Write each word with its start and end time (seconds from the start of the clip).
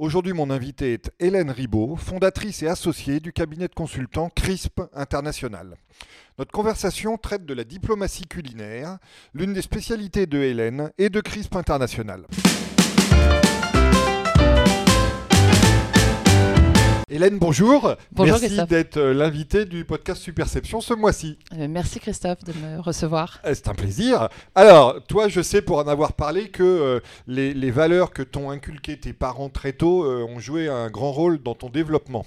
Aujourd'hui, 0.00 0.32
mon 0.32 0.48
invité 0.48 0.94
est 0.94 1.12
Hélène 1.20 1.50
Ribaud, 1.50 1.94
fondatrice 1.94 2.62
et 2.62 2.68
associée 2.68 3.20
du 3.20 3.34
cabinet 3.34 3.68
de 3.68 3.74
consultants 3.74 4.30
CRISP 4.34 4.80
International. 4.94 5.76
Notre 6.38 6.52
conversation 6.52 7.18
traite 7.18 7.44
de 7.44 7.52
la 7.52 7.64
diplomatie 7.64 8.26
culinaire, 8.26 8.96
l'une 9.34 9.52
des 9.52 9.60
spécialités 9.60 10.24
de 10.24 10.38
Hélène 10.38 10.90
et 10.96 11.10
de 11.10 11.20
CRISP 11.20 11.54
International. 11.54 12.26
Hélène, 17.12 17.40
bonjour. 17.40 17.96
Bonjour 18.12 18.38
Merci 18.40 18.64
d'être 18.68 18.96
euh, 18.96 19.12
l'invité 19.12 19.64
du 19.64 19.84
podcast 19.84 20.22
Superception 20.22 20.80
ce 20.80 20.94
mois-ci. 20.94 21.38
Euh, 21.58 21.66
Merci 21.68 21.98
Christophe 21.98 22.44
de 22.44 22.52
me 22.52 22.78
recevoir. 22.80 23.40
Euh, 23.44 23.52
C'est 23.52 23.66
un 23.66 23.74
plaisir. 23.74 24.28
Alors, 24.54 25.04
toi, 25.08 25.26
je 25.26 25.40
sais 25.42 25.60
pour 25.60 25.78
en 25.78 25.88
avoir 25.88 26.12
parlé 26.12 26.50
que 26.50 26.62
euh, 26.62 27.00
les, 27.26 27.52
les 27.52 27.70
valeurs 27.72 28.12
que 28.12 28.22
t'ont 28.22 28.48
inculquées 28.50 28.96
tes 28.96 29.12
parents 29.12 29.48
très 29.48 29.72
tôt 29.72 30.04
euh, 30.04 30.24
ont 30.24 30.38
joué 30.38 30.68
un 30.68 30.88
grand 30.88 31.10
rôle 31.10 31.42
dans 31.42 31.56
ton 31.56 31.68
développement. 31.68 32.24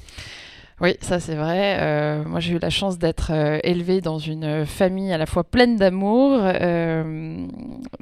Oui, 0.84 0.98
ça 1.00 1.22
c'est 1.22 1.36
vrai. 1.36 1.78
Euh, 1.80 2.26
moi 2.26 2.42
j'ai 2.42 2.56
eu 2.56 2.60
la 2.60 2.70
chance 2.70 3.00
d'être 3.00 3.32
euh, 3.32 3.58
élevée 3.64 4.02
dans 4.02 4.18
une 4.18 4.66
famille 4.66 5.14
à 5.14 5.18
la 5.18 5.26
fois 5.26 5.46
pleine 5.46 5.78
d'amour, 5.78 6.42
euh, 6.44 7.48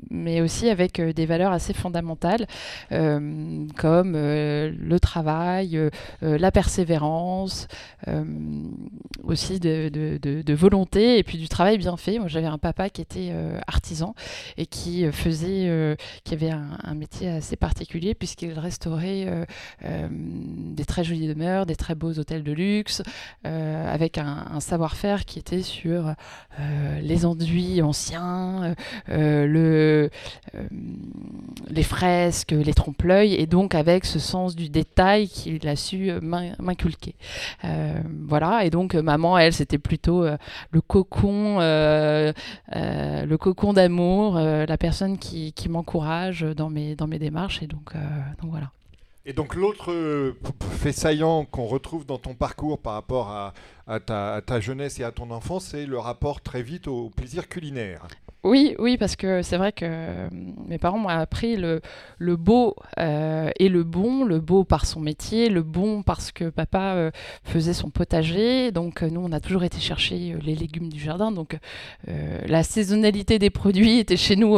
mais 0.10 0.42
aussi 0.42 0.68
avec 0.68 1.00
euh, 1.00 1.14
des 1.14 1.28
valeurs 1.28 1.52
assez 1.52 1.74
fondamentales, 1.74 2.48
euh, 2.92 3.66
comme 3.78 4.14
euh, 4.16 4.72
le 4.78 5.00
travail, 5.00 5.78
euh, 5.78 5.90
euh, 6.24 6.38
la 6.38 6.52
persévérance, 6.52 7.68
euh, 8.08 8.24
aussi 9.24 9.59
de, 9.59 10.54
volonté 10.54 11.18
et 11.18 11.24
puis 11.24 11.38
du 11.38 11.50
travail 11.50 11.78
bien 11.78 11.98
fait. 11.98 12.20
Moi 12.20 12.28
j'avais 12.28 12.48
un 12.48 12.58
papa 12.58 12.90
qui 12.90 13.02
était 13.02 13.30
euh, 13.32 13.59
artisan 13.68 14.16
et 14.58 14.66
qui 14.66 15.06
euh, 15.06 15.12
faisait, 15.12 15.68
euh, 15.68 15.96
qui 16.24 16.34
avait 16.34 16.52
un, 16.52 16.96
métier 16.96 17.30
assez 17.30 17.56
particulier 17.56 18.14
puisqu'il 18.14 18.58
restaurait 18.59 19.26
euh, 19.28 19.46
euh, 19.86 20.08
des 20.12 20.86
très 20.86 21.04
jolies 21.04 21.28
demeures, 21.28 21.66
des 21.66 21.76
très 21.76 21.96
beaux 21.96 22.20
hôtels 22.20 22.44
de 22.44 22.52
luxe, 22.52 22.70
euh, 23.45 23.94
avec 23.94 24.17
un, 24.17 24.59
savoir-faire 24.59 25.25
qui 25.25 25.39
était 25.39 25.61
sur 25.61 26.14
euh, 26.59 27.00
les 27.02 27.25
enduits 27.25 27.81
anciens, 27.81 28.75
euh, 29.09 29.45
le, 29.45 30.09
les 31.69 31.83
fresques, 31.83 32.52
les 32.52 32.73
trompe-l'œil, 32.73 33.33
et 33.36 33.45
donc 33.45 33.75
avec 33.75 34.05
ce 34.05 34.19
sens 34.19 34.55
du 34.55 34.69
détail 34.69 35.28
qu'il 35.28 35.67
a 35.67 35.75
su 35.75 36.11
m'in- 36.22 36.55
m'inculquer. 36.59 37.16
Voilà, 38.28 38.66
et 38.66 38.69
donc 38.69 38.95
maman, 38.95 39.38
elle, 39.38 39.53
c'était 39.53 39.78
plutôt 39.78 40.25
le 40.72 40.81
cocon, 40.81 41.59
le 41.59 43.35
cocon 43.38 43.73
d'amour, 43.73 44.35
la 44.39 44.78
personne 44.78 45.17
qui, 45.17 45.53
m'encourage 45.69 46.41
dans 46.41 46.69
mes, 46.69 46.95
dans 46.95 47.08
mes 47.08 47.19
démarches, 47.19 47.61
et 47.63 47.67
donc 47.67 47.94
voilà. 48.44 48.72
Et 49.25 49.33
donc, 49.33 49.53
l'autre 49.55 49.91
euh, 49.91 50.36
fait 50.80 50.91
saillant 50.91 51.45
qu'on 51.45 51.66
retrouve 51.66 52.05
dans 52.05 52.17
ton 52.17 52.33
parcours 52.33 52.79
par 52.79 52.94
rapport 52.94 53.29
à, 53.29 53.53
à 53.88 54.00
ta, 54.00 54.36
à 54.36 54.42
ta 54.42 54.59
jeunesse 54.59 55.00
et 55.00 55.03
à 55.03 55.12
ton 55.12 55.31
enfance, 55.31 55.66
c'est 55.66 55.86
le 55.86 56.00
rapport 56.00 56.42
très 56.42 56.62
vite 56.62 56.88
au 56.88 57.09
plaisir 57.09 57.47
culinaire. 57.47 58.08
Oui, 58.44 58.75
oui, 58.80 58.97
parce 58.97 59.16
que 59.16 59.44
c'est 59.44 59.58
vrai 59.58 59.72
que 59.72 59.86
euh, 59.88 60.28
mes 60.68 60.80
parents 60.80 60.97
m'ont 60.97 61.09
appris 61.09 61.56
le, 61.58 61.80
le 62.18 62.36
beau 62.38 62.75
euh, 62.97 63.52
et 63.59 63.70
le 63.70 63.84
bon, 63.84 64.24
le 64.24 64.40
beau 64.40 64.64
par 64.64 64.88
son 64.88 65.00
métier, 65.00 65.47
le 65.47 65.62
bon 65.62 66.02
parce 66.02 66.31
que 66.31 66.50
papa 66.50 66.96
euh, 66.96 67.12
faisait 67.44 67.74
son 67.74 67.91
potager. 67.91 68.72
Donc 68.72 69.03
euh, 69.03 69.09
nous, 69.12 69.22
on 69.24 69.31
a 69.31 69.40
toujours 69.40 69.64
été 69.64 69.80
chercher 69.80 70.36
les 70.41 70.56
légumes 70.56 70.90
du 70.90 71.00
jardin. 71.00 71.31
Donc 71.31 71.59
euh, 72.08 72.40
la 72.47 72.64
saisonnalité 72.64 73.38
des 73.38 73.52
produits 73.52 74.00
était 74.00 74.18
chez 74.18 74.36
nous 74.36 74.58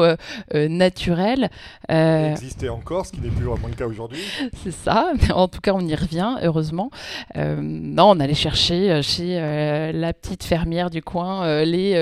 naturelle. 0.53 1.50
Euh, 1.91 2.31
existait 2.31 2.69
encore, 2.69 3.06
ce 3.06 3.12
qui 3.12 3.19
n'est 3.19 3.29
plus 3.29 3.44
vraiment 3.45 3.67
le 3.67 3.75
cas 3.75 3.85
aujourd'hui. 3.85 4.22
c'est 4.63 4.72
ça. 4.72 5.12
En 5.33 5.50
tout 5.50 5.59
cas, 5.59 5.73
on 5.73 5.85
y 5.85 5.95
revient, 5.95 6.38
heureusement. 6.41 6.89
Non, 7.35 8.12
on 8.12 8.19
allait 8.22 8.33
chercher 8.33 9.01
chez 9.13 9.38
euh, 9.40 9.91
la 9.91 10.12
petite 10.13 10.44
fermière 10.44 10.90
du 10.90 11.03
coin 11.03 11.46
euh, 11.46 11.66
les 11.66 11.94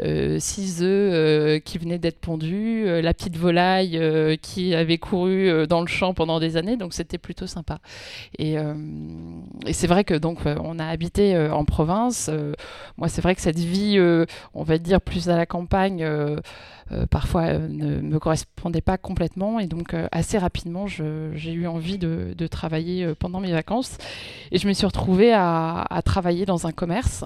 euh, 0.00 0.38
six 0.38 0.82
œufs 0.82 1.62
qui 1.62 1.78
venaient 1.78 1.98
d'être 1.98 2.20
pondus, 2.20 2.86
la 3.00 3.14
petite 3.14 3.36
volaille 3.36 4.00
qui 4.40 4.74
avait 4.74 4.98
couru 4.98 5.66
dans 5.66 5.80
le 5.80 5.86
champ 5.86 6.14
pendant 6.14 6.40
des 6.40 6.56
années. 6.56 6.76
Donc, 6.76 6.94
c'était 6.94 7.18
plutôt 7.18 7.46
sympa. 7.46 7.78
Et, 8.38 8.56
c'est 9.72 9.86
vrai 9.86 10.04
que 10.04 10.14
donc 10.14 10.40
on 10.44 10.78
a 10.78 10.86
habité 10.86 11.36
en 11.36 11.64
province. 11.64 12.30
Moi, 12.96 13.08
c'est 13.08 13.22
vrai 13.22 13.34
que 13.34 13.40
cette 13.40 13.58
vie, 13.58 13.98
on 14.54 14.62
va 14.62 14.78
dire 14.78 15.00
plus 15.00 15.28
à 15.28 15.36
la 15.36 15.46
campagne. 15.46 16.06
parfois 17.10 17.54
ne 17.54 18.00
me 18.00 18.18
correspondait 18.18 18.80
pas 18.80 18.98
complètement 18.98 19.58
et 19.58 19.66
donc 19.66 19.94
assez 20.12 20.38
rapidement 20.38 20.86
j'ai 20.86 21.52
eu 21.52 21.66
envie 21.66 21.98
de, 21.98 22.46
travailler 22.46 23.14
pendant 23.18 23.40
mes 23.40 23.52
vacances 23.52 23.96
et 24.52 24.58
je 24.58 24.68
me 24.68 24.72
suis 24.72 24.86
retrouvée 24.86 25.32
à 25.32 26.02
travailler 26.04 26.43
dans 26.44 26.66
un 26.66 26.72
commerce. 26.72 27.24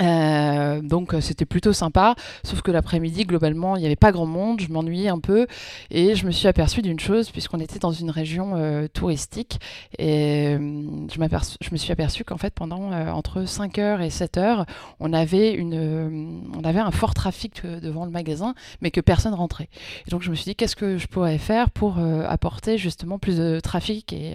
Euh, 0.00 0.80
donc 0.80 1.12
euh, 1.12 1.20
c'était 1.20 1.44
plutôt 1.44 1.74
sympa, 1.74 2.14
sauf 2.44 2.62
que 2.62 2.70
l'après-midi 2.70 3.24
globalement 3.24 3.76
il 3.76 3.80
n'y 3.80 3.86
avait 3.86 3.94
pas 3.94 4.10
grand 4.10 4.24
monde, 4.24 4.58
je 4.60 4.72
m'ennuyais 4.72 5.10
un 5.10 5.18
peu 5.18 5.46
et 5.90 6.14
je 6.14 6.24
me 6.24 6.30
suis 6.30 6.48
aperçue 6.48 6.80
d'une 6.80 6.98
chose 6.98 7.30
puisqu'on 7.30 7.60
était 7.60 7.78
dans 7.78 7.92
une 7.92 8.08
région 8.08 8.52
euh, 8.56 8.86
touristique 8.88 9.60
et 9.98 10.56
euh, 10.58 11.06
je, 11.10 11.56
je 11.60 11.70
me 11.72 11.76
suis 11.76 11.92
aperçue 11.92 12.24
qu'en 12.24 12.38
fait 12.38 12.54
pendant 12.54 12.90
entre 13.12 13.42
5h 13.42 14.00
et 14.00 14.08
7h 14.08 14.64
on 14.98 15.12
avait, 15.12 15.60
on 15.62 16.64
avait 16.64 16.80
un 16.80 16.90
fort 16.90 17.12
trafic 17.12 17.62
devant 17.64 18.06
le 18.06 18.10
magasin 18.10 18.54
mais 18.80 18.90
que 18.90 19.00
personne 19.00 19.34
rentrait. 19.34 19.68
Et 20.06 20.10
donc 20.10 20.22
je 20.22 20.30
me 20.30 20.34
suis 20.34 20.44
dit 20.44 20.56
qu'est-ce 20.56 20.76
que 20.76 20.96
je 20.96 21.06
pourrais 21.06 21.38
faire 21.38 21.70
pour 21.70 21.98
apporter 21.98 22.78
justement 22.78 23.18
plus 23.18 23.36
de 23.36 23.60
trafic 23.60 24.12
et, 24.12 24.34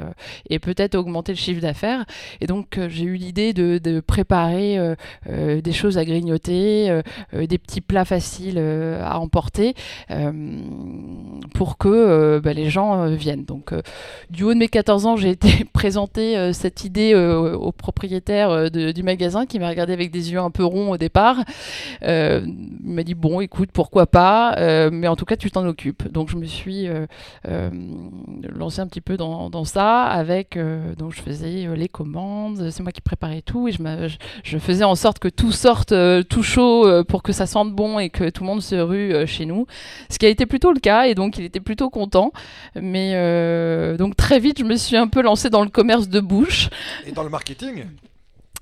et 0.49 0.59
peut-être 0.59 0.95
augmenter 0.95 1.31
le 1.31 1.37
chiffre 1.37 1.61
d'affaires? 1.61 2.05
Et 2.41 2.47
donc 2.47 2.79
j'ai 2.89 3.05
eu 3.05 3.15
l'idée 3.15 3.53
de, 3.53 3.79
de 3.79 3.99
préparer 3.99 4.77
des 5.61 5.73
choses 5.73 5.97
à 5.97 6.05
grignoter, 6.05 6.89
euh, 6.89 7.01
euh, 7.33 7.47
des 7.47 7.57
petits 7.57 7.81
plats 7.81 8.05
faciles 8.05 8.57
euh, 8.57 9.03
à 9.03 9.19
emporter 9.19 9.73
euh, 10.11 10.31
pour 11.53 11.77
que 11.77 11.87
euh, 11.87 12.39
bah, 12.41 12.53
les 12.53 12.69
gens 12.69 13.01
euh, 13.01 13.15
viennent. 13.15 13.45
Donc 13.45 13.73
euh, 13.73 13.81
du 14.29 14.43
haut 14.43 14.53
de 14.53 14.59
mes 14.59 14.67
14 14.67 15.05
ans, 15.05 15.15
j'ai 15.15 15.29
été 15.29 15.65
présenter 15.73 16.37
euh, 16.37 16.53
cette 16.53 16.83
idée 16.83 17.13
euh, 17.13 17.53
au 17.55 17.71
propriétaire 17.71 18.49
euh, 18.49 18.69
du 18.69 19.03
magasin 19.03 19.45
qui 19.45 19.59
m'a 19.59 19.69
regardé 19.69 19.93
avec 19.93 20.11
des 20.11 20.31
yeux 20.31 20.39
un 20.39 20.51
peu 20.51 20.63
ronds 20.63 20.91
au 20.91 20.97
départ. 20.97 21.37
Euh, 22.03 22.41
il 22.45 22.93
m'a 22.93 23.03
dit 23.03 23.15
bon, 23.15 23.41
écoute, 23.41 23.69
pourquoi 23.73 24.07
pas, 24.07 24.55
euh, 24.57 24.89
mais 24.91 25.07
en 25.07 25.15
tout 25.15 25.25
cas, 25.25 25.35
tu 25.35 25.51
t'en 25.51 25.65
occupes. 25.65 26.07
Donc, 26.11 26.29
je 26.29 26.37
me 26.37 26.45
suis 26.45 26.87
euh, 26.87 27.05
euh, 27.47 27.69
lancée 28.55 28.81
un 28.81 28.87
petit 28.87 29.01
peu 29.01 29.17
dans, 29.17 29.63
ça 29.65 30.03
avec. 30.03 30.57
euh, 30.57 30.95
donc, 30.95 31.13
je 31.13 31.21
faisais 31.21 31.67
euh, 31.67 31.75
les 31.75 31.89
commandes, 31.89 32.69
c'est 32.69 32.83
moi 32.83 32.91
qui 32.91 33.01
préparais 33.01 33.41
tout 33.41 33.67
et 33.67 33.71
je, 33.71 33.81
je 34.43 34.57
faisais 34.57 34.83
en 34.83 34.95
sorte 34.95 35.19
que 35.19 35.27
tout 35.37 35.51
sorte 35.51 35.93
euh, 35.93 36.23
tout 36.23 36.43
chaud 36.43 36.85
euh, 36.85 37.03
pour 37.03 37.23
que 37.23 37.31
ça 37.31 37.45
sente 37.45 37.71
bon 37.71 37.99
et 37.99 38.09
que 38.09 38.29
tout 38.29 38.43
le 38.43 38.47
monde 38.47 38.61
se 38.61 38.75
rue 38.75 39.13
euh, 39.13 39.25
chez 39.25 39.45
nous. 39.45 39.67
Ce 40.09 40.17
qui 40.17 40.25
a 40.25 40.29
été 40.29 40.45
plutôt 40.45 40.73
le 40.73 40.79
cas 40.79 41.05
et 41.05 41.15
donc 41.15 41.37
il 41.37 41.45
était 41.45 41.61
plutôt 41.61 41.89
content. 41.89 42.33
Mais 42.75 43.13
donc, 43.97 44.15
très 44.15 44.39
vite, 44.39 44.59
je 44.59 44.63
me 44.63 44.75
suis 44.75 44.97
un 44.97 45.07
peu 45.07 45.21
lancée 45.21 45.49
dans 45.49 45.63
le 45.63 45.69
commerce 45.69 46.09
de 46.09 46.19
bouche. 46.19 46.69
Et 47.05 47.11
dans 47.11 47.23
le 47.23 47.29
marketing? 47.29 47.85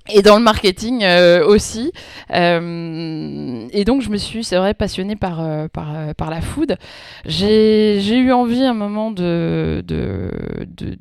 Et 0.08 0.22
dans 0.22 0.38
le 0.38 0.44
marketing 0.44 1.04
euh, 1.04 1.44
aussi. 1.44 1.92
Euh, 2.30 3.68
et 3.72 3.86
donc, 3.86 4.04
je 4.04 4.10
me 4.12 4.18
suis, 4.18 4.44
c'est 4.44 4.58
vrai, 4.58 4.76
passionnée 4.76 5.16
par, 5.16 5.42
euh, 5.42 5.68
par, 5.68 6.30
la 6.30 6.42
food. 6.42 6.78
J'ai 7.26 8.16
eu 8.16 8.32
envie 8.32 8.64
un 8.64 8.76
moment 8.76 9.10
de, 9.10 9.84
de, 9.88 10.30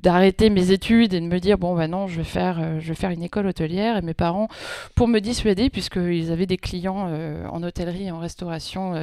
d'arrêter 0.02 0.48
mes 0.48 0.70
études 0.70 1.12
et 1.12 1.20
de 1.20 1.26
me 1.26 1.38
dire, 1.38 1.58
bon, 1.58 1.74
bah 1.76 1.86
non, 1.86 2.06
je 2.06 2.16
vais 2.16 2.24
faire, 2.24 2.80
je 2.80 2.88
vais 2.88 2.94
faire 2.94 3.10
une 3.10 3.22
école 3.22 3.46
hôtelière. 3.46 3.98
Et 3.98 4.02
mes 4.02 4.14
parents, 4.14 4.48
pour 4.94 5.06
me 5.06 5.20
dissuader, 5.20 5.68
puisqu'ils 5.68 6.32
avaient 6.32 6.46
des 6.46 6.56
clients 6.56 7.10
en 7.50 7.62
hôtellerie 7.62 8.06
et 8.06 8.10
en 8.10 8.18
restauration 8.18 8.94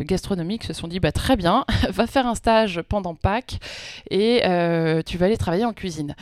gastronomique, 0.00 0.64
se 0.64 0.74
sont 0.74 0.88
dit, 0.88 1.00
bah 1.00 1.12
très 1.12 1.36
bien, 1.36 1.64
va 1.90 2.06
faire 2.06 2.26
un 2.26 2.34
stage 2.34 2.82
pendant 2.86 3.14
Pâques 3.14 3.60
et 4.10 4.42
tu 5.06 5.16
vas 5.16 5.26
aller 5.26 5.38
travailler 5.38 5.64
en 5.64 5.72
cuisine. 5.72 6.14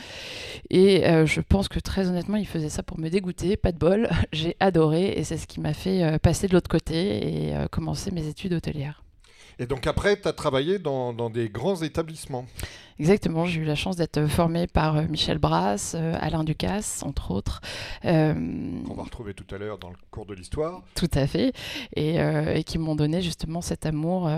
Et 0.69 1.03
je 1.25 1.41
pense 1.41 1.67
que 1.67 1.79
très 1.79 2.07
honnêtement, 2.07 2.37
ils 2.37 2.47
faisaient 2.47 2.69
ça 2.69 2.83
pour 2.85 2.99
me 2.99 3.09
dégoûter, 3.09 3.57
pas 3.57 3.71
de 3.71 3.77
bol. 3.77 4.09
J'ai 4.31 4.55
adoré 4.59 5.13
et 5.17 5.23
c'est 5.23 5.37
ce 5.37 5.47
qui 5.47 5.59
m'a 5.59 5.73
fait 5.73 6.03
euh, 6.03 6.17
passer 6.17 6.47
de 6.47 6.53
l'autre 6.53 6.69
côté 6.69 7.47
et 7.47 7.55
euh, 7.55 7.67
commencer 7.67 8.11
mes 8.11 8.27
études 8.27 8.53
hôtelières. 8.53 9.03
Et 9.59 9.65
donc 9.65 9.87
après, 9.87 10.19
tu 10.19 10.27
as 10.27 10.33
travaillé 10.33 10.79
dans, 10.79 11.13
dans 11.13 11.29
des 11.29 11.49
grands 11.49 11.81
établissements. 11.81 12.45
Exactement, 12.97 13.45
j'ai 13.45 13.59
eu 13.59 13.65
la 13.65 13.75
chance 13.75 13.97
d'être 13.97 14.25
formée 14.27 14.67
par 14.67 14.95
euh, 14.95 15.03
Michel 15.09 15.37
Brasse, 15.37 15.95
euh, 15.99 16.15
Alain 16.21 16.45
Ducasse, 16.45 17.03
entre 17.03 17.31
autres. 17.31 17.59
Euh, 18.05 18.33
On 18.89 18.93
va 18.93 19.03
retrouver 19.03 19.33
tout 19.33 19.53
à 19.53 19.57
l'heure 19.57 19.77
dans 19.79 19.89
le 19.89 19.97
cours 20.11 20.25
de 20.25 20.33
l'histoire. 20.33 20.81
Tout 20.95 21.11
à 21.13 21.27
fait, 21.27 21.51
et, 21.97 22.63
qui 22.63 22.77
m'ont 22.77 22.95
donné 22.95 23.21
justement 23.21 23.59
cet 23.59 23.85
amour 23.85 24.29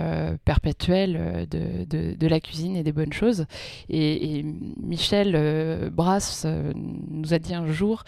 perpétuel 0.44 1.46
de, 1.48 2.14
de, 2.14 2.26
la 2.26 2.40
cuisine 2.40 2.76
et 2.76 2.82
des 2.82 2.92
bonnes 2.92 3.12
choses. 3.12 3.46
Et, 3.88 4.38
et 4.38 4.44
Michel 4.82 5.90
Brasse 5.90 6.46
nous 7.10 7.32
a 7.32 7.38
dit 7.38 7.54
un 7.54 7.66
jour, 7.68 8.04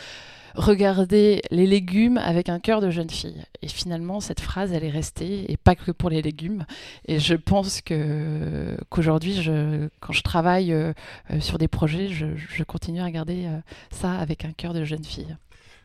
regarder 0.55 1.43
les 1.51 1.67
légumes 1.67 2.19
avec 2.19 2.49
un 2.49 2.59
cœur 2.59 2.81
de 2.81 2.91
jeune 2.91 3.11
fille. 3.11 3.43
Et 3.63 3.69
finalement, 3.69 4.21
cette 4.21 4.41
phrase, 4.41 4.73
elle 4.73 4.85
est 4.85 4.91
restée, 4.91 5.51
et 5.51 5.57
pas 5.57 5.75
que 5.75 5.91
pour 5.91 6.11
les 6.11 6.23
légumes. 6.23 6.65
Et 7.07 7.19
je 7.19 7.35
pense 7.35 7.81
que 7.81 8.77
qu'aujourd'hui, 8.89 9.35
je, 9.35 9.89
quand 10.01 10.13
je 10.13 10.23
travaille 10.23 10.40
euh, 10.47 10.93
euh, 11.31 11.41
sur 11.41 11.59
des 11.59 11.69
projets, 11.69 12.09
je, 12.09 12.63
continue 12.65 13.01
à 13.01 13.05
regarder 13.05 13.47
euh, 13.47 13.59
ça 13.91 14.13
avec 14.13 14.45
un 14.45 14.53
cœur 14.53 14.75
de 14.75 14.85
jeune 14.85 15.05
fille. 15.05 15.37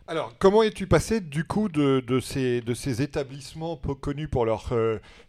Alors, 0.08 0.34
comment 0.38 0.62
es-tu 0.62 0.86
passé 0.86 1.20
du 1.20 1.46
coup 1.46 1.68
de, 1.68 2.20
ces, 2.22 2.62
de 2.62 2.74
ces 2.76 3.02
établissements 3.02 3.76
peu 3.76 3.96
connus 3.96 4.28
pour 4.28 4.46
leur 4.46 4.72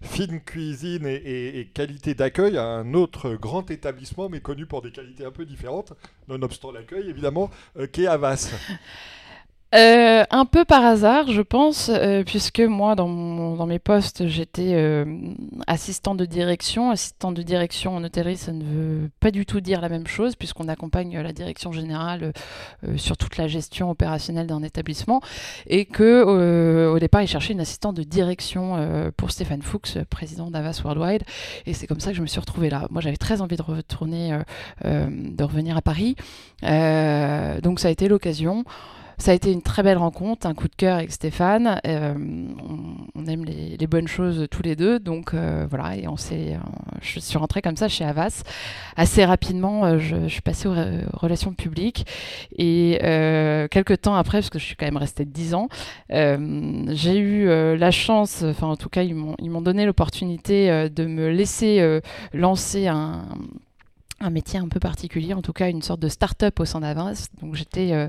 fine 0.02 0.38
cuisine 0.40 1.06
et, 1.06 1.70
qualité 1.72 2.14
d'accueil 2.14 2.58
à 2.58 2.64
un 2.64 2.92
autre 2.92 3.36
grand 3.36 3.70
établissement, 3.70 4.28
mais 4.28 4.40
connu 4.40 4.66
pour 4.66 4.82
des 4.82 4.90
qualités 4.90 5.24
un 5.24 5.30
peu 5.30 5.46
différentes, 5.46 5.94
nonobstant 6.28 6.72
l'accueil 6.72 7.08
évidemment, 7.08 7.50
qui 7.90 8.02
est 8.02 8.06
Avas 8.06 8.50
euh, 9.74 10.24
un 10.30 10.44
peu 10.44 10.64
par 10.64 10.84
hasard, 10.84 11.30
je 11.32 11.42
pense, 11.42 11.90
euh, 11.92 12.22
puisque 12.22 12.60
moi, 12.60 12.94
dans, 12.94 13.66
mes 13.66 13.80
postes, 13.80 14.28
j'étais 14.28 14.74
euh, 14.74 15.04
assistant 15.66 16.14
de 16.14 16.24
direction. 16.24 16.90
Assistant 16.90 17.32
de 17.32 17.42
direction 17.42 17.96
en 17.96 18.04
hôtellerie, 18.04 18.36
ça 18.36 18.52
ne 18.52 18.62
veut 18.64 19.10
pas 19.18 19.32
du 19.32 19.44
tout 19.44 19.60
dire 19.60 19.80
la 19.80 19.88
même 19.88 20.06
chose, 20.06 20.36
puisqu'on 20.36 20.68
accompagne 20.68 21.20
la 21.20 21.32
direction 21.32 21.72
générale 21.72 22.32
sur 22.96 23.16
toute 23.16 23.38
la 23.38 23.48
gestion 23.48 23.90
opérationnelle 23.90 24.46
d'un 24.46 24.62
établissement, 24.62 25.20
et 25.66 25.84
que 25.84 26.22
au 26.92 26.98
départ, 26.98 27.22
il 27.22 27.28
cherchait 27.28 27.52
une 27.52 27.60
assistante 27.60 27.96
de 27.96 28.02
direction 28.02 29.10
pour 29.16 29.30
Stéphane 29.30 29.62
Fuchs, 29.62 29.98
président 30.08 30.50
d'Avas 30.50 30.80
Worldwide, 30.84 31.24
et 31.66 31.74
c'est 31.74 31.86
comme 31.86 32.00
ça 32.00 32.10
que 32.10 32.16
je 32.16 32.22
me 32.22 32.26
suis 32.26 32.40
retrouvée 32.40 32.70
là. 32.70 32.86
Moi, 32.90 33.00
j'avais 33.00 33.16
très 33.16 33.40
envie 33.40 33.56
de 33.56 33.62
retourner, 33.62 34.38
de 34.84 35.44
revenir 35.44 35.76
à 35.76 35.82
Paris, 35.82 36.14
donc 36.62 37.80
ça 37.80 37.88
a 37.88 37.90
été 37.90 38.08
l'occasion. 38.08 38.64
Ça 39.18 39.30
a 39.30 39.34
été 39.34 39.50
une 39.50 39.62
très 39.62 39.82
belle 39.82 39.96
rencontre, 39.96 40.46
un 40.46 40.54
coup 40.54 40.68
de 40.68 40.74
cœur 40.74 40.96
avec 40.96 41.10
Stéphane. 41.10 41.80
Euh, 41.86 42.14
on, 43.14 43.26
aime 43.26 43.44
les, 43.44 43.86
bonnes 43.86 44.08
choses 44.08 44.46
tous 44.50 44.62
les 44.62 44.76
deux, 44.76 44.98
donc 44.98 45.32
euh, 45.32 45.66
voilà. 45.70 45.96
Et 45.96 46.06
on 46.06 46.18
s'est, 46.18 46.54
euh, 46.54 46.58
je 47.00 47.18
suis 47.20 47.38
rentrée 47.38 47.62
comme 47.62 47.76
ça 47.76 47.88
chez 47.88 48.04
Avas. 48.04 48.42
Assez 48.96 49.24
rapidement, 49.24 49.98
je, 49.98 50.28
suis 50.28 50.42
passée 50.42 50.68
aux, 50.68 50.74
relations 51.14 51.54
publiques 51.54 52.06
et 52.56 52.98
quelques 53.70 54.02
temps 54.02 54.16
après, 54.16 54.38
parce 54.38 54.50
que 54.50 54.58
je 54.58 54.64
suis 54.64 54.76
quand 54.76 54.86
même 54.86 54.96
restée 54.96 55.24
dix 55.24 55.54
ans, 55.54 55.68
j'ai 56.10 57.18
eu 57.18 57.46
la 57.46 57.90
chance, 57.90 58.42
enfin 58.42 58.68
en 58.68 58.76
tout 58.76 58.88
cas 58.88 59.02
ils 59.02 59.14
m'ont, 59.14 59.34
ils 59.38 59.50
m'ont 59.50 59.62
donné 59.62 59.86
l'opportunité 59.86 60.88
de 60.90 61.06
me 61.06 61.28
laisser 61.28 62.00
lancer 62.32 62.86
un 62.86 63.24
un 64.18 64.30
métier 64.30 64.58
un 64.58 64.68
peu 64.68 64.80
particulier, 64.80 65.34
en 65.34 65.42
tout 65.42 65.52
cas 65.52 65.68
une 65.68 65.82
sorte 65.82 66.00
de 66.00 66.08
start-up 66.08 66.58
au 66.60 66.64
sein 66.64 66.80
d'Avas. 66.80 67.28
Donc 67.42 67.54
j'étais 67.54 68.08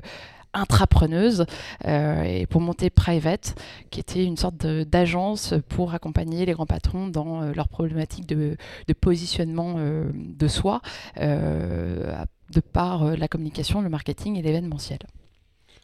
intrapreneuse 0.58 1.46
euh, 1.86 2.22
et 2.22 2.46
pour 2.46 2.60
monter 2.60 2.90
Private, 2.90 3.54
qui 3.90 4.00
était 4.00 4.24
une 4.24 4.36
sorte 4.36 4.66
d'agence 4.66 5.54
pour 5.68 5.94
accompagner 5.94 6.46
les 6.46 6.52
grands 6.52 6.66
patrons 6.66 7.08
dans 7.08 7.42
euh, 7.42 7.52
leurs 7.54 7.68
problématiques 7.68 8.26
de, 8.26 8.56
positionnement 9.00 9.74
euh, 9.78 10.10
de 10.14 10.48
soi 10.48 10.80
de 11.16 12.60
par 12.60 13.16
la 13.16 13.28
communication, 13.28 13.82
le 13.82 13.90
marketing 13.90 14.36
et 14.36 14.42
l'événementiel. 14.42 14.98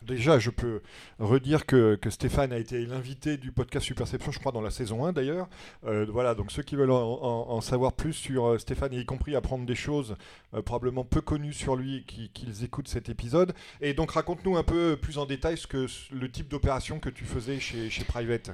Déjà, 0.07 0.39
je 0.39 0.51
peux 0.51 0.83
redire 1.19 1.65
que, 1.67 1.99
Stéphane 2.11 2.53
a 2.53 2.59
été 2.59 2.85
l'invité 2.85 3.37
du 3.37 3.53
podcast 3.53 3.87
Superception, 3.87 4.33
je 4.33 4.39
crois, 4.39 4.53
dans 4.53 4.61
la 4.61 4.71
saison 4.71 5.05
1 5.07 5.13
d'ailleurs. 5.13 5.49
Euh, 5.87 6.07
voilà, 6.11 6.35
donc 6.35 6.53
ceux 6.53 6.63
qui 6.63 6.77
veulent 6.77 6.91
en, 6.91 7.61
savoir 7.61 7.95
plus 7.95 8.13
sur 8.13 8.47
euh, 8.47 8.59
Stéphane, 8.59 8.93
y 8.93 9.05
compris 9.07 9.35
apprendre 9.35 9.65
des 9.65 9.75
choses 9.75 10.17
euh, 10.53 10.63
probablement 10.63 11.05
peu 11.05 11.21
connues 11.21 11.53
sur 11.53 11.77
lui, 11.77 12.05
qu'ils 12.05 12.65
écoutent 12.65 12.89
cet 12.89 13.09
épisode. 13.09 13.55
Et 13.81 13.95
donc, 13.95 14.11
raconte-nous 14.11 14.57
un 14.57 14.63
peu 14.63 14.97
plus 15.01 15.19
en 15.19 15.27
détail 15.27 15.57
ce 15.57 15.67
que, 15.67 15.87
le 16.13 16.31
type 16.31 16.49
d'opération 16.49 17.01
que 17.01 17.09
tu 17.09 17.25
faisais 17.25 17.59
chez 17.61 18.05
Private. 18.05 18.51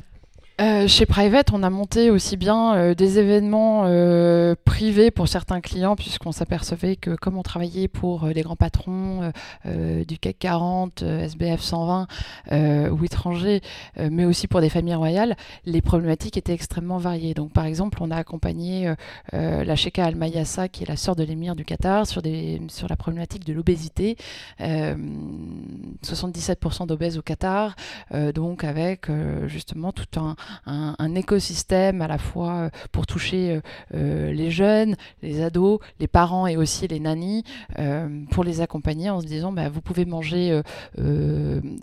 Euh, 0.60 0.86
chez 0.86 1.06
Private, 1.06 1.54
on 1.54 1.62
a 1.62 1.70
monté 1.70 2.10
aussi 2.10 2.36
bien 2.36 2.74
euh, 2.74 2.94
des 2.94 3.18
événements 3.18 3.84
euh, 3.86 4.54
privés 4.66 5.10
pour 5.10 5.26
certains 5.26 5.62
clients, 5.62 5.96
puisqu'on 5.96 6.32
s'apercevait 6.32 6.96
que 6.96 7.16
comme 7.16 7.38
on 7.38 7.42
travaillait 7.42 7.88
pour 7.88 8.26
les 8.26 8.42
grands 8.42 8.56
patrons 8.56 9.32
du 9.64 10.18
CAC 10.18 10.36
40, 10.38 11.02
SBF 11.02 11.60
120 11.60 12.06
ou 12.90 13.04
étrangers, 13.04 13.60
mais 13.98 14.24
aussi 14.24 14.48
pour 14.48 14.60
des 14.60 14.68
familles 14.68 14.94
royales, 14.94 15.36
les 15.64 15.80
problématiques 15.80 16.36
étaient 16.36 16.52
extrêmement 16.52 16.98
variées. 16.98 17.34
Donc 17.34 17.52
par 17.52 17.64
exemple, 17.64 17.98
on 18.00 18.10
a 18.10 18.16
accompagné 18.16 18.92
la 19.32 19.76
Sheikha 19.76 20.04
Al 20.04 20.16
Mayassa, 20.16 20.66
qui 20.68 20.82
est 20.84 20.88
la 20.88 20.96
sœur 20.96 21.16
de 21.16 21.22
l'émir 21.22 21.56
du 21.56 21.64
Qatar, 21.64 22.06
sur, 22.06 22.20
des, 22.22 22.60
sur 22.68 22.88
la 22.88 22.96
problématique 22.96 23.44
de 23.44 23.52
l'obésité. 23.52 24.16
77% 24.60 26.86
d'obèses 26.86 27.18
au 27.18 27.22
Qatar, 27.22 27.76
donc 28.34 28.64
avec 28.64 29.06
justement 29.46 29.92
tout 29.92 30.18
un 30.18 30.34
un, 30.66 31.14
écosystème 31.14 32.02
à 32.02 32.08
la 32.08 32.18
fois 32.18 32.52
euh, 32.52 32.70
pour 32.92 33.06
toucher 33.06 33.52
euh, 33.52 33.60
euh, 33.94 34.32
les 34.32 34.50
jeunes, 34.50 34.96
les 35.22 35.42
ados, 35.42 35.80
les 35.98 36.06
parents 36.06 36.46
et 36.46 36.56
aussi 36.56 36.86
les 36.88 37.00
nannies, 37.00 37.44
pour 38.30 38.44
les 38.44 38.60
accompagner 38.60 39.10
en 39.10 39.20
se 39.20 39.26
disant 39.26 39.52
bah, 39.52 39.68
vous 39.68 39.80
pouvez 39.80 40.04
manger 40.04 40.60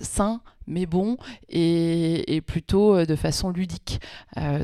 sain, 0.02 0.42
mais 0.68 0.86
bon, 0.86 1.18
et, 1.50 2.42
plutôt 2.46 3.06
de 3.06 3.16
façon 3.16 3.50
ludique. 3.50 4.00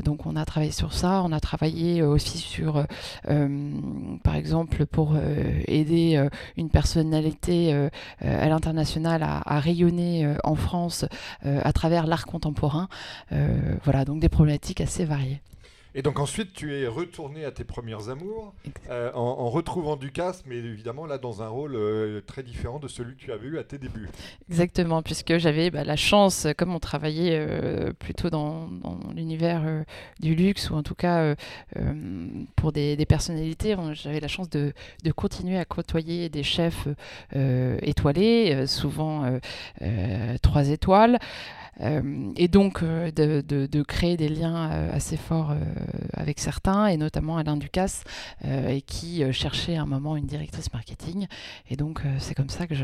donc 0.04 0.26
on 0.26 0.36
a 0.36 0.44
travaillé 0.44 0.72
sur 0.72 0.92
ça, 0.92 1.22
on 1.24 1.32
a 1.32 1.40
travaillé 1.40 2.02
aussi 2.02 2.38
sur, 2.38 2.86
par 4.22 4.36
exemple, 4.36 4.86
pour 4.86 5.16
aider 5.66 6.28
une 6.56 6.70
personnalité 6.70 7.88
à 8.20 8.48
l'international 8.48 9.22
à, 9.22 9.42
à, 9.44 9.60
rayonner 9.60 10.34
en 10.44 10.54
France 10.54 11.04
à 11.42 11.72
travers 11.72 12.06
l'art 12.06 12.26
contemporain. 12.26 12.88
voilà 13.84 14.04
donc 14.04 14.20
des 14.20 14.28
problématiques 14.28 14.80
assez 14.80 15.04
variées. 15.04 15.40
Et 15.96 16.02
donc 16.02 16.18
ensuite, 16.18 16.52
tu 16.52 16.74
es 16.74 16.88
retourné 16.88 17.44
à 17.44 17.52
tes 17.52 17.62
premières 17.62 18.08
amours 18.08 18.52
euh, 18.90 19.12
en, 19.14 19.48
retrouvant 19.48 19.96
Ducasse, 19.96 20.42
mais 20.44 20.56
évidemment 20.56 21.06
là 21.06 21.18
dans 21.18 21.42
un 21.42 21.48
rôle 21.48 21.76
euh, 21.76 22.20
très 22.20 22.42
différent 22.42 22.80
de 22.80 22.88
celui 22.88 23.14
que 23.14 23.20
tu 23.20 23.32
avais 23.32 23.46
eu 23.46 23.58
à 23.58 23.64
tes 23.64 23.78
débuts. 23.78 24.08
Exactement, 24.50 25.02
puisque 25.02 25.38
j'avais 25.38 25.70
bah, 25.70 25.84
la 25.84 25.94
chance, 25.94 26.48
comme 26.58 26.74
on 26.74 26.80
travaillait 26.80 27.38
euh, 27.38 27.92
plutôt 27.92 28.28
dans, 28.28 28.68
l'univers 29.14 29.84
du 30.18 30.34
luxe, 30.34 30.70
ou 30.70 30.74
en 30.74 30.82
tout 30.82 30.94
cas 30.96 31.34
pour 32.56 32.72
des, 32.72 32.96
personnalités, 33.06 33.76
j'avais 33.92 34.20
la 34.20 34.28
chance 34.28 34.50
de, 34.50 34.72
de, 35.04 35.12
continuer 35.12 35.58
à 35.58 35.64
côtoyer 35.64 36.28
des 36.28 36.42
chefs 36.42 36.88
étoilés, 37.82 38.66
souvent 38.66 39.38
trois 40.42 40.68
étoiles. 40.68 41.18
Euh, 41.80 42.32
et 42.36 42.48
donc 42.48 42.82
euh, 42.82 43.10
de, 43.10 43.82
créer 43.82 44.16
des 44.16 44.28
liens 44.28 44.70
euh, 44.70 44.92
assez 44.92 45.16
forts 45.16 45.54
avec 46.12 46.40
certains, 46.40 46.86
et 46.86 46.96
notamment 46.96 47.36
Alain 47.36 47.56
Ducasse, 47.56 48.04
et 48.44 48.82
qui 48.82 49.22
cherchait 49.32 49.76
à 49.76 49.82
un 49.82 49.86
moment 49.86 50.16
une 50.16 50.26
directrice 50.26 50.72
marketing. 50.72 51.26
Et 51.70 51.76
donc 51.76 52.02
c'est 52.18 52.34
comme 52.34 52.48
ça 52.48 52.66
que 52.66 52.74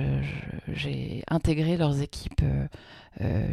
j'ai 0.69 1.23
intégré 1.29 1.77
leurs 1.77 2.01
équipes 2.01 2.43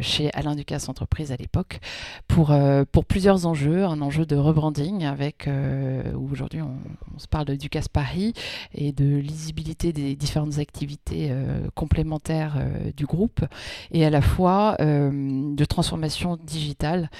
chez 0.00 0.30
Alain 0.34 0.54
Ducasse 0.54 0.88
Entreprise 0.88 1.32
à 1.32 1.36
l'époque 1.36 1.80
pour, 2.26 2.52
euh, 2.52 2.84
pour 2.90 3.04
plusieurs 3.04 3.46
enjeux. 3.46 3.84
Un 3.84 4.00
enjeu 4.00 4.24
de 4.24 4.36
rebranding 4.36 5.04
avec, 5.04 5.46
euh, 5.46 6.12
où 6.14 6.30
aujourd'hui 6.30 6.62
on, 6.62 6.78
se 7.18 7.26
parle 7.26 7.46
de 7.46 7.56
Ducasse 7.56 7.88
Paris 7.88 8.32
et 8.72 8.92
de 8.92 9.16
lisibilité 9.16 9.92
des 9.92 10.14
différentes 10.14 10.58
activités 10.58 11.32
complémentaires 11.74 12.64
du 12.96 13.06
groupe 13.06 13.44
et 13.90 14.04
à 14.04 14.10
la 14.10 14.20
fois 14.20 14.76
de 14.78 15.64
transformation 15.64 16.36
digitale. 16.36 17.10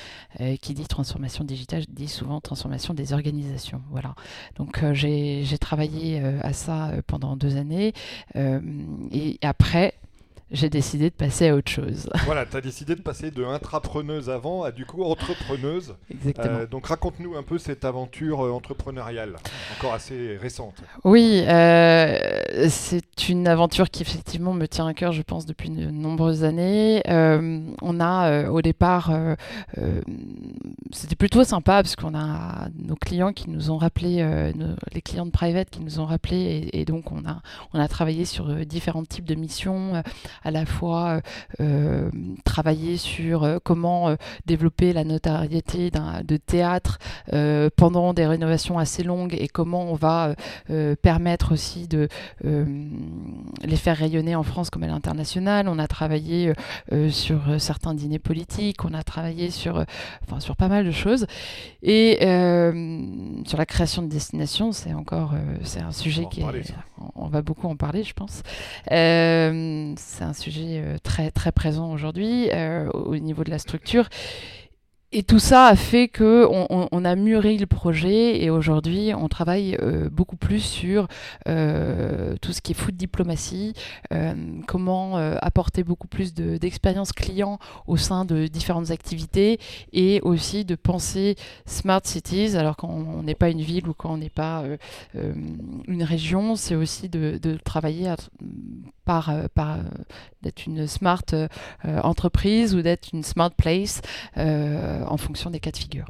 qui 0.60 0.74
dit 0.74 0.86
transformation 0.86 1.42
digitale 1.42 1.82
dit 1.88 2.06
souvent 2.06 2.40
transformation 2.40 2.94
des 2.94 3.12
organisations. 3.12 3.82
Voilà. 3.90 4.14
Donc 4.54 4.84
j'ai 4.92 5.58
travaillé 5.60 6.20
à 6.20 6.52
ça 6.52 6.92
pendant 7.08 7.34
deux 7.34 7.56
années 7.56 7.92
et 8.36 9.38
après 9.42 9.94
j'ai 10.50 10.70
décidé 10.70 11.10
de 11.10 11.14
passer 11.14 11.48
à 11.48 11.54
autre 11.54 11.70
chose. 11.70 12.08
Voilà, 12.28 12.44
tu 12.44 12.56
as 12.56 12.60
décidé 12.60 12.94
de 12.94 13.00
passer 13.00 13.30
de 13.30 13.42
intrapreneuse 13.42 14.28
avant 14.28 14.62
à 14.62 14.70
du 14.70 14.84
coup 14.84 15.02
entrepreneuse. 15.02 15.94
Exactement. 16.10 16.58
Euh, 16.58 16.66
donc 16.66 16.86
raconte-nous 16.86 17.36
un 17.36 17.42
peu 17.42 17.56
cette 17.56 17.84
aventure 17.84 18.44
euh, 18.44 18.50
entrepreneuriale, 18.50 19.36
encore 19.76 19.94
assez 19.94 20.36
récente. 20.36 20.74
Oui, 21.04 21.42
euh, 21.46 22.18
c'est 22.68 23.28
une 23.28 23.48
aventure 23.48 23.88
qui 23.90 24.02
effectivement 24.02 24.52
me 24.52 24.66
tient 24.66 24.86
à 24.86 24.94
cœur, 24.94 25.12
je 25.12 25.22
pense, 25.22 25.46
depuis 25.46 25.70
de 25.70 25.90
nombreuses 25.90 26.44
années. 26.44 27.02
Euh, 27.08 27.60
on 27.80 28.00
a 28.00 28.48
au 28.48 28.60
départ, 28.62 29.10
c'était 30.92 31.16
plutôt 31.16 31.44
sympa 31.44 31.82
parce 31.82 31.96
qu'on 31.96 32.14
a 32.14 32.68
nos 32.78 32.96
clients 32.96 33.32
qui 33.32 33.48
nous 33.48 33.70
ont 33.70 33.78
rappelé, 33.78 34.52
les 34.92 35.02
clients 35.02 35.26
de 35.26 35.30
private 35.30 35.70
qui 35.70 35.80
nous 35.80 36.00
ont 36.00 36.04
rappelé, 36.04 36.68
et, 36.72 36.84
donc 36.84 37.10
on 37.12 37.24
a, 37.26 37.40
on 37.72 37.80
a 37.80 37.88
travaillé 37.88 38.24
sur 38.24 38.54
différents 38.66 39.04
types 39.04 39.26
de 39.26 39.34
missions, 39.34 40.02
à 40.44 40.50
la 40.50 40.66
fois 40.66 41.20
travailler 42.44 42.96
sur 42.96 43.60
comment 43.62 44.16
développer 44.46 44.92
la 44.92 45.04
notoriété 45.04 45.90
de 45.90 46.36
théâtre 46.36 46.98
pendant 47.76 48.14
des 48.14 48.26
rénovations 48.26 48.78
assez 48.78 49.02
longues 49.02 49.34
et 49.38 49.48
comment 49.48 49.90
on 49.90 49.94
va 49.94 50.34
permettre 51.02 51.52
aussi 51.52 51.88
de 51.88 52.08
les 52.42 53.76
faire 53.76 53.96
rayonner 53.96 54.34
en 54.34 54.42
France 54.42 54.70
comme 54.70 54.82
à 54.82 54.86
l'international. 54.86 55.68
On 55.68 55.78
a 55.78 55.86
travaillé 55.86 56.48
euh, 56.48 56.54
euh, 56.92 57.10
sur 57.10 57.48
euh, 57.48 57.58
certains 57.58 57.94
dîners 57.94 58.18
politiques, 58.18 58.84
on 58.84 58.94
a 58.94 59.02
travaillé 59.02 59.50
sur, 59.50 59.84
enfin, 60.22 60.40
sur 60.40 60.56
pas 60.56 60.68
mal 60.68 60.84
de 60.84 60.90
choses. 60.90 61.26
Et 61.82 62.18
sur 63.46 63.58
la 63.58 63.66
création 63.66 64.02
de 64.02 64.08
destinations, 64.08 64.72
c'est 64.72 64.94
encore 64.94 65.34
c'est 65.62 65.80
un 65.80 65.92
sujet 65.92 66.26
qui 66.30 66.40
est, 66.40 66.44
on 67.14 67.28
va 67.28 67.42
beaucoup 67.42 67.68
en 67.68 67.76
parler, 67.76 68.02
je 68.04 68.14
pense. 68.14 68.42
c'est 68.86 70.24
un 70.28 70.34
sujet 70.34 70.82
très 71.02 71.30
très 71.30 71.52
présent 71.52 71.90
aujourd'hui 71.92 72.48
au 72.92 73.16
niveau 73.16 73.44
de 73.44 73.50
la 73.50 73.58
structure. 73.58 74.08
Et 75.10 75.22
tout 75.22 75.38
ça 75.38 75.64
a 75.64 75.76
fait 75.76 76.08
que 76.08 76.46
on, 76.50 77.04
a 77.06 77.16
mûri 77.16 77.56
le 77.56 77.66
projet 77.66 78.42
et 78.42 78.50
aujourd'hui 78.50 79.14
on 79.14 79.28
travaille 79.28 79.74
euh, 79.80 80.10
beaucoup 80.10 80.36
plus 80.36 80.60
sur 80.60 81.08
euh, 81.48 82.34
tout 82.42 82.52
ce 82.52 82.60
qui 82.60 82.72
est 82.72 82.74
food 82.74 82.94
diplomatie, 82.94 83.72
euh, 84.12 84.34
comment 84.66 85.16
apporter 85.16 85.82
beaucoup 85.82 86.08
plus 86.08 86.34
d'expérience 86.34 87.12
client 87.12 87.58
au 87.86 87.96
sein 87.96 88.26
de 88.26 88.48
différentes 88.48 88.90
activités 88.90 89.58
et 89.94 90.20
aussi 90.20 90.66
de 90.66 90.74
penser 90.74 91.36
smart 91.64 92.02
cities. 92.04 92.54
Alors 92.54 92.76
quand 92.76 92.90
on 92.90 93.22
n'est 93.22 93.34
pas 93.34 93.48
une 93.48 93.62
ville 93.62 93.88
ou 93.88 93.94
quand 93.94 94.12
on 94.12 94.18
n'est 94.18 94.28
pas 94.28 94.62
une 95.14 96.02
région, 96.02 96.54
c'est 96.54 96.74
aussi 96.74 97.08
de, 97.08 97.38
travailler 97.64 98.12
par, 99.06 99.32
d'être 100.42 100.66
une 100.66 100.86
smart 100.86 101.24
entreprise 101.84 102.74
ou 102.74 102.82
d'être 102.82 103.08
une 103.14 103.22
smart 103.22 103.50
place 103.50 104.02
en 105.06 105.16
fonction 105.16 105.50
des 105.50 105.60
cas 105.60 105.70
de 105.70 105.76
figure. 105.76 106.06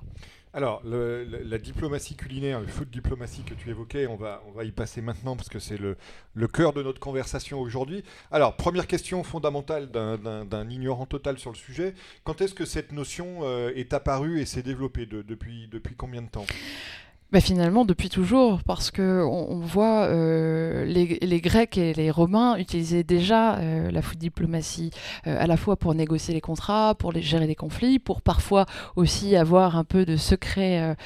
Alors, 0.54 0.82
la 0.84 1.58
diplomatie 1.58 2.16
culinaire, 2.16 2.60
le 2.60 2.66
food 2.66 2.88
diplomatie 2.90 3.42
que 3.42 3.54
tu 3.54 3.68
évoquais, 3.68 4.06
on 4.06 4.16
va, 4.16 4.42
on 4.48 4.52
va 4.52 4.64
y 4.64 4.72
passer 4.72 5.02
maintenant 5.02 5.36
parce 5.36 5.48
que 5.48 5.58
c'est 5.58 5.76
le, 5.76 5.96
le, 6.34 6.48
cœur 6.48 6.72
de 6.72 6.82
notre 6.82 7.00
conversation 7.00 7.60
aujourd'hui. 7.60 8.02
Alors, 8.32 8.56
première 8.56 8.86
question 8.86 9.22
fondamentale 9.22 9.90
d'un 9.90 10.70
ignorant 10.70 11.06
total 11.06 11.38
sur 11.38 11.50
le 11.50 11.56
sujet. 11.56 11.94
Quand 12.24 12.40
est-ce 12.40 12.54
que 12.54 12.64
cette 12.64 12.92
notion 12.92 13.40
euh, 13.42 13.72
est 13.76 13.92
apparue 13.92 14.40
et 14.40 14.46
s'est 14.46 14.62
développée 14.62 15.06
depuis, 15.06 15.68
depuis 15.68 15.94
combien 15.94 16.22
de 16.22 16.28
temps? 16.28 16.46
Bah, 17.30 17.42
finalement, 17.42 17.84
depuis 17.84 18.08
toujours, 18.08 18.62
parce 18.62 18.90
que 18.90 19.22
on, 19.22 19.58
voit 19.58 20.04
euh, 20.06 20.86
les, 20.86 21.18
les, 21.20 21.40
Grecs 21.42 21.76
et 21.76 21.92
les 21.92 22.10
Romains 22.10 22.56
utilisaient 22.56 23.02
déjà 23.02 23.56
euh, 23.56 23.90
la 23.90 24.00
food 24.00 24.16
diplomatie 24.16 24.92
euh, 25.26 25.36
à 25.38 25.46
la 25.46 25.58
fois 25.58 25.76
pour 25.76 25.94
négocier 25.94 26.32
les 26.32 26.40
contrats, 26.40 26.94
pour 26.98 27.12
les, 27.12 27.20
gérer 27.20 27.46
les 27.46 27.54
conflits, 27.54 27.98
pour 27.98 28.22
parfois 28.22 28.64
aussi 28.96 29.36
avoir 29.36 29.76
un 29.76 29.84
peu 29.84 30.06
de 30.06 30.16
secret 30.16 30.96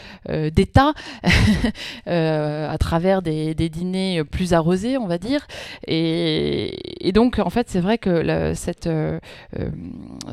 d'État 0.53 0.93
à 2.07 2.79
travers 2.79 3.21
des, 3.23 3.55
des, 3.55 3.69
dîners 3.69 4.23
plus 4.23 4.53
arrosés, 4.53 4.99
on 4.99 5.09
va 5.09 5.19
dire. 5.19 5.45
Et, 5.89 7.09
et 7.09 7.11
donc, 7.11 7.41
en 7.41 7.51
fait, 7.51 7.69
c'est 7.69 7.81
vrai 7.81 7.99
que 7.99 8.55
cette, 8.55 8.89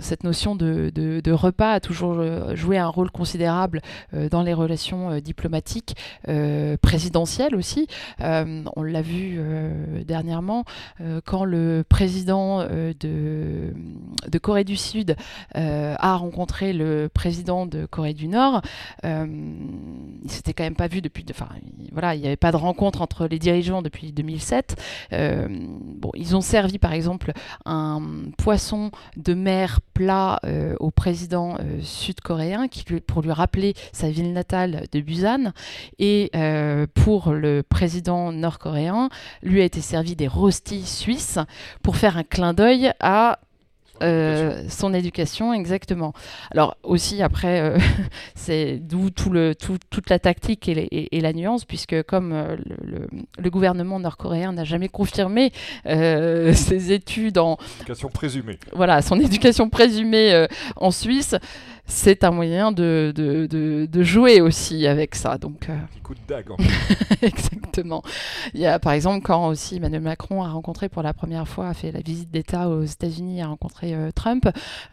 cette 0.02 0.24
notion 0.24 0.56
de, 0.56 0.92
de, 0.94 1.32
repas 1.32 1.74
a 1.74 1.80
toujours 1.80 2.24
joué 2.56 2.78
un 2.78 2.88
rôle 2.88 3.10
considérable 3.10 3.82
dans 4.30 4.44
les 4.44 4.54
relations 4.54 5.20
diplomatiques 5.20 5.79
euh, 6.28 6.78
présidentielle 6.82 7.56
aussi. 7.56 7.88
Euh, 8.22 8.64
on 8.76 8.84
l'a 8.84 9.02
vu 9.02 9.38
euh, 9.38 10.04
dernièrement 10.04 10.66
quand 11.26 11.46
le 11.46 11.84
président 11.88 12.64
de, 12.64 13.74
Corée 14.42 14.64
du 14.64 14.76
Sud 14.76 15.16
a 15.54 16.16
rencontré 16.16 16.74
le 16.74 17.10
président 17.14 17.66
de 17.66 17.86
Corée 17.86 18.14
du 18.14 18.28
Nord. 18.28 18.62
il 19.04 20.30
s'était 20.32 20.54
quand 20.54 20.64
même 20.64 20.76
pas 20.76 20.88
vu 20.88 21.02
depuis. 21.02 21.26
Enfin, 21.30 21.50
voilà, 21.92 22.16
il 22.16 22.22
n'y 22.22 22.28
avait 22.28 22.36
pas 22.36 22.52
de 22.52 22.58
rencontre 22.58 23.02
entre 23.02 23.28
les 23.28 23.40
dirigeants 23.40 23.82
depuis 23.82 24.12
2007. 24.12 24.82
bon, 25.12 26.12
ils 26.16 26.36
ont 26.36 26.42
servi 26.42 26.80
par 26.80 26.94
exemple 26.94 27.32
un 27.66 28.02
poisson 28.38 28.92
de 29.18 29.34
mer 29.34 29.80
plat 29.94 30.40
au 30.80 30.92
président 30.92 31.58
sud-coréen 31.82 32.68
pour 33.08 33.22
lui 33.22 33.32
rappeler 33.32 33.74
sa 33.92 34.10
ville 34.10 34.34
natale 34.34 34.86
de 34.92 35.00
Busan. 35.02 35.54
Et 35.98 36.30
euh, 36.36 36.88
pour 36.94 37.32
le 37.32 37.64
président 37.64 38.32
nord-coréen, 38.32 39.10
lui 39.44 39.62
a 39.62 39.66
été 39.66 39.82
servi 39.82 40.16
des 40.16 40.28
rostis 40.28 40.86
suisses 40.86 41.40
pour 41.84 41.96
faire 41.96 42.18
un 42.18 42.24
clin 42.24 42.54
d'œil 42.54 42.92
à 43.00 43.40
euh, 44.02 44.64
son 44.70 44.94
éducation, 44.94 45.54
exactement. 45.54 46.14
Alors 46.52 46.78
aussi 46.84 47.22
après, 47.22 47.60
euh, 47.60 47.78
c'est 48.36 48.78
d'où 48.78 49.10
tout 49.10 49.30
le, 49.30 49.56
tout, 49.56 49.78
toute 49.90 50.10
la 50.10 50.20
tactique 50.20 50.70
et, 50.70 51.18
et, 51.18 51.20
la 51.20 51.34
nuance, 51.34 51.66
puisque 51.66 52.02
comme 52.04 52.30
le, 52.32 53.10
le, 53.38 53.50
gouvernement 53.50 54.00
nord-coréen 54.00 54.54
n'a 54.54 54.64
jamais 54.64 54.88
confirmé 54.88 55.52
ses 55.86 56.94
études 56.94 57.40
en 57.40 57.58
éducation 57.80 58.08
présumée, 58.08 58.58
voilà, 58.72 59.02
son 59.02 59.20
éducation 59.20 59.70
présumée 59.70 60.48
en 60.78 60.92
Suisse, 60.92 61.36
c'est 61.90 62.24
un 62.24 62.32
moyen 62.32 62.72
de, 62.72 63.12
de, 63.16 64.04
jouer 64.04 64.42
aussi 64.42 64.88
avec 64.88 65.16
ça. 65.16 65.38
Donc, 65.38 65.68
euh, 65.70 65.78
coup 66.04 66.14
de 66.14 66.20
dague. 66.28 66.52
En 66.52 66.58
Exactement. 67.22 68.04
Il 68.54 68.62
y 68.62 68.66
a 68.66 68.80
par 68.80 68.94
exemple 68.94 69.26
quand 69.26 69.48
aussi 69.48 69.78
Emmanuel 69.78 70.02
Macron 70.02 70.44
a 70.44 70.50
rencontré 70.50 70.88
pour 70.88 71.02
la 71.02 71.14
première 71.14 71.48
fois, 71.48 71.68
a 71.68 71.74
fait 71.74 71.92
la 71.92 72.02
visite 72.02 72.32
d'État 72.32 72.70
aux 72.70 72.84
États-Unis, 72.84 73.42
a 73.42 73.48
rencontré 73.48 73.94
euh, 73.94 74.12
Trump. 74.12 74.48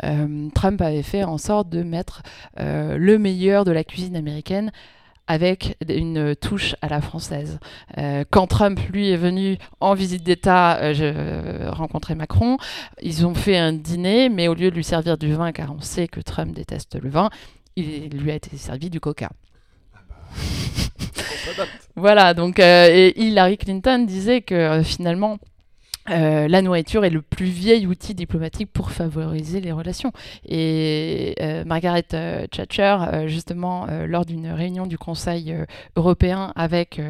Euh, 0.05 0.49
Trump 0.55 0.81
avait 0.81 1.03
fait 1.03 1.23
en 1.23 1.39
sorte 1.39 1.69
de 1.69 1.83
mettre 1.83 2.23
le 2.59 3.19
meilleur 3.19 3.65
de 3.65 3.73
la 3.73 3.85
cuisine 3.85 4.17
américaine 4.17 4.73
avec 5.27 5.77
une 5.89 6.37
touche 6.37 6.77
à 6.83 6.89
la 6.89 7.01
française. 7.01 7.59
Euh, 7.99 8.25
quand 8.31 8.47
Trump, 8.47 8.79
lui, 8.93 9.11
est 9.11 9.17
venu 9.17 9.59
en 9.81 9.95
visite 9.95 10.23
d'État 10.23 10.79
euh, 10.79 11.71
rencontrer 11.71 12.15
Macron, 12.15 12.59
ils 13.03 13.27
ont 13.27 13.35
fait 13.35 13.57
un 13.57 13.73
dîner, 13.73 14.29
mais 14.29 14.49
au 14.49 14.55
lieu 14.55 14.71
de 14.71 14.77
lui 14.77 14.85
servir 14.85 15.19
du 15.19 15.33
vin, 15.35 15.53
car 15.53 15.73
on 15.73 15.81
sait 15.81 16.09
que 16.09 16.21
Trump 16.21 16.55
déteste 16.55 17.01
le 17.01 17.09
vin, 17.09 17.31
il 17.77 18.11
lui 18.11 18.31
a 18.31 18.35
été 18.35 18.57
servi 18.57 18.91
du 18.91 19.01
coca. 19.01 19.31
voilà, 21.97 22.35
donc 22.35 22.59
euh, 22.59 22.89
et 22.91 23.21
Hillary 23.21 23.59
Clinton 23.59 24.05
disait 24.07 24.43
que 24.43 24.83
finalement 24.83 25.39
euh, 26.11 26.49
la 26.49 26.63
nourriture 26.63 27.05
est 27.05 27.11
le 27.11 27.23
plus 27.23 27.47
vieil 27.47 27.87
outil 27.87 28.15
diplomatique 28.15 28.71
pour 28.73 28.91
favoriser 28.91 29.61
les 29.61 29.73
relations. 29.73 30.13
Et 30.49 31.35
euh, 31.41 31.65
Margaret 31.65 32.05
euh, 32.15 32.47
Thatcher, 32.47 32.97
justement, 33.27 33.87
lors 34.07 34.25
d'une 34.25 34.49
réunion 34.49 34.87
du 34.87 34.99
Conseil 34.99 35.55
européen 35.97 36.53
avec 36.57 37.01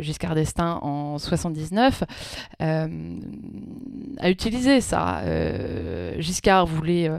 Giscard 0.00 0.34
d'Estaing 0.34 0.78
en 0.82 1.18
79, 1.18 2.04
a 2.60 2.86
utilisé 4.30 4.80
ça. 4.80 5.22
Giscard 6.18 6.66
voulait 6.66 7.10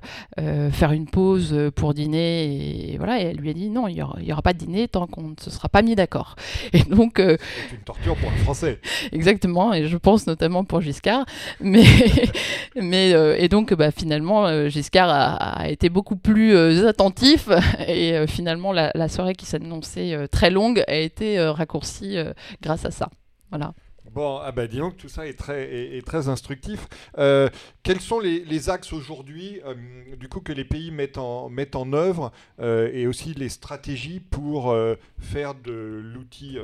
faire 0.71 0.91
une 0.91 1.05
pause 1.05 1.71
pour 1.75 1.93
dîner, 1.93 2.93
et 2.93 2.97
voilà, 2.97 3.21
et 3.21 3.25
elle 3.25 3.37
lui 3.37 3.49
a 3.49 3.53
dit 3.53 3.69
non, 3.69 3.87
il 3.87 3.95
n'y 3.95 4.01
aura, 4.01 4.17
aura, 4.31 4.41
pas 4.41 4.53
de 4.53 4.59
dîner 4.59 4.87
tant 4.87 5.07
qu'on 5.07 5.29
ne 5.29 5.35
se 5.39 5.49
sera 5.49 5.69
pas 5.69 5.81
mis 5.81 5.95
d'accord. 5.95 6.35
Et 6.73 6.83
donc, 6.83 7.13
c'est 7.17 7.75
une 7.75 7.83
torture 7.85 8.15
pour 8.15 8.29
un 8.31 8.37
Français. 8.37 8.79
Exactement, 9.11 9.73
et 9.73 9.87
je 9.87 9.97
pense 9.97 10.27
notamment 10.27 10.63
pour 10.63 10.81
Giscard 10.81 10.94
Giscard. 10.95 11.25
Mais, 11.61 13.13
euh, 13.13 13.35
et 13.37 13.49
donc, 13.49 13.73
bah, 13.73 13.91
finalement, 13.91 14.47
euh, 14.47 14.69
Giscard 14.69 15.09
a, 15.09 15.69
été 15.69 15.89
beaucoup 15.89 16.15
plus 16.15 16.55
euh, 16.55 16.87
attentif. 16.87 17.49
Et 17.87 18.25
finalement, 18.27 18.71
la, 18.71 18.91
la, 18.95 19.07
soirée 19.07 19.33
qui 19.33 19.45
s'annonçait 19.45 20.27
très 20.31 20.49
longue 20.49 20.83
a 20.87 20.95
été 20.95 21.39
raccourcie 21.39 22.17
grâce 22.61 22.85
à 22.85 22.91
ça. 22.91 23.09
Voilà. 23.49 23.73
Bon, 24.15 24.39
ah 24.41 24.53
bah 24.53 24.65
dis 24.65 24.77
donc, 24.77 24.95
tout 24.95 25.09
ça 25.09 25.27
est 25.27 25.37
très, 25.37 25.97
est, 25.97 26.05
très 26.07 26.29
instructif. 26.29 26.87
Euh, 27.17 27.49
quels 27.83 27.99
sont 27.99 28.21
les, 28.21 28.69
axes 28.69 28.93
aujourd'hui, 28.93 29.59
euh, 29.65 29.75
du 30.15 30.29
coup, 30.29 30.39
que 30.39 30.53
les 30.53 30.63
pays 30.63 30.89
mettent 30.89 31.17
en, 31.17 31.49
mettent 31.49 31.75
en 31.75 31.91
œuvre 31.91 32.31
euh, 32.61 32.89
et 32.93 33.07
aussi 33.07 33.33
les 33.33 33.49
stratégies 33.49 34.21
pour 34.21 34.73
faire 35.19 35.53
de 35.53 36.01
l'outil 36.01 36.57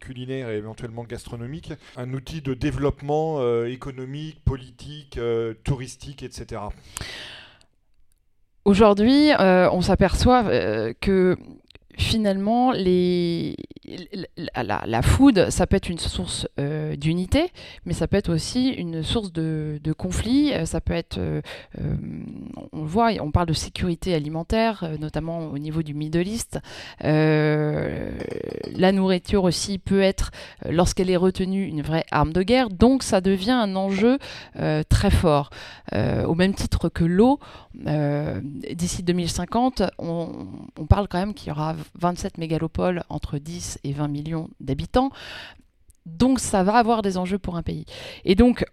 culinaire 0.00 0.50
et 0.50 0.56
éventuellement 0.56 1.04
gastronomique 1.04 1.72
un 1.96 2.12
outil 2.12 2.42
de 2.42 2.52
développement 2.52 3.64
économique, 3.64 4.44
politique, 4.44 5.18
touristique, 5.64 6.22
etc. 6.22 6.60
Aujourd'hui, 8.66 9.30
on 9.38 9.80
s'aperçoit 9.80 10.44
que 11.00 11.38
finalement, 11.98 12.72
la, 12.72 13.52
food, 15.02 15.50
ça 15.50 15.66
peut 15.66 15.76
être 15.76 15.90
une 15.90 15.98
source 15.98 16.46
euh, 16.58 16.96
d'unité, 16.96 17.50
mais 17.84 17.92
ça 17.92 18.06
peut 18.06 18.16
être 18.16 18.32
aussi 18.32 18.70
une 18.70 19.02
source 19.02 19.30
de, 19.32 19.78
conflit. 19.96 20.52
Euh, 20.52 20.64
ça 20.64 20.80
peut 20.80 20.94
être, 20.94 21.18
euh, 21.18 21.40
on 22.72 22.84
voit, 22.84 23.10
on 23.20 23.32
parle 23.32 23.48
de 23.48 23.52
sécurité 23.52 24.14
alimentaire, 24.14 24.88
notamment 25.00 25.48
au 25.48 25.58
niveau 25.58 25.82
du 25.82 25.94
Middle 25.94 26.26
East. 26.26 26.60
la 27.00 28.92
nourriture 28.92 29.44
aussi 29.44 29.78
peut 29.78 30.00
être, 30.00 30.30
lorsqu'elle 30.68 31.10
est 31.10 31.16
retenue, 31.16 31.64
une 31.64 31.82
vraie 31.82 32.04
arme 32.10 32.32
de 32.32 32.42
guerre. 32.42 32.70
Donc 32.70 33.02
ça 33.02 33.20
devient 33.20 33.50
un 33.50 33.74
enjeu 33.74 34.18
très 34.88 35.10
fort. 35.10 35.50
au 35.92 36.34
même 36.34 36.54
titre 36.54 36.88
que 36.88 37.04
l'eau, 37.04 37.40
d'ici 37.74 39.02
2050, 39.02 39.82
on, 39.98 40.46
on 40.78 40.86
parle 40.86 41.08
quand 41.08 41.18
même 41.18 41.34
qu'il 41.34 41.48
y 41.48 41.50
aura 41.50 41.74
27 41.94 42.38
mégalopoles 42.38 43.02
entre 43.08 43.38
10 43.38 43.80
et 43.84 43.92
20 43.92 44.08
millions 44.08 44.48
d'habitants. 44.60 45.10
Donc 46.06 46.40
ça 46.40 46.62
va 46.62 46.74
avoir 46.74 47.02
des 47.02 47.18
enjeux 47.18 47.38
pour 47.38 47.56
un 47.56 47.62
pays. 47.62 47.84
Et 48.24 48.34
donc 48.34 48.64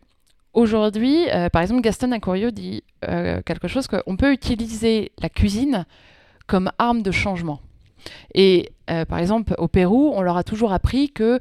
aujourd'hui, 0.53 1.29
euh, 1.29 1.49
par 1.49 1.61
exemple, 1.61 1.81
Gaston 1.81 2.11
Accorio 2.11 2.51
dit 2.51 2.83
euh, 3.07 3.41
quelque 3.45 3.67
chose 3.67 3.87
qu'on 3.87 4.15
peut 4.15 4.31
utiliser 4.31 5.11
la 5.21 5.29
cuisine 5.29 5.85
comme 6.47 6.71
arme 6.77 7.01
de 7.01 7.11
changement. 7.11 7.59
Et 8.33 8.71
euh, 8.89 9.05
par 9.05 9.19
exemple, 9.19 9.55
au 9.57 9.67
Pérou, 9.67 10.11
on 10.15 10.21
leur 10.21 10.37
a 10.37 10.43
toujours 10.43 10.73
appris 10.73 11.11
que 11.11 11.39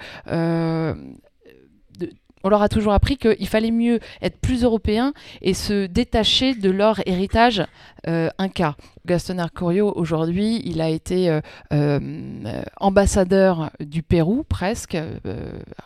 on 2.44 2.50
leur 2.50 2.62
a 2.62 2.68
toujours 2.68 2.92
appris 2.92 3.16
qu'il 3.16 3.48
fallait 3.48 3.70
mieux 3.70 4.00
être 4.20 4.38
plus 4.38 4.64
européen 4.64 5.14
et 5.40 5.54
se 5.54 5.86
détacher 5.86 6.54
de 6.54 6.70
leur 6.70 7.00
héritage 7.08 7.64
inca. 8.06 8.76
Gaston 9.06 9.36
Arcorio, 9.38 9.92
aujourd'hui, 9.96 10.62
il 10.64 10.80
a 10.80 10.88
été 10.88 11.28
euh, 11.28 11.40
euh, 11.74 12.62
ambassadeur 12.78 13.70
du 13.78 14.02
Pérou, 14.02 14.44
presque, 14.48 14.94
euh, 14.94 15.18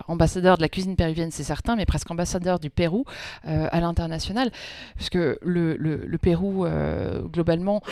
ambassadeur 0.07 0.57
de 0.57 0.63
la 0.63 0.69
cuisine 0.69 0.95
péruvienne, 0.95 1.33
c'est 1.33 1.43
certain, 1.43 1.75
mais 1.75 1.85
presque 1.85 2.09
ambassadeur 2.13 2.61
du 2.61 2.71
Pérou 2.71 3.05
à 3.45 3.81
l'international, 3.81 4.51
puisque 4.95 5.15
le, 5.15 5.39
le 5.77 6.19
Pérou, 6.19 6.67
globalement, 7.33 7.83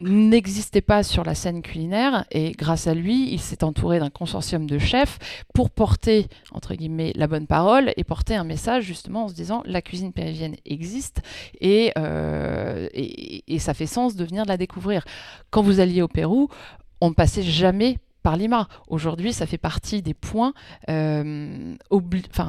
n'existait 0.00 0.80
pas 0.80 1.02
sur 1.02 1.24
la 1.24 1.34
scène 1.34 1.62
culinaire, 1.62 2.24
et 2.30 2.52
grâce 2.52 2.86
à 2.86 2.94
lui, 2.94 3.32
il 3.32 3.40
s'est 3.40 3.62
entouré 3.62 3.98
d'un 3.98 4.10
consortium 4.10 4.66
de 4.66 4.78
chefs 4.78 5.18
pour 5.54 5.70
porter, 5.70 6.28
entre 6.52 6.74
guillemets, 6.74 7.12
la 7.14 7.26
bonne 7.26 7.46
parole 7.46 7.92
et 7.96 8.04
porter 8.04 8.34
un 8.34 8.44
message, 8.44 8.84
justement, 8.84 9.24
en 9.24 9.28
se 9.28 9.34
disant, 9.34 9.62
la 9.66 9.82
cuisine 9.82 10.12
péruvienne 10.12 10.56
existe, 10.64 11.20
et, 11.60 11.92
et 13.48 13.58
ça 13.58 13.74
fait 13.74 13.86
sens 13.86 14.16
de 14.16 14.24
venir 14.24 14.44
la 14.44 14.56
découvrir. 14.56 15.04
Quand 15.50 15.62
vous 15.62 15.80
alliez 15.80 16.02
au 16.02 16.08
Pérou, 16.08 16.48
on 17.00 17.10
ne 17.10 17.14
passait 17.14 17.42
jamais 17.42 17.98
par 18.26 18.36
Lima. 18.36 18.66
Aujourd'hui, 18.88 19.32
ça 19.32 19.46
fait 19.46 19.56
partie 19.56 20.02
des 20.02 20.12
points, 20.12 20.52
euh, 20.90 21.76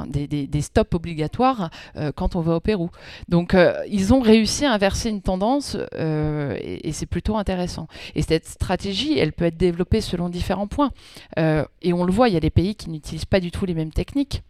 des, 0.08 0.60
stops 0.60 0.92
obligatoires 0.92 1.70
euh, 1.94 2.10
quand 2.12 2.34
on 2.34 2.40
va 2.40 2.56
au 2.56 2.60
Pérou. 2.60 2.90
Donc, 3.28 3.54
euh, 3.54 3.74
ils 3.88 4.12
ont 4.12 4.18
réussi 4.18 4.64
à 4.64 4.72
inverser 4.72 5.08
une 5.08 5.22
tendance 5.22 5.76
et, 5.96 6.90
c'est 6.92 7.06
plutôt 7.06 7.36
intéressant. 7.36 7.86
Et 8.16 8.22
cette 8.22 8.46
stratégie, 8.46 9.16
elle 9.20 9.32
peut 9.32 9.44
être 9.44 9.56
développée 9.56 10.00
selon 10.00 10.28
différents 10.28 10.66
points. 10.66 10.90
et 11.36 11.92
on 11.92 12.02
le 12.02 12.12
voit, 12.12 12.28
il 12.28 12.34
y 12.34 12.36
a 12.36 12.40
des 12.40 12.50
pays 12.50 12.74
qui 12.74 12.90
n'utilisent 12.90 13.24
pas 13.24 13.38
du 13.38 13.52
tout 13.52 13.64
les 13.64 13.74
mêmes 13.74 13.92
techniques. 13.92 14.42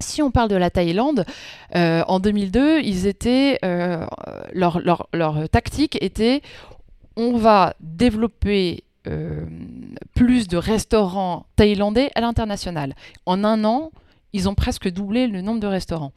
Si 0.00 0.22
on 0.22 0.30
parle 0.30 0.48
de 0.48 0.56
la 0.56 0.70
Thaïlande, 0.70 1.24
en 1.74 2.20
2002, 2.20 2.80
ils 2.80 3.06
étaient, 3.06 3.58
leur, 4.52 4.80
leur, 5.12 5.48
tactique 5.50 5.98
était 6.02 6.42
on 7.16 7.36
va 7.36 7.74
développer 7.80 8.84
euh, 9.06 9.44
plus 10.14 10.48
de 10.48 10.56
restaurants 10.56 11.46
thaïlandais 11.56 12.10
à 12.14 12.20
l'international. 12.20 12.94
En 13.26 13.44
un 13.44 13.64
an, 13.64 13.92
ils 14.32 14.48
ont 14.48 14.54
presque 14.54 14.88
doublé 14.90 15.26
le 15.26 15.40
nombre 15.40 15.60
de 15.60 15.66
restaurants. 15.66 16.12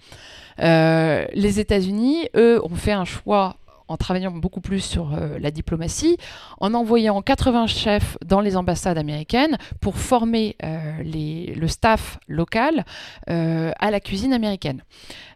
Euh, 0.60 1.26
les 1.34 1.60
États-Unis, 1.60 2.28
eux, 2.36 2.62
ont 2.64 2.76
fait 2.76 2.92
un 2.92 3.06
choix 3.06 3.58
en 3.94 3.98
travaillant 3.98 4.32
beaucoup 4.32 4.62
plus 4.62 4.80
sur 4.82 5.14
euh, 5.14 5.38
la 5.40 5.52
diplomatie, 5.52 6.18
en 6.60 6.74
envoyant 6.74 7.22
80 7.22 7.68
chefs 7.68 8.18
dans 8.26 8.42
les 8.42 8.58
ambassades 8.58 8.98
américaines 8.98 9.58
pour 9.80 9.98
former 9.98 10.58
le 10.62 11.68
staff 11.68 12.20
local 12.28 12.86
à 13.28 13.92
la 13.92 14.00
cuisine 14.00 14.34
américaine. 14.34 14.84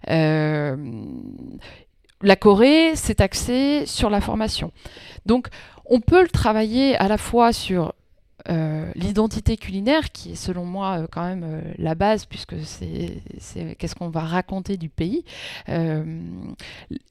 la 0.08 0.76
Corée 2.36 2.96
s'est 2.96 3.22
axée 3.22 3.86
sur 3.86 4.10
la 4.10 4.22
formation. 4.22 4.72
Donc, 5.26 5.50
on 5.90 6.00
peut 6.00 6.22
le 6.22 6.30
travailler 6.30 6.96
à 6.98 7.08
la 7.08 7.18
fois 7.18 7.54
sur 7.54 7.88
euh, 7.88 7.92
l'identité 8.96 9.58
culinaire, 9.58 10.12
qui 10.12 10.32
est 10.32 10.36
selon 10.36 10.66
moi 10.66 11.00
euh, 11.00 11.08
quand 11.12 11.24
même 11.24 11.44
euh, 11.44 11.62
la 11.78 11.96
base, 11.96 12.26
puisque 12.26 12.56
c'est 12.64 13.22
qu'est-ce 13.78 13.96
qu'on 13.96 14.10
va 14.10 14.22
raconter 14.22 14.78
du 14.78 14.90
pays. 14.90 15.24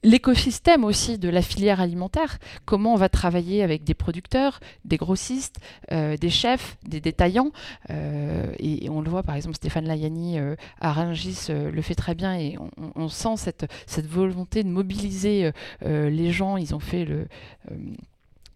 L'écosystème 0.03 0.83
aussi 0.83 1.17
de 1.17 1.29
la 1.29 1.41
filière 1.41 1.81
alimentaire, 1.81 2.39
comment 2.65 2.93
on 2.93 2.97
va 2.97 3.09
travailler 3.09 3.63
avec 3.63 3.83
des 3.83 3.93
producteurs, 3.93 4.59
des 4.85 4.97
grossistes, 4.97 5.57
des 5.91 6.29
chefs, 6.29 6.77
des 6.83 6.99
détaillants. 7.01 7.51
Et, 7.89 8.89
on 8.89 9.01
le 9.01 9.09
voit 9.09 9.23
par 9.23 9.35
exemple, 9.35 9.55
Stéphane 9.55 9.85
Layani 9.85 10.37
à 10.79 10.91
Rungis 10.91 11.47
le 11.49 11.81
fait 11.81 11.95
très 11.95 12.15
bien 12.15 12.35
et 12.35 12.57
on, 12.59 12.91
on 12.95 13.09
sent 13.09 13.37
cette, 13.37 13.65
cette, 13.85 14.07
volonté 14.07 14.63
de 14.63 14.69
mobiliser 14.69 15.51
les 15.81 16.31
gens. 16.31 16.57
Ils 16.57 16.73
ont 16.75 16.79
fait 16.79 17.05
le 17.05 17.27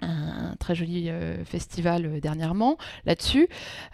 un, 0.02 0.56
très 0.60 0.76
joli 0.76 1.10
euh, 1.10 1.44
festival 1.46 2.06
euh, 2.06 2.20
dernièrement 2.20 2.78
là-dessus. 3.06 3.48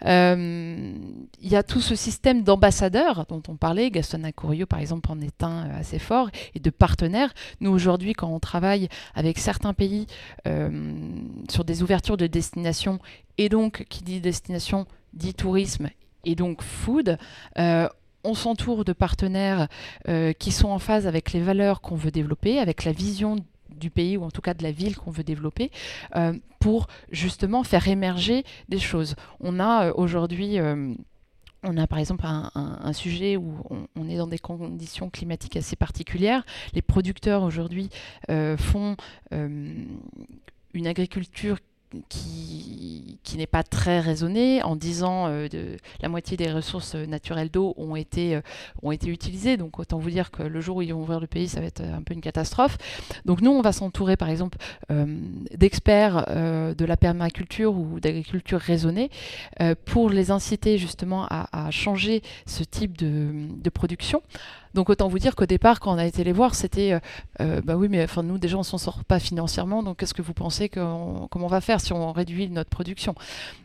Euh, 0.04 0.94
il 1.40 1.48
y 1.48 1.56
a 1.56 1.62
tout 1.62 1.80
ce 1.80 1.94
système 1.94 2.42
d'ambassadeurs 2.42 3.26
dont 3.26 3.42
on 3.48 3.56
parlait. 3.56 3.90
Gaston 3.90 4.24
Acourio, 4.24 4.66
par 4.66 4.80
exemple, 4.80 5.10
en 5.10 5.20
est 5.20 5.42
un 5.42 5.70
assez 5.70 5.98
fort, 5.98 6.30
et 6.54 6.60
de 6.60 6.70
partenaires. 6.70 7.32
Nous, 7.60 7.70
aujourd'hui, 7.70 8.12
quand 8.12 8.28
on 8.28 8.40
travaille 8.40 8.88
avec 9.14 9.38
certains 9.38 9.74
pays 9.74 10.06
sur 11.50 11.64
des 11.64 11.82
ouvertures 11.82 12.16
de 12.16 12.26
destination, 12.26 12.98
et 13.36 13.48
donc, 13.48 13.84
qui 13.88 14.02
dit 14.02 14.20
destination, 14.20 14.86
dit 15.12 15.34
tourisme, 15.34 15.88
et 16.24 16.34
donc 16.34 16.62
food, 16.62 17.18
on 17.56 18.34
s'entoure 18.34 18.84
de 18.84 18.92
partenaires 18.92 19.68
qui 20.38 20.52
sont 20.52 20.68
en 20.68 20.78
phase 20.78 21.06
avec 21.06 21.32
les 21.32 21.40
valeurs 21.40 21.80
qu'on 21.80 21.96
veut 21.96 22.10
développer, 22.10 22.58
avec 22.58 22.84
la 22.84 22.92
vision 22.92 23.36
du 23.78 23.90
pays 23.90 24.16
ou 24.16 24.24
en 24.24 24.30
tout 24.30 24.40
cas 24.42 24.54
de 24.54 24.62
la 24.62 24.72
ville 24.72 24.96
qu'on 24.96 25.10
veut 25.10 25.24
développer 25.24 25.70
euh, 26.16 26.34
pour 26.60 26.86
justement 27.10 27.64
faire 27.64 27.88
émerger 27.88 28.44
des 28.68 28.78
choses. 28.78 29.14
On 29.40 29.60
a 29.60 29.86
euh, 29.86 29.92
aujourd'hui 29.96 30.58
euh, 30.58 30.94
on 31.64 31.76
a 31.76 31.88
par 31.88 31.98
exemple 31.98 32.24
un, 32.24 32.92
sujet 32.92 33.36
où 33.36 33.52
on, 33.96 34.08
est 34.08 34.16
dans 34.16 34.28
des 34.28 34.38
conditions 34.38 35.10
climatiques 35.10 35.56
assez 35.56 35.74
particulières. 35.74 36.44
Les 36.72 36.82
producteurs 36.82 37.42
aujourd'hui 37.42 37.90
font 38.28 38.94
une 39.32 40.86
agriculture 40.86 41.58
qui, 42.08 43.18
n'est 43.36 43.46
pas 43.46 43.62
très 43.62 44.00
raisonné 44.00 44.64
en 44.64 44.74
disant 44.74 45.28
euh, 45.28 45.46
de, 45.46 45.76
la 46.02 46.08
moitié 46.08 46.36
des 46.36 46.50
ressources 46.50 46.96
naturelles 46.96 47.50
d'eau 47.50 47.72
ont 47.76 47.94
été, 47.94 48.34
euh, 48.34 48.40
ont 48.82 48.90
été 48.90 49.08
utilisées. 49.08 49.56
Donc 49.56 49.78
autant 49.78 49.98
vous 49.98 50.10
dire 50.10 50.32
que 50.32 50.42
le 50.42 50.60
jour 50.60 50.78
où 50.78 50.82
ils 50.82 50.92
vont 50.92 51.02
ouvrir 51.02 51.20
le 51.20 51.28
pays, 51.28 51.48
ça 51.48 51.60
va 51.60 51.66
être 51.66 51.82
un 51.82 52.02
peu 52.02 52.14
une 52.14 52.20
catastrophe. 52.20 52.78
Donc 53.26 53.40
nous, 53.40 53.52
on 53.52 53.62
va 53.62 53.72
s'entourer 53.72 54.16
par 54.16 54.28
exemple 54.28 54.58
euh, 54.90 55.06
d'experts 55.54 56.26
de 56.28 56.84
la 56.84 56.96
permaculture 56.96 57.76
ou 57.76 58.00
d'agriculture 58.00 58.58
raisonnée 58.58 59.10
pour 59.84 60.10
les 60.10 60.30
inciter 60.30 60.78
justement 60.78 61.26
à, 61.30 61.70
changer 61.70 62.22
ce 62.46 62.64
type 62.64 62.96
de 62.96 63.70
production. 63.70 64.22
Donc 64.74 64.90
autant 64.90 65.08
vous 65.08 65.18
dire 65.18 65.34
qu'au 65.34 65.46
départ, 65.46 65.80
quand 65.80 65.94
on 65.94 65.98
a 65.98 66.06
été 66.06 66.24
les 66.24 66.32
voir, 66.32 66.54
c'était 66.54 66.92
euh, 66.92 67.00
euh, 67.40 67.60
bah 67.62 67.76
oui, 67.76 67.88
mais 67.88 68.04
enfin 68.04 68.22
nous 68.22 68.38
déjà 68.38 68.56
on 68.56 68.62
s'en 68.62 68.78
sort 68.78 69.04
pas 69.04 69.18
financièrement, 69.18 69.82
donc 69.82 69.98
qu'est-ce 69.98 70.14
que 70.14 70.22
vous 70.22 70.34
pensez 70.34 70.68
comment 70.68 71.28
on 71.32 71.46
va 71.46 71.60
faire 71.60 71.80
si 71.80 71.92
on 71.92 72.12
réduit 72.12 72.48
notre 72.48 72.70
production? 72.70 73.14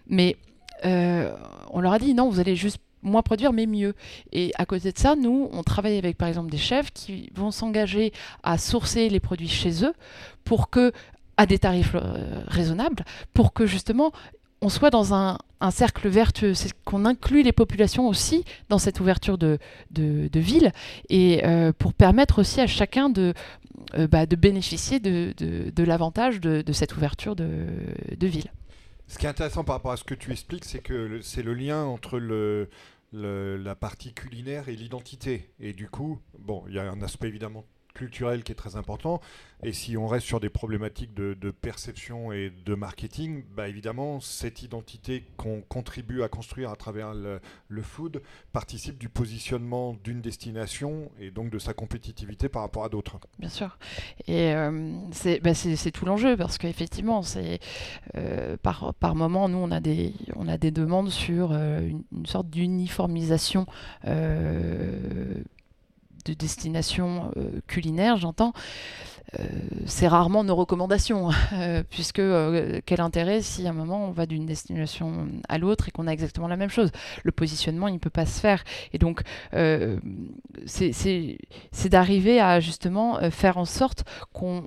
Mais 0.07 0.37
euh, 0.85 1.33
on 1.71 1.81
leur 1.81 1.93
a 1.93 1.99
dit 1.99 2.13
non, 2.13 2.29
vous 2.29 2.39
allez 2.39 2.55
juste 2.55 2.79
moins 3.01 3.21
produire 3.21 3.51
mais 3.51 3.65
mieux. 3.65 3.95
Et 4.31 4.51
à 4.55 4.65
côté 4.65 4.91
de 4.91 4.97
ça, 4.97 5.15
nous, 5.15 5.49
on 5.51 5.63
travaille 5.63 5.97
avec 5.97 6.17
par 6.17 6.29
exemple 6.29 6.49
des 6.49 6.57
chefs 6.57 6.91
qui 6.91 7.29
vont 7.35 7.51
s'engager 7.51 8.13
à 8.43 8.57
sourcer 8.57 9.09
les 9.09 9.19
produits 9.19 9.49
chez 9.49 9.83
eux 9.83 9.93
pour 10.45 10.69
que 10.69 10.93
à 11.35 11.45
des 11.45 11.57
tarifs 11.57 11.95
raisonnables 12.47 13.03
pour 13.33 13.53
que 13.53 13.65
justement 13.65 14.11
on 14.63 14.69
soit 14.69 14.89
dans 14.89 15.13
un, 15.13 15.37
cercle 15.71 16.09
vertueux, 16.09 16.53
c'est 16.53 16.71
qu'on 16.83 17.05
inclut 17.05 17.43
les 17.43 17.51
populations 17.51 18.07
aussi 18.07 18.43
dans 18.69 18.77
cette 18.77 18.99
ouverture 18.99 19.37
de, 19.37 19.59
ville 20.33 20.71
et 21.09 21.45
euh, 21.45 21.71
pour 21.71 21.93
permettre 21.93 22.39
aussi 22.39 22.59
à 22.59 22.67
chacun 22.67 23.09
de, 23.09 23.33
euh, 23.95 24.07
bah, 24.07 24.25
bénéficier 24.25 24.99
de, 24.99 25.83
l'avantage 25.83 26.39
de, 26.41 26.71
cette 26.73 26.95
ouverture 26.95 27.35
de, 27.35 28.27
ville. 28.27 28.51
Ce 29.07 29.17
qui 29.17 29.25
est 29.25 29.29
intéressant 29.29 29.63
par 29.63 29.75
rapport 29.75 29.91
à 29.91 29.97
ce 29.97 30.03
que 30.03 30.15
tu 30.15 30.31
expliques, 30.31 30.65
c'est 30.65 30.79
que 30.79 31.19
c'est 31.21 31.43
le 31.43 31.53
lien 31.53 31.83
entre 31.83 32.19
la 33.11 33.75
partie 33.75 34.13
culinaire 34.13 34.69
et 34.69 34.75
l'identité. 34.75 35.49
Et 35.59 35.73
du 35.73 35.89
coup, 35.89 36.19
bon, 36.39 36.63
il 36.67 36.75
y 36.75 36.79
a 36.79 36.89
un 36.89 37.01
aspect 37.01 37.27
évidemment 37.27 37.65
culturel 37.93 38.43
qui 38.43 38.51
est 38.51 38.55
très 38.55 38.75
important. 38.75 39.21
Et 39.65 39.71
si 39.71 39.95
on 39.95 40.07
reste 40.07 40.25
sur 40.25 40.41
des 40.41 40.49
problématiques 40.49 41.13
de, 41.13 41.51
perception 41.51 42.33
et 42.33 42.51
de 42.65 42.75
marketing, 42.75 43.43
bah 43.55 43.69
évidemment, 43.69 44.19
cette 44.19 44.61
identité 44.61 45.23
qu'on 45.37 45.61
contribue 45.61 46.21
à 46.21 46.27
construire 46.27 46.69
à 46.69 46.75
travers 46.75 47.13
le, 47.13 47.81
food 47.81 48.21
participe 48.51 48.97
du 48.97 49.09
positionnement 49.09 49.95
d'une 50.03 50.21
destination 50.21 51.11
et 51.19 51.31
donc 51.31 51.49
de 51.49 51.59
sa 51.59 51.73
compétitivité 51.73 52.49
par 52.49 52.61
rapport 52.61 52.83
à 52.83 52.89
d'autres. 52.89 53.19
Bien 53.39 53.49
sûr. 53.49 53.77
Et 54.27 54.53
euh, 54.53 54.97
bah, 55.41 55.53
c'est 55.53 55.91
tout 55.91 56.05
l'enjeu 56.05 56.35
parce 56.35 56.57
qu'effectivement, 56.57 57.21
euh, 58.15 58.57
par, 58.61 58.93
par 58.95 59.15
moment, 59.15 59.47
nous, 59.47 59.57
on 59.57 59.71
a 59.71 59.79
des, 59.79 60.13
on 60.35 60.47
a 60.47 60.57
des 60.57 60.71
demandes 60.71 61.09
sur 61.09 61.51
euh, 61.51 61.87
une, 61.87 62.25
sorte 62.25 62.49
d'uniformisation 62.49 63.65
de 66.25 66.33
destination 66.33 67.31
culinaire, 67.67 68.17
j'entends. 68.17 68.53
Euh, 69.39 69.43
c'est 69.87 70.07
rarement 70.07 70.43
nos 70.43 70.55
recommandations, 70.55 71.31
euh, 71.53 71.83
puisque 71.89 72.19
euh, 72.19 72.81
quel 72.85 73.01
intérêt 73.01 73.41
si 73.41 73.65
à 73.65 73.71
un 73.71 73.73
moment 73.73 74.07
on 74.07 74.11
va 74.11 74.25
d'une 74.25 74.45
destination 74.45 75.27
à 75.49 75.57
l'autre 75.57 75.87
et 75.87 75.91
qu'on 75.91 76.07
a 76.07 76.11
exactement 76.11 76.47
la 76.47 76.57
même 76.57 76.69
chose 76.69 76.91
Le 77.23 77.31
positionnement, 77.31 77.87
il 77.87 77.95
ne 77.95 77.99
peut 77.99 78.09
pas 78.09 78.25
se 78.25 78.39
faire. 78.39 78.63
Et 78.93 78.97
donc, 78.97 79.21
c'est 80.65 81.89
d'arriver 81.89 82.39
à 82.39 82.59
justement 82.59 83.19
faire 83.31 83.57
en 83.57 83.65
sorte 83.65 84.03
qu'on 84.31 84.63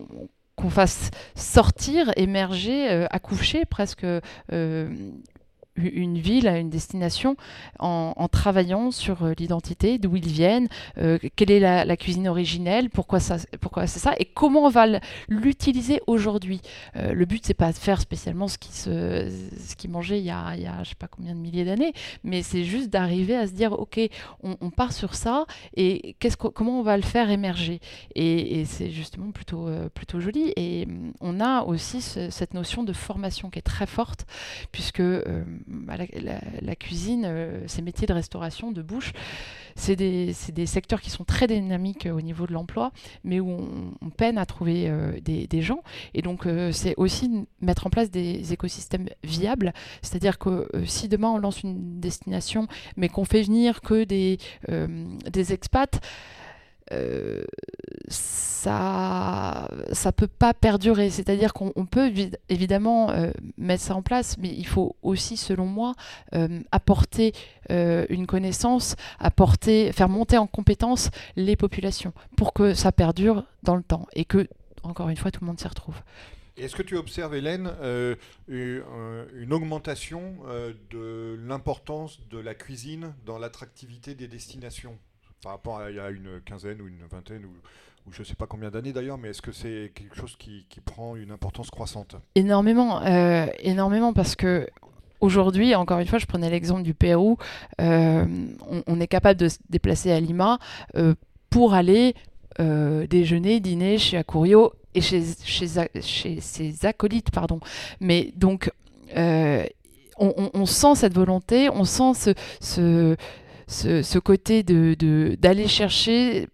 fasse 0.71 1.11
sortir, 1.35 2.11
émerger, 2.16 3.07
accoucher 3.11 3.64
presque 3.64 4.07
une 5.77 6.19
ville, 6.19 6.49
à 6.49 6.59
une 6.59 6.71
destination, 6.71 7.37
en, 7.79 8.29
travaillant 8.29 8.91
sur 8.91 9.23
euh, 9.23 9.33
l'identité, 9.39 9.99
d'où 9.99 10.17
ils 10.17 10.27
viennent, 10.27 10.69
euh, 10.99 11.19
quelle 11.37 11.51
est 11.51 11.61
la, 11.61 11.97
cuisine 11.97 12.29
originelle, 12.29 12.91
pourquoi, 12.91 13.19
pourquoi 13.61 13.87
c'est 13.87 13.99
ça, 13.99 14.15
et 14.19 14.25
comment 14.25 14.65
on 14.65 14.69
va 14.69 14.87
l'utiliser 15.29 16.01
aujourd'hui. 16.07 16.61
Euh, 16.97 17.12
le 17.12 17.25
but, 17.25 17.45
c'est 17.47 17.55
pas 17.55 17.73
de 17.73 17.77
faire 17.77 18.01
spécialement 18.01 18.49
ce 18.49 18.59
qui, 18.59 18.71
qui 19.77 19.89
mangeait 19.89 20.19
il 20.19 20.25
y 20.25 20.31
a, 20.31 20.55
il 20.57 20.62
y 20.62 20.69
je 20.83 20.91
sais 20.91 20.95
pas 20.95 21.09
combien 21.09 21.35
de 21.35 21.41
milliers 21.41 21.65
d'années, 21.65 21.93
mais 22.25 22.43
c'est 22.43 22.65
juste 22.65 22.91
d'arriver 22.91 23.37
à 23.37 23.47
se 23.47 23.53
dire, 23.53 23.73
ok, 23.73 24.01
on, 24.43 24.71
part 24.71 24.93
sur 24.93 25.15
ça, 25.15 25.47
et 25.77 26.17
comment 26.55 26.81
on 26.81 26.83
va 26.83 26.97
le 26.97 27.03
faire 27.03 27.31
émerger. 27.31 27.81
Et, 28.15 28.65
c'est 28.67 28.91
justement 28.91 29.31
plutôt, 29.31 29.69
plutôt 29.95 30.21
joli. 30.21 30.53
Et 30.57 30.87
mm, 30.87 31.12
on 31.21 31.41
a 31.41 31.62
aussi 31.62 32.01
cette 32.01 32.55
notion 32.55 32.83
de 32.83 32.93
formation 32.93 33.51
qui 33.51 33.59
est 33.59 33.62
très 33.62 33.87
forte, 33.87 34.27
puisque 34.73 35.03
bah, 35.67 35.95
la, 36.63 36.77
cuisine, 36.77 37.25
euh, 37.27 37.67
ces 37.67 37.83
métiers 37.83 38.07
de 38.07 38.13
restauration, 38.13 38.71
de 38.71 38.83
bouche, 38.83 39.13
c'est 39.75 39.97
des, 39.97 40.33
secteurs 40.67 41.01
qui 41.01 41.11
sont 41.11 41.25
très 41.25 41.47
dynamiques 41.47 42.07
euh, 42.07 42.13
au 42.13 42.21
niveau 42.21 42.47
de 42.47 42.53
l'emploi, 42.53 42.93
mais 43.25 43.41
où 43.41 43.51
on, 44.01 44.11
peine 44.11 44.39
à 44.39 44.47
trouver 44.47 44.89
euh, 44.89 45.19
des, 45.21 45.63
gens. 45.63 45.83
Et 46.15 46.23
donc, 46.23 46.47
c'est 46.73 46.95
aussi 46.97 47.47
mettre 47.61 47.87
en 47.87 47.91
place 47.91 48.11
des 48.11 48.53
écosystèmes 48.53 49.09
viables. 49.25 49.73
C'est-à-dire 50.03 50.39
que 50.39 50.69
si 50.85 51.09
demain 51.09 51.29
on 51.29 51.39
lance 51.39 51.63
une 51.63 52.01
destination, 52.01 52.69
mais 52.97 53.09
qu'on 53.09 53.25
fait 53.25 53.43
venir 53.43 53.81
que 53.81 54.05
des, 54.05 54.39
des 54.69 55.53
expats, 55.53 56.01
euh, 56.92 57.44
ça 58.09 59.68
ça 59.92 60.12
peut 60.12 60.27
pas 60.27 60.55
perdurer. 60.55 61.11
C'est-à-dire 61.11 61.53
qu'on 61.53 61.87
peut 61.87 62.12
évidemment 62.49 63.11
euh, 63.11 63.31
mettre 63.59 63.83
ça 63.83 63.94
en 63.94 64.03
place, 64.03 64.38
mais 64.38 64.49
il 64.49 64.66
faut 64.66 64.96
aussi, 65.03 65.37
selon 65.37 65.66
moi, 65.66 65.94
euh, 66.35 66.61
apporter 66.72 67.33
une 67.68 68.29
connaissance, 68.29 68.94
apporter, 69.18 69.90
faire 69.92 70.09
monter 70.09 70.38
en 70.38 70.46
compétence 70.46 71.11
les 71.35 71.57
populations 71.57 72.12
pour 72.37 72.53
que 72.53 72.75
ça 72.75 72.92
perdure 72.92 73.44
dans 73.64 73.75
le 73.75 73.83
temps 73.83 74.07
et 74.12 74.25
que, 74.25 74.46
encore 74.85 75.09
une 75.09 75.16
fois, 75.16 75.33
tout 75.33 75.40
le 75.40 75.49
monde 75.49 75.59
s'y 75.59 75.66
retrouve. 75.66 75.96
Est-ce 76.57 76.77
que 76.77 76.83
tu 76.83 76.96
observes, 76.96 77.35
Hélène, 77.35 77.72
une 78.46 79.53
augmentation 79.53 80.37
de 80.90 81.37
l'importance 81.44 82.20
de 82.31 82.38
la 82.38 82.55
cuisine 82.55 83.14
dans 83.25 83.38
l'attractivité 83.38 84.14
des 84.14 84.29
destinations? 84.29 84.96
Par 85.42 85.53
rapport 85.53 85.79
à 85.79 85.90
il 85.90 85.96
y 85.96 86.01
a 86.01 86.11
une 86.11 86.40
quinzaine 86.44 86.81
ou 86.81 86.88
une 86.88 87.07
vingtaine 87.11 87.44
ou, 87.44 87.53
je 88.11 88.20
ne 88.20 88.25
sais 88.25 88.35
pas 88.35 88.46
combien 88.46 88.70
d'années 88.70 88.92
d'ailleurs, 88.92 89.18
mais 89.18 89.31
est-ce 89.31 89.42
que 89.42 89.51
c'est 89.51 89.90
quelque 89.94 90.14
chose 90.16 90.37
qui, 90.38 90.64
prend 90.85 91.16
une 91.16 91.33
importance 91.33 91.70
croissante? 91.70 92.14
Énormément, 92.37 93.03
euh, 93.03 93.46
énormément 93.59 94.12
parce 94.12 94.37
que 94.37 94.68
aujourd'hui, 95.20 95.75
encore 95.75 95.99
une 95.99 96.07
fois, 96.07 96.20
je 96.20 96.27
prenais 96.27 96.49
l'exemple 96.49 96.83
du 96.83 96.94
Pérou, 96.94 97.37
euh, 97.81 98.25
on, 98.87 99.01
est 99.01 99.09
capable 99.09 99.40
de 99.40 99.49
se 99.49 99.59
déplacer 99.70 100.12
à 100.12 100.20
Lima 100.20 100.61
euh, 100.94 101.14
pour 101.51 101.75
aller 101.75 102.14
déjeuner, 102.59 103.61
dîner 103.61 103.99
chez 103.99 104.16
Acurio 104.16 104.72
et 104.94 105.03
chez, 105.03 105.20
ses 105.20 106.87
acolytes, 106.87 107.31
pardon. 107.31 107.61
Mais 108.01 108.33
donc, 108.37 108.70
on, 110.18 110.66
sent 110.66 110.94
cette 110.94 111.14
volonté, 111.14 111.68
on 111.70 111.85
sent 111.85 112.35
ce, 112.61 113.16
côté 114.19 114.63
de 114.63 115.37
d'aller 115.41 115.69
chercher 115.69 116.49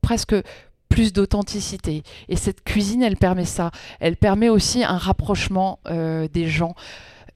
presque 0.00 0.34
plus 0.90 1.12
d'authenticité. 1.14 2.02
Et 2.28 2.36
cette 2.36 2.62
cuisine, 2.62 3.02
elle 3.02 3.16
permet 3.16 3.46
ça. 3.46 3.70
Elle 4.00 4.16
permet 4.16 4.50
aussi 4.50 4.84
un 4.84 4.98
rapprochement 4.98 5.78
euh, 5.86 6.28
des 6.28 6.48
gens, 6.48 6.74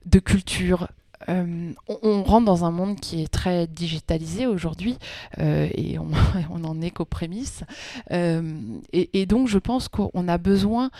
de 0.05 0.19
culture. 0.19 0.89
Euh, 1.29 1.71
on, 1.87 2.21
rentre 2.21 2.45
dans 2.45 2.65
un 2.65 2.71
monde 2.71 2.99
qui 2.99 3.23
est 3.23 3.27
très 3.31 3.65
digitalisé 3.65 4.45
aujourd'hui 4.45 4.97
euh, 5.39 5.67
et 5.73 5.97
on, 5.97 6.09
on, 6.51 6.63
en 6.65 6.81
est 6.81 6.91
qu'aux 6.91 7.05
prémices. 7.05 7.63
Et, 8.11 9.25
donc 9.25 9.47
je 9.47 9.57
pense 9.57 9.87
qu'on 9.87 10.27
a 10.27 10.37
besoin 10.37 10.91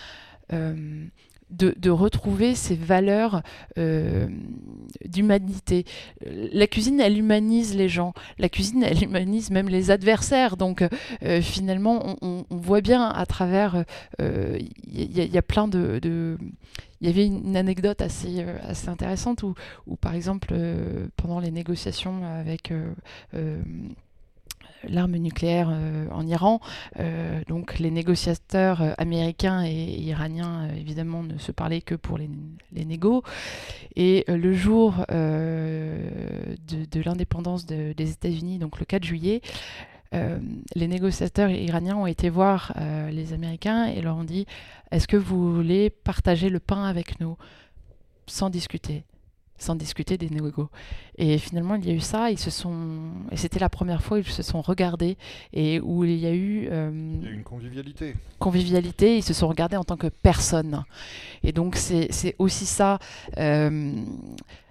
de, 1.49 1.89
retrouver 1.89 2.55
ces 2.55 2.75
valeurs 2.75 3.41
euh, 3.77 4.27
d'humanité. 5.05 5.85
La 6.25 6.67
cuisine, 6.67 6.99
elle 6.99 7.17
humanise 7.17 7.75
les 7.75 7.89
gens. 7.89 8.13
La 8.37 8.49
cuisine, 8.49 8.83
elle 8.83 9.03
humanise 9.03 9.51
même 9.51 9.69
les 9.69 9.91
adversaires. 9.91 10.57
Donc 10.57 10.83
euh, 11.23 11.41
finalement, 11.41 12.17
on, 12.21 12.45
voit 12.49 12.81
bien 12.81 13.07
à 13.07 13.25
travers... 13.25 13.85
Il 14.19 14.25
euh, 14.25 14.59
y, 14.87 15.37
a 15.37 15.41
plein 15.41 15.67
de... 15.67 16.37
il 17.01 17.07
y 17.07 17.09
avait 17.09 17.25
une 17.25 17.55
anecdote 17.55 18.01
assez, 18.01 18.43
assez 18.63 18.89
intéressante 18.89 19.43
où 19.43 19.55
par 19.95 20.15
exemple, 20.15 20.53
pendant 21.15 21.39
les 21.39 21.51
négociations 21.51 22.25
avec 22.25 22.71
l'arme 24.89 25.17
nucléaire 25.17 25.69
euh, 25.71 26.07
en 26.11 26.25
Iran. 26.25 26.59
Euh, 26.99 27.41
donc 27.47 27.79
les 27.79 27.91
négociateurs 27.91 28.81
euh, 28.81 28.93
américains 28.97 29.63
et, 29.63 29.71
iraniens, 29.71 30.69
évidemment, 30.75 31.23
ne 31.23 31.37
se 31.37 31.51
parlaient 31.51 31.81
que 31.81 31.95
pour 31.95 32.17
les, 32.17 32.29
les 32.71 32.85
négos. 32.85 33.23
Et 33.95 34.25
le 34.27 34.53
jour 34.53 35.05
de, 35.09 37.01
l'indépendance 37.05 37.65
des 37.65 38.11
États-Unis, 38.11 38.59
donc 38.59 38.79
le 38.79 38.85
4 38.85 39.03
juillet, 39.03 39.41
les 40.11 40.87
négociateurs 40.87 41.49
iraniens 41.49 41.95
ont 41.95 42.07
été 42.07 42.29
voir 42.29 42.73
les 43.11 43.33
Américains 43.33 43.85
et 43.85 44.01
leur 44.01 44.17
ont 44.17 44.23
dit 44.23 44.45
Est-ce 44.91 45.07
que 45.07 45.17
vous 45.17 45.53
voulez 45.53 45.89
partager 45.89 46.49
le 46.49 46.59
pain 46.59 46.83
avec 46.83 47.19
nous? 47.19 47.37
Sans 48.27 48.49
discuter 48.49 49.05
sans 49.57 49.75
discuter 49.75 50.17
des 50.17 50.29
négos. 50.29 50.69
Et 51.17 51.37
finalement, 51.37 51.75
il 51.75 51.85
y 51.85 51.91
a 51.91 51.93
eu 51.93 51.99
ça, 51.99 52.31
ils 52.31 52.39
se 52.39 52.49
sont... 52.49 53.11
Et 53.31 53.37
c'était 53.37 53.59
la 53.59 53.69
première 53.69 54.03
fois 54.03 54.17
où 54.17 54.21
ils 54.21 54.27
se 54.27 54.43
sont 54.43 54.61
regardés 54.61 55.17
et 55.53 55.79
où 55.79 56.03
il 56.03 56.17
y 56.17 56.25
a 56.25 56.33
eu... 56.33 56.67
Euh, 56.69 56.89
une 56.89 57.43
convivialité. 57.43 58.15
Convivialité, 58.39 59.17
ils 59.17 59.23
se 59.23 59.33
sont 59.33 59.47
regardés 59.47 59.77
en 59.77 59.83
tant 59.83 59.97
que 59.97 60.07
personne. 60.07 60.83
Et 61.43 61.51
donc, 61.51 61.75
c'est 61.75 62.35
aussi 62.39 62.65
ça... 62.65 62.99
Euh, 63.37 64.03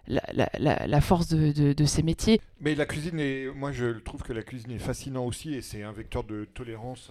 la, 0.07 0.23
la, 0.59 0.87
la, 0.87 1.01
force 1.01 1.29
de, 1.29 1.73
de, 1.73 1.85
ces 1.87 2.03
métiers. 2.03 2.39
Mais 2.61 2.75
la 2.75 2.85
cuisine, 2.85 3.19
est, 3.19 3.51
moi 3.55 3.73
je 3.73 3.99
trouve 4.01 4.23
que 4.23 4.35
la 4.35 4.43
cuisine 4.43 4.73
est 4.73 4.79
fascinante 4.79 5.27
aussi 5.27 5.55
et 5.55 5.63
c'est 5.63 5.83
un 5.83 5.93
vecteur 5.93 6.25
de 6.25 6.45
tolérance 6.45 7.11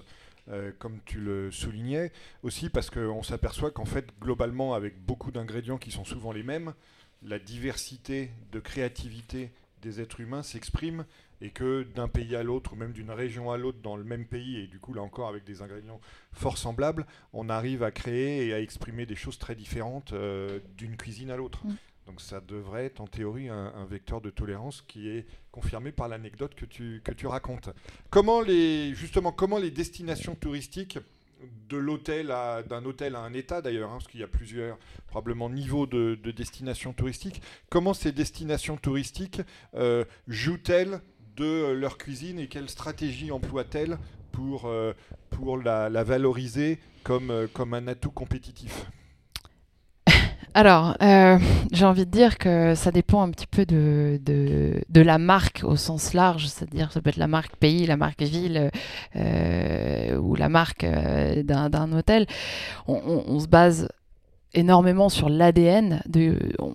euh, 0.50 0.72
comme 0.78 1.00
tu 1.06 1.20
le 1.20 1.52
soulignais, 1.52 2.12
aussi 2.42 2.68
parce 2.68 2.90
qu'on 2.90 3.24
s'aperçoit 3.24 3.72
qu'en 3.72 3.86
fait, 3.86 4.08
globalement, 4.20 4.74
avec 4.74 5.00
beaucoup 5.00 5.32
d'ingrédients 5.32 5.78
qui 5.78 5.90
sont 5.90 6.04
souvent 6.04 6.34
les 6.34 6.44
mêmes, 6.44 6.74
la 7.26 7.40
diversité 7.40 8.32
de 8.52 8.60
créativité 8.60 9.52
des 9.82 10.02
êtres 10.02 10.20
humains 10.22 10.44
s'exprime 10.44 11.06
et 11.42 11.50
que 11.50 11.84
d'un 11.96 12.08
pays 12.08 12.36
à 12.36 12.44
l'autre 12.44 12.74
ou 12.74 12.76
même 12.78 12.94
d'une 12.94 13.12
région 13.12 13.52
à 13.52 13.58
l'autre 13.58 13.80
dans 13.84 13.98
le 13.98 14.04
même 14.04 14.26
pays 14.26 14.58
et 14.58 14.68
du 14.68 14.80
coup 14.80 14.94
là 14.94 15.02
encore 15.02 15.28
avec 15.28 15.44
des 15.44 15.62
ingrédients 15.62 16.00
fort 16.32 16.58
semblables, 16.58 17.06
on 17.34 17.50
arrive 17.50 17.84
à 17.84 17.92
créer 17.92 18.48
et 18.48 18.54
à 18.54 18.62
exprimer 18.62 19.06
des 19.06 19.16
choses 19.16 19.38
très 19.38 19.56
différentes 19.56 20.14
euh, 20.14 20.60
d'une 20.78 20.96
cuisine 20.96 21.32
à 21.32 21.36
l'autre. 21.36 21.66
Mm. 21.66 21.76
Donc 22.06 22.22
ça 22.22 22.42
devrait 22.42 22.86
être 22.86 23.00
en 23.02 23.08
théorie 23.08 23.48
un, 23.48 23.86
vecteur 23.86 24.20
de 24.20 24.30
tolérance 24.30 24.82
qui 24.82 25.08
est 25.08 25.26
confirmé 25.52 25.92
par 25.94 26.10
l'anecdote 26.10 26.54
que 26.54 26.66
tu, 26.66 27.02
que 27.04 27.14
tu 27.14 27.28
racontes. 27.28 27.70
Comment 28.10 28.42
les, 28.42 28.94
justement, 28.94 29.32
comment 29.32 29.58
les 29.58 29.72
destinations 29.72 30.36
touristiques 30.36 31.00
de 31.70 31.78
l'hôtel 31.78 32.32
à 32.32 32.64
d'un 32.64 32.86
hôtel 32.86 33.16
à 33.16 33.20
un 33.20 33.34
état 33.34 33.62
d'ailleurs, 33.62 33.90
hein, 33.90 33.98
parce 33.98 34.08
qu'il 34.08 34.20
y 34.20 34.24
a 34.24 34.28
plusieurs 34.28 34.78
probablement 35.08 35.50
niveaux 35.50 35.86
de, 35.86 36.16
destination 36.32 36.94
touristique. 36.94 37.42
Comment 37.70 37.94
ces 37.94 38.12
destinations 38.12 38.78
touristiques 38.78 39.42
euh, 39.76 40.06
jouent-elles 40.28 41.02
de 41.36 41.72
leur 41.72 41.98
cuisine 41.98 42.40
et 42.40 42.48
quelle 42.48 42.70
stratégie 42.70 43.32
emploient-elles 43.32 43.98
pour, 44.32 44.72
pour 45.30 45.58
la, 45.58 45.90
valoriser 46.04 46.80
comme 47.04 47.74
un 47.74 47.88
atout 47.88 48.12
compétitif? 48.12 48.86
Alors, 50.56 50.96
euh, 51.02 51.40
j'ai 51.72 51.86
envie 51.86 52.06
de 52.06 52.12
dire 52.12 52.38
que 52.38 52.76
ça 52.76 52.92
dépend 52.92 53.24
un 53.24 53.32
petit 53.32 53.48
peu 53.48 53.66
de, 53.66 54.20
de, 54.24 55.02
la 55.02 55.18
marque 55.18 55.62
au 55.64 55.76
sens 55.76 56.14
large, 56.14 56.48
c'est-à-dire 56.48 56.92
ça 56.92 57.02
peut 57.02 57.10
être 57.10 57.18
la 57.18 57.28
marque 57.28 57.56
pays, 57.56 57.88
la 57.88 57.98
marque 57.98 58.22
ville 58.22 58.70
euh, 59.16 60.18
ou 60.18 60.36
la 60.36 60.50
marque 60.50 60.84
euh, 60.84 61.42
d'un 61.42 61.92
hôtel. 61.92 62.28
On, 62.88 63.40
se 63.40 63.48
base 63.48 63.90
énormément 64.54 65.10
sur 65.10 65.28
l'ADN. 65.28 66.04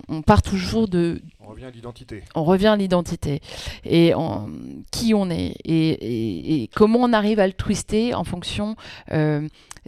On, 0.09 0.21
part 0.23 0.41
toujours 0.41 0.89
de. 0.89 1.21
On 1.39 1.47
revient 1.47 1.65
à 1.65 1.71
l'identité. 1.71 2.23
On 2.35 2.43
revient 2.43 2.67
à 2.67 2.75
l'identité 2.75 3.39
et 3.85 4.13
qui 4.91 5.13
on 5.13 5.29
est 5.29 5.55
et, 5.63 6.63
et, 6.63 6.67
comment 6.67 6.99
on 6.99 7.13
arrive 7.13 7.39
à 7.39 7.47
le 7.47 7.53
twister 7.53 8.13
en 8.13 8.25
fonction 8.25 8.75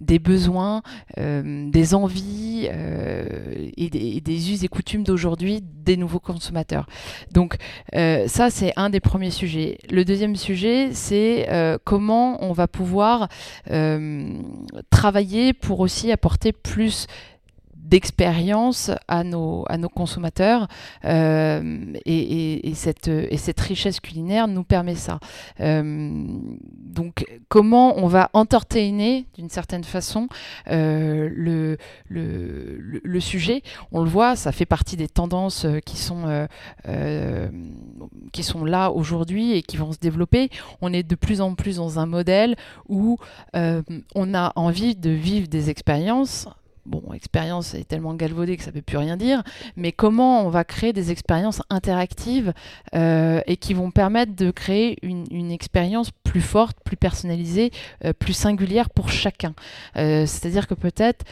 des 0.02 0.20
besoins, 0.20 0.82
euh, 1.18 1.70
des 1.70 1.94
envies 1.94 2.68
euh, 2.72 3.26
et, 3.78 3.90
des, 3.90 4.52
us 4.52 4.64
et 4.64 4.68
coutumes 4.68 5.04
d'aujourd'hui 5.04 5.62
des 5.62 5.96
nouveaux 5.96 6.20
consommateurs. 6.20 6.88
Donc 7.32 7.56
euh, 7.96 8.28
ça, 8.28 8.50
c'est 8.50 8.74
un 8.76 8.90
des 8.90 9.00
premiers 9.00 9.32
sujets. 9.32 9.78
Le 9.90 10.04
deuxième 10.04 10.36
sujet, 10.36 10.90
c'est 10.94 11.48
comment 11.84 12.44
on 12.44 12.52
va 12.52 12.68
pouvoir 12.68 13.30
travailler 14.90 15.54
pour 15.54 15.80
aussi 15.80 16.12
apporter 16.12 16.52
plus 16.52 17.08
d'expérience 17.92 18.90
à 19.10 19.26
nos, 19.26 19.66
à 19.68 19.78
nos 19.78 19.90
consommateurs 19.90 20.70
euh, 21.04 21.94
et, 22.06 22.72
cette, 22.74 23.10
et 23.10 23.36
cette 23.36 23.60
richesse 23.60 24.00
culinaire 24.00 24.48
nous 24.48 24.64
permet 24.64 24.96
ça. 24.96 25.20
Euh, 25.60 26.26
donc 26.70 27.26
comment 27.50 27.98
on 27.98 28.08
va 28.08 28.30
entertainer 28.32 29.26
d'une 29.36 29.50
certaine 29.50 29.84
façon 29.84 30.30
euh, 30.68 31.30
le, 31.36 31.78
le, 32.08 32.80
le, 33.04 33.20
sujet? 33.20 33.62
On 33.92 34.02
le 34.04 34.10
voit, 34.10 34.38
ça 34.38 34.54
fait 34.54 34.66
partie 34.66 34.96
des 34.96 35.10
tendances 35.10 35.68
qui 35.86 35.98
sont, 35.98 36.48
qui 38.32 38.44
sont 38.44 38.64
là 38.64 38.92
aujourd'hui 38.92 39.52
et 39.52 39.64
qui 39.64 39.76
vont 39.76 39.92
se 39.92 40.00
développer. 40.00 40.50
On 40.82 40.94
est 40.94 41.04
de 41.04 41.16
plus 41.16 41.42
en 41.42 41.56
plus 41.56 41.76
dans 41.76 42.00
un 42.00 42.06
modèle 42.06 42.56
où 42.88 43.18
on 43.54 44.34
a 44.34 44.54
envie 44.56 44.96
de 44.96 45.10
vivre 45.10 45.50
des 45.50 45.70
expériences 45.70 46.48
bon, 46.86 47.14
expérience 47.14 47.74
est 47.74 47.88
tellement 47.88 48.14
galvaudée 48.14 48.58
que 48.58 48.64
ça 48.64 48.72
ne 48.72 48.76
veut 48.76 48.82
plus 48.82 48.98
rien 48.98 49.18
dire, 49.18 49.44
mais 49.76 49.92
comment 49.92 50.46
on 50.46 50.50
va 50.50 50.64
créer 50.64 50.94
des 50.94 51.12
expériences 51.12 51.62
interactives 51.70 52.54
euh, 52.96 53.42
et 53.48 53.58
qui 53.58 53.74
vont 53.74 53.92
permettre 53.92 54.36
de 54.36 54.52
créer 54.52 54.98
une, 55.02 55.52
expérience 55.52 56.12
plus 56.24 56.42
forte, 56.42 56.78
plus 56.84 56.98
personnalisée, 56.98 57.72
euh, 58.06 58.14
plus 58.14 58.34
singulière 58.34 58.90
pour 58.90 59.10
chacun. 59.10 59.54
Euh, 59.98 60.26
c'est-à-dire 60.26 60.68
que 60.68 60.74
peut-être, 60.74 61.26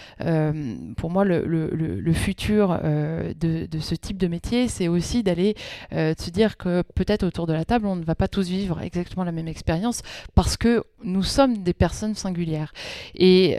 pour 0.97 1.09
moi, 1.09 1.25
le, 1.25 2.13
futur 2.13 2.79
de, 2.79 3.65
de, 3.65 3.79
ce 3.79 3.95
type 3.95 4.17
de 4.17 4.27
métier, 4.27 4.67
c'est 4.67 4.87
aussi 4.87 5.23
d'aller 5.23 5.55
se 5.91 6.29
dire 6.29 6.57
que 6.57 6.83
peut-être 6.95 7.23
autour 7.23 7.47
de 7.47 7.53
la 7.53 7.65
table, 7.65 7.87
on 7.87 7.95
ne 7.95 8.03
va 8.03 8.15
pas 8.15 8.27
tous 8.27 8.47
vivre 8.49 8.81
exactement 8.81 9.23
la 9.23 9.31
même 9.31 9.47
expérience 9.47 10.01
parce 10.35 10.57
que 10.57 10.83
nous 11.03 11.23
sommes 11.23 11.59
des 11.59 11.73
personnes 11.73 12.15
singulières. 12.15 12.73
Et 13.15 13.57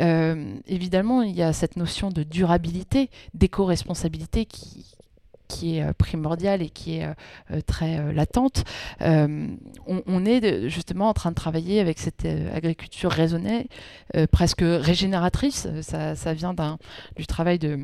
évidemment, 0.66 1.22
il 1.22 1.34
y 1.34 1.42
a 1.42 1.52
cette 1.52 1.76
notion 1.80 2.10
de 2.10 2.22
durabilité, 2.22 3.10
d'éco-responsabilité 3.34 4.44
qui, 4.44 4.84
qui 5.50 5.76
est 5.76 5.82
euh, 5.82 5.92
primordiale 5.92 6.62
et 6.62 6.70
qui 6.70 6.98
est 6.98 7.04
euh, 7.04 7.12
euh, 7.52 7.60
très 7.66 8.12
latente. 8.14 8.64
On, 9.00 10.24
est 10.24 10.68
justement 10.68 11.08
en 11.08 11.14
train 11.14 11.30
de 11.30 11.34
travailler 11.34 11.80
avec 11.80 11.98
cette 11.98 12.26
agriculture 12.54 13.10
raisonnée, 13.10 13.68
presque 14.30 14.62
régénératrice. 14.62 15.66
Ça, 15.80 16.34
vient 16.34 16.54
du 17.16 17.26
travail 17.26 17.58
de 17.58 17.78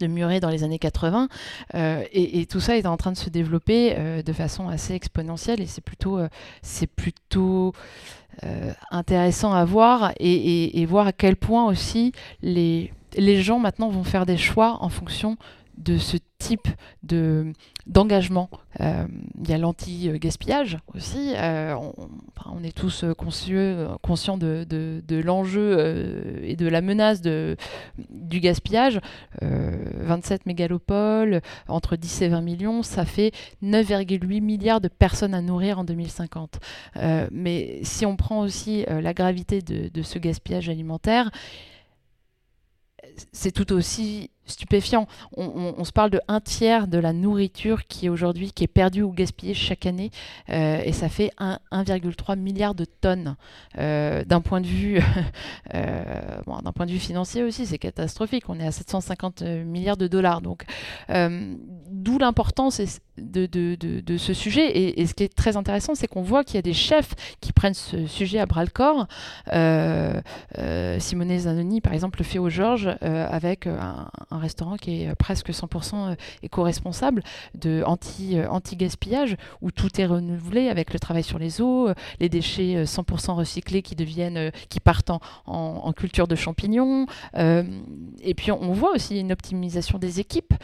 de 0.00 0.06
Muret 0.08 0.40
dans 0.40 0.48
les 0.48 0.64
années 0.64 0.80
80 0.80 1.28
et, 1.74 2.46
tout 2.46 2.58
ça 2.60 2.76
est 2.76 2.86
en 2.86 2.96
train 2.96 3.12
de 3.12 3.16
se 3.16 3.30
développer 3.30 3.94
de 4.22 4.32
façon 4.32 4.68
assez 4.68 4.94
exponentielle 4.94 5.60
et 5.60 5.66
c'est 5.66 5.84
plutôt 5.84 6.18
c'est 6.62 6.88
plutôt 6.88 7.72
intéressant 8.90 9.52
à 9.52 9.64
voir 9.64 10.12
et, 10.18 10.84
voir 10.86 11.06
à 11.06 11.12
quel 11.12 11.36
point 11.36 11.66
aussi 11.66 12.12
les 12.42 12.92
les 13.16 13.42
gens 13.42 13.58
maintenant 13.58 13.88
vont 13.88 14.04
faire 14.04 14.26
des 14.26 14.36
choix 14.36 14.78
en 14.80 14.88
fonction 14.88 15.36
de 15.78 15.96
ce 15.96 16.16
type 16.38 16.68
de 17.02 17.52
d'engagement. 17.86 18.48
Euh, 18.80 19.06
il 19.42 19.50
y 19.50 19.52
a 19.52 19.58
l'anti-gaspillage 19.58 20.78
aussi. 20.94 21.32
Euh, 21.36 21.74
on, 22.46 22.62
est 22.62 22.76
tous 22.76 23.04
conscients 23.16 24.38
de, 24.38 25.20
l'enjeu 25.24 26.40
et 26.44 26.54
de 26.54 26.68
la 26.68 26.80
menace 26.80 27.22
du 27.22 28.40
gaspillage. 28.40 29.00
27 29.40 30.46
mégalopoles, 30.46 31.40
entre 31.66 31.96
10 31.96 32.22
et 32.22 32.28
20 32.28 32.40
millions, 32.42 32.82
ça 32.82 33.04
fait 33.04 33.32
9,8 33.64 34.40
milliards 34.40 34.80
de 34.80 34.88
personnes 34.88 35.34
à 35.34 35.40
nourrir 35.40 35.80
en 35.80 35.84
2050. 35.84 36.60
mais 37.32 37.80
si 37.82 38.06
on 38.06 38.16
prend 38.16 38.40
aussi 38.40 38.84
la 38.88 39.12
gravité 39.12 39.60
de 39.60 40.02
ce 40.02 40.18
gaspillage 40.20 40.68
alimentaire, 40.68 41.30
c'est 43.32 43.52
tout 43.52 43.72
aussi 43.72 44.30
stupéfiant. 44.46 45.06
On, 45.36 45.84
se 45.84 45.92
parle 45.92 46.10
de 46.10 46.20
un 46.28 46.40
tiers 46.40 46.88
de 46.88 46.98
la 46.98 47.12
nourriture 47.12 47.86
qui 47.86 48.06
est 48.06 48.08
aujourd'hui 48.08 48.52
qui 48.52 48.64
est 48.64 48.68
perdue 48.68 49.02
ou 49.02 49.12
gaspillée 49.12 49.54
chaque 49.54 49.86
année, 49.86 50.10
euh, 50.50 50.80
et 50.84 50.92
ça 50.92 51.08
fait 51.08 51.32
1,3 51.38 52.38
milliard 52.38 52.74
de 52.74 52.84
tonnes. 52.84 53.36
Euh, 53.78 54.24
d'un 54.24 54.40
point 54.40 54.60
de 54.60 54.66
vue, 54.66 55.00
euh, 55.74 56.02
d'un 56.62 56.72
point 56.72 56.86
de 56.86 56.92
vue 56.92 56.98
financier 56.98 57.42
aussi, 57.42 57.66
c'est 57.66 57.78
catastrophique. 57.78 58.44
On 58.48 58.58
est 58.58 58.66
à 58.66 58.72
750 58.72 59.42
milliards 59.42 59.96
de 59.96 60.06
dollars. 60.06 60.40
Donc, 60.40 60.64
d'où 61.08 62.18
l'importance 62.18 62.80
de, 63.18 64.16
ce 64.18 64.34
sujet. 64.34 64.70
Et, 64.70 65.00
et, 65.00 65.06
ce 65.06 65.14
qui 65.14 65.24
est 65.24 65.34
très 65.34 65.56
intéressant, 65.56 65.94
c'est 65.94 66.06
qu'on 66.06 66.22
voit 66.22 66.44
qu'il 66.44 66.56
y 66.56 66.58
a 66.58 66.62
des 66.62 66.72
chefs 66.72 67.14
qui 67.40 67.52
prennent 67.52 67.74
ce 67.74 68.06
sujet 68.06 68.38
à 68.38 68.46
bras 68.46 68.64
le 68.64 68.70
corps. 68.70 69.06
Simone 71.00 71.38
Zanoni, 71.38 71.80
par 71.80 71.92
exemple, 71.92 72.18
le 72.18 72.24
fait 72.24 72.38
au 72.38 72.48
Georges 72.48 72.90
avec 73.00 73.66
un 73.66 74.31
un 74.32 74.38
restaurant 74.38 74.76
qui 74.76 75.02
est 75.02 75.08
euh, 75.08 75.14
presque 75.14 75.50
100% 75.50 75.94
euh, 75.94 76.14
éco-responsable, 76.42 77.22
de 77.54 77.82
anti, 77.86 78.38
euh, 78.38 78.48
anti-gaspillage, 78.48 79.36
où 79.60 79.70
tout 79.70 80.00
est 80.00 80.06
renouvelé 80.06 80.68
avec 80.68 80.92
le 80.92 80.98
travail 80.98 81.22
sur 81.22 81.38
les 81.38 81.60
eaux, 81.60 81.88
les 82.20 82.28
déchets 82.28 82.84
100% 82.84 83.32
recyclés 83.32 83.82
qui 83.82 83.94
deviennent, 83.94 84.50
qui 84.68 84.80
partent 84.80 85.10
en, 85.46 85.92
culture 85.92 86.26
de 86.26 86.34
champignons. 86.34 87.06
et 87.34 88.34
puis 88.34 88.50
on, 88.50 88.72
voit 88.72 88.92
aussi 88.92 89.20
une 89.20 89.32
optimisation 89.32 89.98
des 89.98 90.20
équipes, 90.20 90.54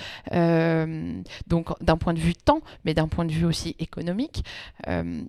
donc 1.47 1.69
d'un 1.83 1.97
point 1.97 2.15
de 2.15 2.19
vue 2.19 2.35
temps, 2.35 2.63
mais 2.85 2.95
d'un 2.95 3.09
point 3.09 3.25
de 3.25 3.33
vue 3.33 3.45
aussi 3.45 3.77
économique, 3.79 4.45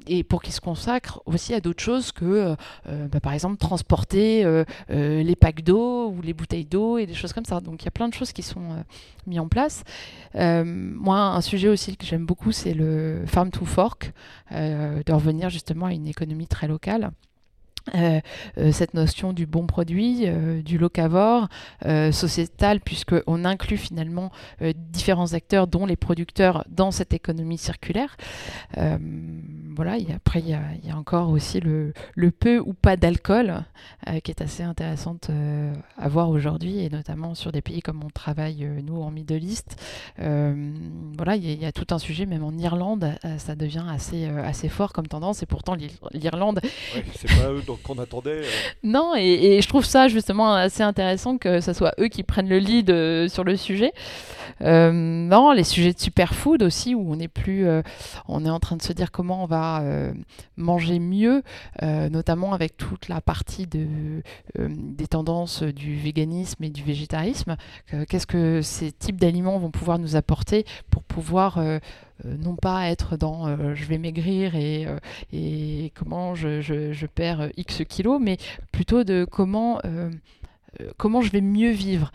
et 0.08 0.24
pour 0.24 0.42
qu'ils 0.42 0.54
se 0.54 0.62
consacrent 0.62 1.22
aussi 1.26 1.54
à 1.54 1.60
d'autres 1.60 1.84
choses 1.84 2.12
que, 2.12 2.56
bah, 2.86 3.20
par 3.20 3.34
exemple, 3.34 3.58
transporter 3.58 4.44
les 4.90 5.36
packs 5.36 5.64
d'eau 5.64 6.10
ou 6.10 6.22
les 6.22 6.34
bouteilles 6.34 6.66
d'eau 6.66 6.98
et 6.98 7.06
des 7.06 7.14
choses 7.14 7.34
comme 7.34 7.46
ça. 7.46 7.60
Donc 7.60 7.82
il 7.82 7.86
y 7.86 7.90
a 7.90 7.92
plein 7.92 8.08
de 8.08 8.14
choses 8.14 8.29
qui 8.34 8.44
sont 8.44 8.72
euh, 8.72 8.84
mis 9.28 9.40
en 9.40 9.48
place. 9.48 9.84
Euh, 10.36 10.64
moi, 10.66 11.20
un 11.20 11.42
sujet 11.42 11.68
aussi 11.68 11.98
que 11.98 12.06
j'aime 12.06 12.26
beaucoup, 12.26 12.52
c'est 12.52 12.74
le 12.74 13.24
farm 13.26 13.52
to 13.52 13.66
fork, 13.66 14.14
euh, 14.52 15.02
de 15.06 15.14
revenir 15.14 15.50
justement 15.50 15.88
à 15.88 15.94
une 15.94 16.08
économie 16.08 16.48
très 16.48 16.68
locale. 16.68 17.12
Euh, 17.96 18.22
euh, 18.58 18.72
cette 18.72 18.94
notion 18.94 19.34
du 19.34 19.46
bon 19.46 19.66
produit, 19.66 20.24
euh, 20.24 20.62
du 20.62 20.78
locavore 20.78 21.48
sociétal, 22.12 22.80
puisqu'on 22.80 23.46
inclut 23.46 23.78
finalement 23.78 24.32
différents 24.62 25.34
acteurs, 25.34 25.68
dont 25.68 25.86
les 25.86 25.96
producteurs, 25.96 26.66
dans 26.70 26.92
cette 26.92 27.14
économie 27.14 27.58
circulaire. 27.58 28.18
voilà, 28.76 29.98
et 29.98 30.08
après, 30.14 30.40
il 30.40 30.50
y, 30.50 30.54
a, 30.92 30.98
encore 30.98 31.30
aussi 31.30 31.60
le, 31.60 31.94
peu 32.32 32.60
ou 32.60 32.74
pas 32.74 32.98
d'alcool, 32.98 33.64
qui 34.24 34.32
est 34.32 34.42
assez 34.42 34.64
intéressante 34.64 35.30
à 35.98 36.10
voir 36.10 36.30
aujourd'hui, 36.30 36.80
et 36.80 36.90
notamment 36.90 37.36
sur 37.36 37.52
des 37.52 37.62
pays 37.62 37.82
comme 37.82 38.04
on 38.04 38.10
travaille, 38.10 38.68
nous, 38.84 39.02
en 39.02 39.12
Middle 39.12 39.44
East. 39.44 39.82
voilà, 40.18 41.36
il 41.36 41.62
y, 41.62 41.66
a 41.66 41.72
tout 41.72 41.88
un 41.92 42.00
sujet, 42.00 42.26
même 42.26 42.44
en 42.44 42.58
Irlande, 42.58 43.14
ça 43.38 43.56
devient 43.56 43.86
assez, 43.90 44.26
assez 44.26 44.70
fort 44.70 44.94
comme 44.94 45.08
tendance, 45.08 45.44
et 45.44 45.46
pourtant 45.46 45.76
l'Irlande... 46.14 46.60
qu'on 47.84 47.98
attendait. 48.00 48.42
Euh. 48.44 48.46
Non, 48.84 49.14
et, 49.16 49.62
je 49.62 49.68
trouve 49.68 49.86
ça 49.86 50.08
justement 50.08 50.54
assez 50.54 50.84
intéressant 50.84 51.38
que 51.38 51.62
ce 51.62 51.74
soit 51.74 51.94
eux 52.00 52.08
qui 52.08 52.24
prennent 52.24 52.50
le 52.50 52.60
lead 52.60 52.90
euh, 52.90 53.28
sur 53.28 53.44
le 53.44 53.56
sujet. 53.56 53.92
Euh, 54.62 54.92
non, 54.92 55.52
les 55.52 55.64
sujets 55.64 55.94
de 55.94 56.00
superfood 56.00 56.64
aussi, 56.64 56.96
où 56.96 57.12
on 57.12 57.20
est 57.20 57.28
plus, 57.28 57.68
on 58.28 58.46
est 58.46 58.50
en 58.50 58.60
train 58.60 58.76
de 58.76 58.82
se 58.82 58.92
dire 58.92 59.12
comment 59.12 59.44
on 59.44 59.48
va 59.48 59.84
manger 60.58 61.00
mieux, 61.00 61.44
notamment 61.82 62.54
avec 62.54 62.76
toute 62.76 63.08
la 63.08 63.22
partie 63.22 63.68
de, 63.68 63.88
des 64.58 65.08
tendances 65.08 65.64
du 65.64 65.96
véganisme 65.96 66.64
et 66.64 66.70
du 66.70 66.84
végétarisme. 66.84 67.56
Qu'est-ce 68.10 68.28
que 68.28 68.62
ces 68.62 68.92
types 68.92 69.20
d'aliments 69.20 69.60
vont 69.60 69.72
pouvoir 69.72 69.98
nous 69.98 70.18
apporter 70.18 70.66
pour 70.90 71.04
pouvoir 71.04 71.60
non 72.24 72.56
pas 72.56 72.90
être 72.90 73.18
dans 73.18 73.74
je 73.76 73.86
vais 73.86 73.98
maigrir 73.98 74.56
et, 74.56 74.88
et 75.32 75.92
comment 75.96 76.36
je, 76.36 76.62
je, 76.62 77.06
perds 77.06 77.50
X 77.58 77.84
kilos, 77.88 78.20
mais 78.22 78.38
plutôt 78.72 79.04
de 79.04 79.26
comment, 79.30 79.82
comment 80.98 81.22
je 81.22 81.32
vais 81.32 81.42
mieux 81.42 81.72
vivre. 81.72 82.12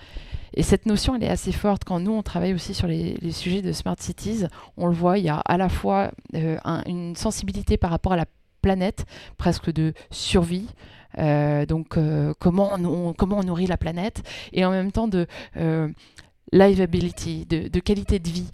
Et 0.57 0.63
cette 0.63 0.87
notion, 0.87 1.15
elle 1.17 1.25
est 1.25 1.29
assez 1.29 1.53
forte. 1.53 1.85
Quand 1.85 2.01
nous, 2.01 2.13
on 2.13 2.23
travaille 2.23 2.55
aussi 2.55 2.75
sur 2.75 2.87
les, 2.87 3.19
sujets 3.33 3.63
de 3.63 3.73
Smart 3.73 3.97
Cities, 3.99 4.45
on 4.77 4.87
le 4.87 4.95
voit, 4.95 5.19
il 5.19 5.25
y 5.25 5.29
a 5.29 5.39
à 5.39 5.57
la 5.57 5.69
fois 5.69 6.13
euh, 6.35 6.57
une 6.87 7.17
sensibilité 7.17 7.77
par 7.77 7.91
rapport 7.91 8.13
à 8.13 8.17
la 8.17 8.27
planète, 8.63 9.05
presque 9.37 9.73
de 9.73 9.93
survie. 10.11 10.69
Euh, 11.19 11.67
donc, 11.67 11.97
euh, 11.97 12.33
comment, 12.39 12.71
comment 13.17 13.39
on 13.39 13.43
nourrit 13.43 13.67
la 13.67 13.77
planète, 13.77 14.23
et 14.53 14.65
en 14.65 14.71
même 14.71 14.93
temps 14.93 15.09
de 15.09 15.27
livability, 16.55 17.45
de, 17.47 17.81
qualité 17.81 18.19
de 18.19 18.29
vie. 18.29 18.51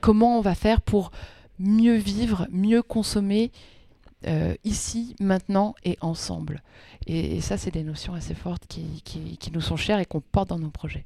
comment 0.00 0.38
on 0.38 0.40
va 0.40 0.54
faire 0.54 0.80
pour 0.80 1.10
mieux 1.58 1.96
vivre, 1.96 2.46
mieux 2.50 2.82
consommer 2.82 3.50
ici, 4.64 5.16
maintenant 5.18 5.74
et 5.84 5.98
ensemble? 6.00 6.62
Et, 7.06 7.40
ça, 7.40 7.56
c'est 7.56 7.70
des 7.70 7.82
notions 7.82 8.14
assez 8.14 8.34
fortes 8.34 8.66
qui, 8.66 9.50
nous 9.52 9.60
sont 9.60 9.76
chères 9.76 9.98
et 9.98 10.06
qu'on 10.06 10.20
porte 10.20 10.48
dans 10.50 10.58
nos 10.58 10.70
projets. 10.70 11.04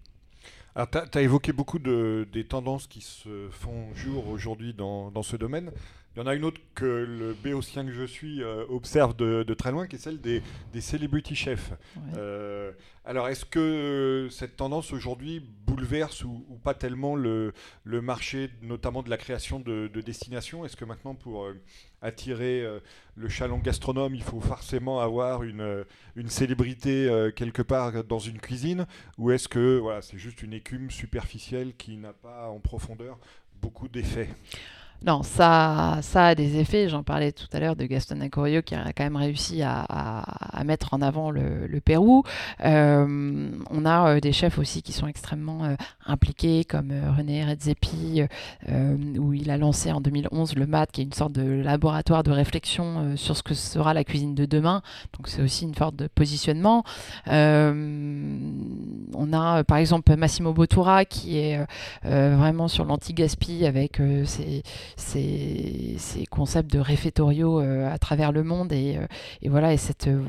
Alors, 0.75 0.91
tu 0.91 1.19
as, 1.19 1.23
évoqué 1.23 1.53
beaucoup 1.53 1.79
de, 1.79 2.29
des 2.33 2.45
tendances 2.45 2.87
qui 2.87 3.01
se 3.01 3.49
font 3.51 3.95
jour 3.95 4.29
aujourd'hui 4.29 4.75
dans, 4.75 5.23
ce 5.23 5.37
domaine. 5.37 5.71
Il 6.17 6.21
y 6.21 6.23
en 6.23 6.27
a 6.29 6.35
une 6.35 6.47
autre 6.47 6.63
que 6.75 6.87
le 6.87 7.35
béotien 7.35 7.85
que 7.85 7.93
je 7.93 8.05
suis 8.05 8.43
euh, 8.43 8.65
observe 8.71 9.15
de, 9.17 9.45
très 9.53 9.71
loin, 9.71 9.87
qui 9.87 9.97
est 9.97 9.99
celle 9.99 10.19
des, 10.19 10.43
des 10.73 10.81
celebrity 10.81 11.37
chefs. 11.37 11.73
Euh, 12.17 12.73
alors, 13.05 13.29
est-ce 13.29 13.45
que 13.45 14.29
cette 14.31 14.57
tendance 14.57 14.95
aujourd'hui 14.95 15.47
bouleverse 15.67 16.25
ou, 16.25 16.59
pas 16.65 16.73
tellement 16.73 17.17
le, 17.17 17.53
le, 17.85 18.01
marché, 18.01 18.49
notamment 18.63 19.03
de 19.03 19.11
la 19.11 19.19
création 19.19 19.61
de, 19.61 19.89
destinations? 20.01 20.65
Est-ce 20.65 20.75
que 20.75 20.87
maintenant, 20.87 21.15
pour 21.15 21.45
euh, 21.45 21.61
attirer 22.01 22.67
le 23.15 23.29
chaland 23.29 23.59
gastronome, 23.59 24.15
il 24.15 24.23
faut 24.23 24.41
forcément 24.41 25.01
avoir 25.01 25.43
une, 25.43 25.85
une 26.15 26.31
célébrité 26.31 27.11
quelque 27.37 27.61
part 27.61 28.05
dans 28.05 28.21
une 28.21 28.39
cuisine? 28.39 28.87
Ou 29.19 29.33
est-ce 29.33 29.49
que 29.49 29.77
voilà, 29.77 30.01
c'est 30.01 30.17
juste 30.17 30.43
une 30.43 30.55
écume 30.55 30.91
superficielle 30.91 31.75
qui 31.77 31.99
n'a 31.99 32.15
pas 32.15 32.49
en 32.49 32.61
profondeur 32.61 33.19
beaucoup 33.61 33.89
d'effets? 33.89 34.31
Non, 35.07 35.23
ça, 35.23 36.01
ça 36.03 36.27
a 36.27 36.35
des 36.35 36.59
effets. 36.59 36.89
J'en 36.89 37.05
parlais 37.05 37.31
tout 37.31 37.47
à 37.53 37.61
l'heure 37.61 37.77
de 37.77 37.85
Gaston 37.85 38.21
Acurio 38.23 38.61
qui 38.61 38.75
a 38.75 38.93
quand 38.93 39.05
même 39.05 39.15
réussi 39.15 39.63
à, 39.63 40.25
mettre 40.65 40.95
en 40.95 41.01
avant 41.01 41.31
le, 41.31 41.81
Pérou. 41.85 42.25
Euh, 42.65 43.51
on 43.71 43.85
a 43.85 44.09
euh, 44.09 44.21
des 44.21 44.33
chefs 44.33 44.59
aussi 44.59 44.83
qui 44.83 44.93
sont 44.93 45.07
extrêmement 45.07 45.65
euh, 45.65 45.77
impliqués, 46.07 46.65
comme 46.65 46.93
René 47.17 47.45
Redzepi, 47.45 48.23
où 49.19 49.33
il 49.33 49.51
a 49.51 49.57
lancé 49.57 49.93
en 49.93 50.01
2011 50.01 50.57
le 50.57 50.67
MAT, 50.67 50.87
qui 50.87 51.03
est 51.03 51.05
une 51.05 51.13
sorte 51.13 51.33
de 51.33 51.63
laboratoire 51.63 52.25
de 52.25 52.33
réflexion 52.33 53.17
sur 53.17 53.37
ce 53.37 53.45
que 53.45 53.55
sera 53.55 53.95
la 53.95 54.03
cuisine 54.03 54.35
de 54.35 54.45
demain. 54.45 54.83
Donc 55.17 55.29
c'est 55.29 55.43
aussi 55.43 55.65
une 55.67 55.75
sorte 55.77 55.95
de 55.95 56.09
positionnement. 56.09 56.83
on 57.29 57.33
a 59.33 59.63
par 59.63 59.79
exemple 59.79 60.17
Massimo 60.17 60.53
Bottura 60.53 61.05
qui 61.05 61.39
est 61.39 61.65
vraiment 62.03 62.67
sur 62.67 62.85
l'anti-gaspi 62.85 63.67
avec 63.67 64.01
ses 64.25 64.65
ces, 64.97 66.27
concepts 66.31 66.73
de 66.73 66.79
réfectoriaux 66.79 67.61
euh, 67.61 67.93
à 67.93 67.99
travers 67.99 68.33
le 68.33 68.43
monde 68.43 68.73
et, 68.73 68.97
euh, 68.97 69.49
voilà 69.49 69.73
et 69.73 69.77
cette, 69.77 70.09
euh, 70.09 70.23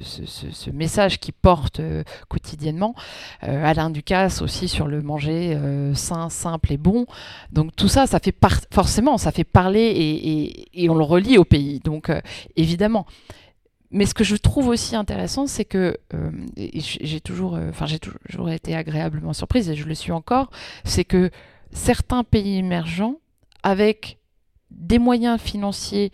ce, 0.00 0.70
message 0.70 1.18
qui 1.18 1.32
porte 1.32 1.80
quotidiennement. 2.28 2.94
Alain 3.40 3.90
Ducasse 3.90 4.42
aussi 4.42 4.68
sur 4.68 4.86
le 4.86 5.02
manger 5.02 5.58
sain, 5.94 6.30
simple 6.30 6.72
et 6.72 6.76
bon. 6.76 7.06
Donc 7.50 7.74
tout 7.76 7.88
ça, 7.88 8.06
ça 8.06 8.18
fait 8.20 8.34
forcément, 8.72 9.18
ça 9.18 9.32
fait 9.32 9.44
parler 9.44 10.66
et, 10.72 10.88
on 10.88 10.94
le 10.94 11.04
relie 11.04 11.38
au 11.38 11.44
pays. 11.44 11.80
Donc 11.80 12.10
évidemment. 12.56 13.06
Mais 13.90 14.06
ce 14.06 14.14
que 14.14 14.24
je 14.24 14.36
trouve 14.36 14.68
aussi 14.68 14.96
intéressant, 14.96 15.46
c'est 15.46 15.66
que 15.66 15.98
j'ai 16.56 17.20
toujours, 17.20 17.58
enfin 17.68 17.86
j'ai 17.86 17.98
toujours 17.98 18.50
été 18.50 18.74
agréablement 18.74 19.32
surprise 19.32 19.68
et 19.68 19.74
je 19.74 19.86
le 19.86 19.94
suis 19.94 20.12
encore, 20.12 20.50
c'est 20.84 21.04
que 21.04 21.30
certains 21.72 22.24
pays 22.24 22.56
émergents 22.56 23.16
avec 23.62 24.18
des 24.70 24.98
moyens 24.98 25.40
financiers 25.40 26.12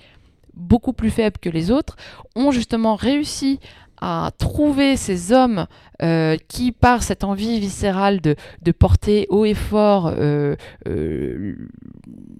beaucoup 0.54 0.92
plus 0.92 1.10
faibles 1.10 1.38
que 1.40 1.48
les 1.48 1.70
autres, 1.70 1.96
ont 2.34 2.50
justement 2.50 2.96
réussi 2.96 3.60
à 4.00 4.30
trouver 4.38 4.96
ces 4.96 5.32
hommes 5.32 5.66
euh, 6.02 6.36
qui, 6.48 6.70
par 6.72 7.02
cette 7.02 7.24
envie 7.24 7.58
viscérale 7.58 8.20
de, 8.20 8.36
porter 8.72 9.26
haut 9.28 9.44
et 9.44 9.54
fort 9.54 10.12
euh, 10.14 10.54
euh, 10.86 11.56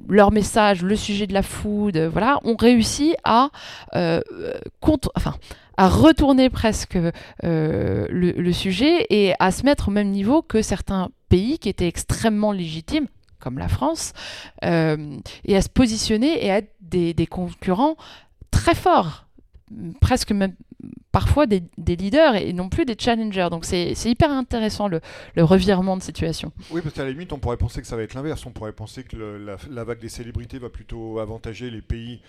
leur 0.08 0.30
message, 0.30 0.82
le 0.82 0.94
sujet 0.94 1.26
de 1.26 1.34
la 1.34 1.42
food, 1.42 1.96
voilà, 1.98 2.38
ont 2.44 2.56
réussi 2.56 3.16
à, 3.24 3.50
retourner 5.78 6.50
presque 6.50 6.98
le, 7.42 8.52
sujet 8.52 9.06
et 9.10 9.32
à 9.38 9.50
se 9.50 9.64
mettre 9.64 9.88
au 9.88 9.90
même 9.90 10.10
niveau 10.10 10.42
que 10.42 10.62
certains 10.62 11.08
pays 11.28 11.58
qui 11.58 11.68
étaient 11.68 11.88
extrêmement 11.88 12.52
légitimes, 12.52 13.06
comme 13.38 13.58
la 13.58 13.68
France, 13.68 14.12
euh, 14.64 15.16
et 15.44 15.56
à 15.56 15.62
se 15.62 15.68
positionner 15.68 16.44
et 16.44 16.50
à 16.50 16.58
être 16.58 16.74
des, 16.80 17.26
concurrents 17.26 17.96
très 18.50 18.74
forts, 18.74 19.26
presque 20.00 20.32
même 20.32 20.54
parfois 21.12 21.46
des, 21.46 21.62
leaders 21.78 22.36
et 22.36 22.52
non 22.52 22.68
plus 22.68 22.84
des 22.84 22.96
challengers. 22.98 23.48
Donc 23.50 23.64
c'est 23.64 23.92
hyper 24.04 24.30
intéressant 24.30 24.88
le, 24.88 25.00
revirement 25.36 25.96
de 25.96 26.02
situation. 26.02 26.52
Oui, 26.70 26.80
parce 26.82 26.94
qu'à 26.94 27.04
la 27.04 27.10
limite, 27.10 27.32
on 27.32 27.38
pourrait 27.38 27.56
penser 27.56 27.80
que 27.80 27.86
ça 27.86 27.96
va 27.96 28.02
être 28.02 28.14
l'inverse. 28.14 28.44
On 28.46 28.52
pourrait 28.52 28.72
penser 28.72 29.04
que 29.04 29.16
la, 29.16 29.84
vague 29.84 30.00
des 30.00 30.08
célébrités 30.08 30.58
va 30.58 30.68
plutôt 30.68 31.18
avantager 31.18 31.70
les 31.70 31.82
pays 31.82 32.20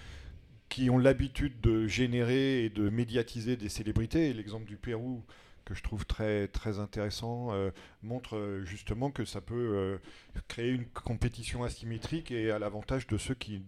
qui 0.69 0.89
ont 0.89 0.99
l'habitude 0.99 1.59
de 1.61 1.87
générer 1.87 2.65
et 2.65 2.69
de 2.69 2.89
médiatiser 2.89 3.57
des 3.57 3.69
célébrités. 3.69 4.33
L'exemple 4.33 4.65
du 4.65 4.75
Pérou 4.75 5.23
que 5.65 5.75
je 5.75 5.83
trouve 5.83 6.05
très, 6.05 6.47
très 6.47 6.79
intéressant, 6.79 7.49
euh, 7.51 7.69
montre 8.01 8.35
euh, 8.35 8.65
justement 8.65 9.11
que 9.11 9.23
ça 9.23 9.39
peut 9.39 9.99
créer 10.47 10.69
une 10.69 10.85
compétition 10.85 11.63
asymétrique 11.63 12.31
et 12.31 12.51
à 12.51 12.59
l'avantage 12.59 13.07
de 13.07 13.17
ceux 13.17 13.33
qui 13.33 13.61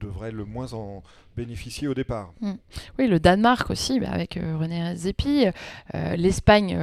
devraient 0.00 0.32
le 0.32 0.44
moins 0.44 0.72
en 0.72 1.02
bénéficier 1.36 1.88
au 1.88 1.94
départ. 1.94 2.32
Mm. 2.40 2.52
Oui, 2.98 3.08
le 3.08 3.20
Danemark 3.20 3.70
aussi, 3.70 4.00
bah, 4.00 4.10
avec 4.10 4.34
René 4.34 4.94
Zepi, 4.96 5.46
l'Espagne 5.92 6.78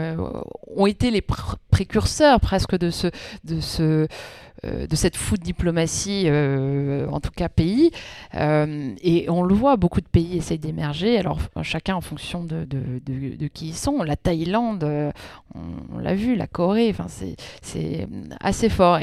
ont 0.67 0.85
été 0.85 1.11
les 1.11 1.21
précurseurs 1.21 2.39
presque 2.39 2.77
de 2.77 2.89
ce, 2.89 3.07
de 3.43 3.59
ce 3.59 4.07
euh, 4.63 4.85
de 4.85 4.95
cette 4.95 5.17
food 5.17 5.39
diplomatie, 5.39 6.25
euh, 6.27 7.07
en 7.09 7.19
tout 7.19 7.31
cas 7.31 7.49
pays. 7.49 7.89
Euh, 8.35 8.93
et 9.01 9.27
on 9.27 9.41
le 9.41 9.55
voit, 9.55 9.75
beaucoup 9.75 10.01
de 10.01 10.07
pays 10.07 10.37
essayent 10.37 10.59
d'émerger, 10.59 11.17
alors 11.17 11.39
chacun 11.63 11.95
en 11.95 12.01
fonction 12.01 12.43
de, 12.43 12.65
de, 12.65 13.47
qui 13.47 13.69
ils 13.69 13.75
sont. 13.75 14.03
La 14.03 14.15
Thaïlande, 14.15 14.87
on, 15.55 15.97
l'a 15.97 16.13
vu, 16.13 16.35
la 16.35 16.45
Corée, 16.45 16.93
c'est 17.63 18.07
assez 18.39 18.69
fort. 18.69 18.99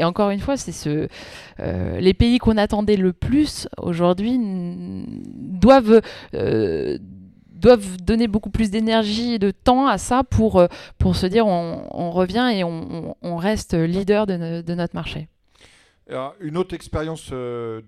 Encore 0.00 0.30
une 0.30 0.40
fois, 0.40 0.56
c'est 0.56 0.72
ce, 0.72 1.08
les 1.58 2.14
pays 2.14 2.38
qu'on 2.38 2.56
attendait 2.56 2.96
le 2.96 3.12
plus 3.12 3.68
aujourd'hui 3.78 4.38
doivent 4.38 6.00
doivent 7.60 7.96
donner 7.98 8.26
beaucoup 8.26 8.50
plus 8.50 8.70
d'énergie 8.70 9.34
et 9.34 9.38
de 9.38 9.50
temps 9.50 9.86
à 9.86 9.98
ça 9.98 10.24
pour, 10.24 10.58
euh, 10.58 10.66
pour 10.98 11.14
se 11.14 11.26
dire 11.26 11.46
on, 11.46 12.10
revient 12.10 12.50
et 12.54 12.64
on, 12.64 13.36
reste 13.36 13.74
leader 13.74 14.26
de, 14.26 14.74
notre 14.74 14.94
marché. 14.94 15.28
une 16.40 16.56
autre 16.56 16.74
expérience 16.74 17.30
euh, 17.32 17.80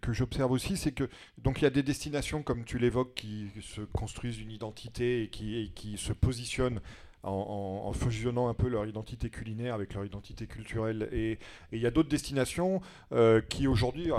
que, 0.00 0.12
j'observe 0.12 0.52
aussi, 0.52 0.76
c'est 0.76 0.92
que 0.92 1.08
donc 1.38 1.60
il 1.60 1.64
y 1.64 1.66
a 1.66 1.70
des 1.70 1.82
destinations 1.82 2.42
comme 2.42 2.64
tu 2.64 2.78
l'évoques 2.78 3.14
qui 3.14 3.48
se 3.60 3.80
construisent 3.80 4.40
une 4.40 4.52
identité 4.52 5.22
et 5.22 5.62
et 5.62 5.68
qui 5.74 5.96
se 5.96 6.12
positionnent 6.12 6.80
en, 7.24 7.92
fusionnant 7.92 8.48
un 8.48 8.54
peu 8.54 8.68
leur 8.68 8.86
identité 8.86 9.30
culinaire 9.30 9.74
avec 9.74 9.94
leur 9.94 10.04
identité 10.04 10.46
culturelle. 10.46 11.08
Et 11.12 11.38
il 11.72 11.80
y 11.80 11.86
a 11.86 11.90
d'autres 11.90 12.08
destinations 12.08 12.80
euh, 13.12 13.40
qui 13.40 13.66
aujourd'hui, 13.66 14.10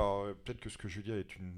peut-être 0.43 0.59
que 0.59 0.69
ce 0.69 0.77
que 0.77 0.87
je 0.87 1.01
dis 1.01 1.11
est 1.11 1.35
une 1.35 1.51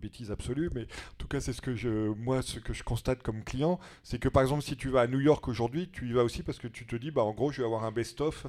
bêtise 0.00 0.30
absolue, 0.30 0.70
mais 0.74 0.82
en 0.82 1.16
tout 1.18 1.28
cas 1.28 1.40
c'est 1.40 1.52
ce 1.52 1.62
que 1.62 1.74
je, 1.74 2.08
moi 2.14 2.42
ce 2.42 2.58
que 2.58 2.72
je 2.72 2.82
constate 2.82 3.22
comme 3.22 3.42
client, 3.44 3.78
c'est 4.02 4.18
que 4.18 4.28
par 4.28 4.42
exemple 4.42 4.62
si 4.62 4.76
tu 4.76 4.88
vas 4.88 5.02
à 5.02 5.06
New 5.06 5.20
York 5.20 5.46
aujourd'hui, 5.48 5.88
tu 5.92 6.08
y 6.08 6.12
vas 6.12 6.24
aussi 6.24 6.42
parce 6.42 6.58
que 6.58 6.68
tu 6.68 6.86
te 6.86 6.96
dis, 6.96 7.10
bah 7.10 7.22
en 7.22 7.32
gros 7.32 7.50
je 7.50 7.58
vais 7.58 7.66
avoir 7.66 7.84
un 7.84 7.92
best-of 7.92 8.46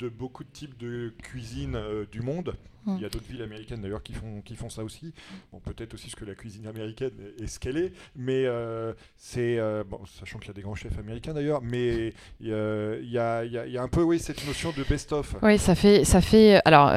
de 0.00 0.08
beaucoup 0.08 0.44
de 0.44 0.48
types 0.50 0.78
de 0.78 1.12
cuisine 1.22 1.76
euh, 1.76 2.04
du 2.10 2.20
monde. 2.22 2.54
Mm. 2.86 2.94
Il 2.96 3.02
y 3.02 3.04
a 3.04 3.10
d'autres 3.10 3.26
villes 3.28 3.42
américaines 3.42 3.82
d'ailleurs 3.82 4.02
qui 4.02 4.14
font, 4.14 4.40
qui 4.40 4.56
font 4.56 4.70
ça 4.70 4.82
aussi. 4.82 5.12
Bon, 5.52 5.60
peut-être 5.60 5.92
aussi 5.92 6.08
ce 6.08 6.16
que 6.16 6.24
la 6.24 6.34
cuisine 6.34 6.66
américaine 6.66 7.10
est, 7.38 7.42
est 7.44 7.46
ce 7.46 7.60
qu'elle 7.60 7.76
est, 7.76 7.92
mais 8.16 8.46
euh, 8.46 8.94
c'est 9.18 9.58
euh, 9.58 9.84
bon, 9.86 10.00
sachant 10.18 10.38
qu'il 10.38 10.48
y 10.48 10.50
a 10.52 10.54
des 10.54 10.62
grands 10.62 10.74
chefs 10.74 10.98
américains 10.98 11.34
d'ailleurs, 11.34 11.60
mais 11.60 12.14
il 12.40 12.46
y, 12.46 12.50
y 12.50 13.12
y 13.12 13.18
a- 13.18 13.82
un 13.82 13.88
peu 13.88 14.02
oui 14.02 14.18
cette 14.18 14.46
notion 14.46 14.72
de 14.76 14.82
best-of. 14.84 15.36
Oui, 15.42 15.58
ça 15.58 15.74
fait, 15.74 16.04
ça 16.04 16.20
fait. 16.22 16.60
Alors, 16.64 16.90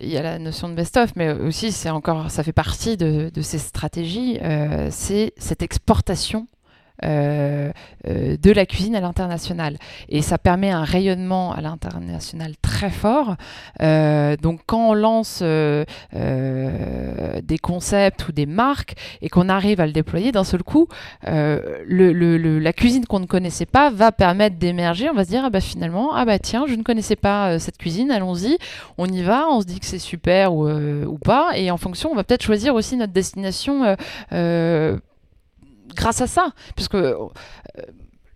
il 0.00 0.08
y 0.08 0.16
a 0.16 0.22
la 0.22 0.38
notion 0.40 0.68
de 0.68 0.74
best-of, 0.74 1.14
mais 1.14 1.30
aussi 1.32 1.70
c'est 1.70 1.90
encore, 1.90 2.30
ça 2.30 2.42
fait 2.42 2.52
partie 2.52 2.96
de, 2.96 3.30
de 3.32 3.42
ces 3.42 3.58
stratégies. 3.58 4.38
c'est 4.90 5.32
cette 5.36 5.62
exportation. 5.62 6.48
Euh, 7.04 7.72
euh, 8.08 8.36
de 8.36 8.50
la 8.50 8.66
cuisine 8.66 8.94
à 8.96 9.00
l'international. 9.00 9.76
Et 10.08 10.22
ça 10.22 10.38
permet 10.38 10.70
un 10.70 10.84
rayonnement 10.84 11.52
à 11.52 11.60
l'international 11.60 12.54
très 12.60 12.90
fort. 12.90 13.36
Euh, 13.82 14.36
donc 14.36 14.60
quand 14.66 14.90
on 14.90 14.94
lance 14.94 15.42
des 15.42 15.86
concepts 17.62 18.28
ou 18.28 18.32
des 18.32 18.46
marques 18.46 18.94
et 19.22 19.28
qu'on 19.28 19.48
arrive 19.48 19.80
à 19.80 19.86
le 19.86 19.92
déployer 19.92 20.32
d'un 20.32 20.44
seul 20.44 20.62
coup 20.62 20.88
la 21.24 22.72
cuisine 22.72 23.06
qu'on 23.06 23.20
ne 23.20 23.26
connaissait 23.26 23.66
pas 23.66 23.90
va 23.90 24.12
permettre 24.12 24.56
d'émerger. 24.56 25.08
On 25.10 25.14
va 25.14 25.24
se 25.24 25.30
dire, 25.30 25.42
ah 25.44 25.50
bah 25.50 25.60
finalement, 25.60 26.14
ah 26.14 26.24
bah 26.24 26.38
tiens, 26.38 26.64
je 26.68 26.74
ne 26.74 26.82
connaissais 26.82 27.16
pas 27.16 27.58
cette 27.58 27.78
cuisine, 27.78 28.10
allons-y, 28.10 28.58
on 28.98 29.06
y 29.06 29.22
va, 29.22 29.46
on 29.50 29.60
se 29.60 29.66
dit 29.66 29.80
que 29.80 29.86
c'est 29.86 29.98
super 29.98 30.54
ou, 30.54 30.68
ou 30.68 31.18
pas, 31.18 31.52
et 31.56 31.70
en 31.70 31.76
fonction, 31.76 32.10
on 32.10 32.14
va 32.14 32.24
peut-être 32.24 32.42
choisir 32.42 32.74
aussi 32.74 32.96
notre 32.96 33.12
destination 33.12 33.96
grâce 35.94 36.20
à 36.20 36.26
ça, 36.26 36.52
puisque 36.74 36.94
euh, 36.94 37.14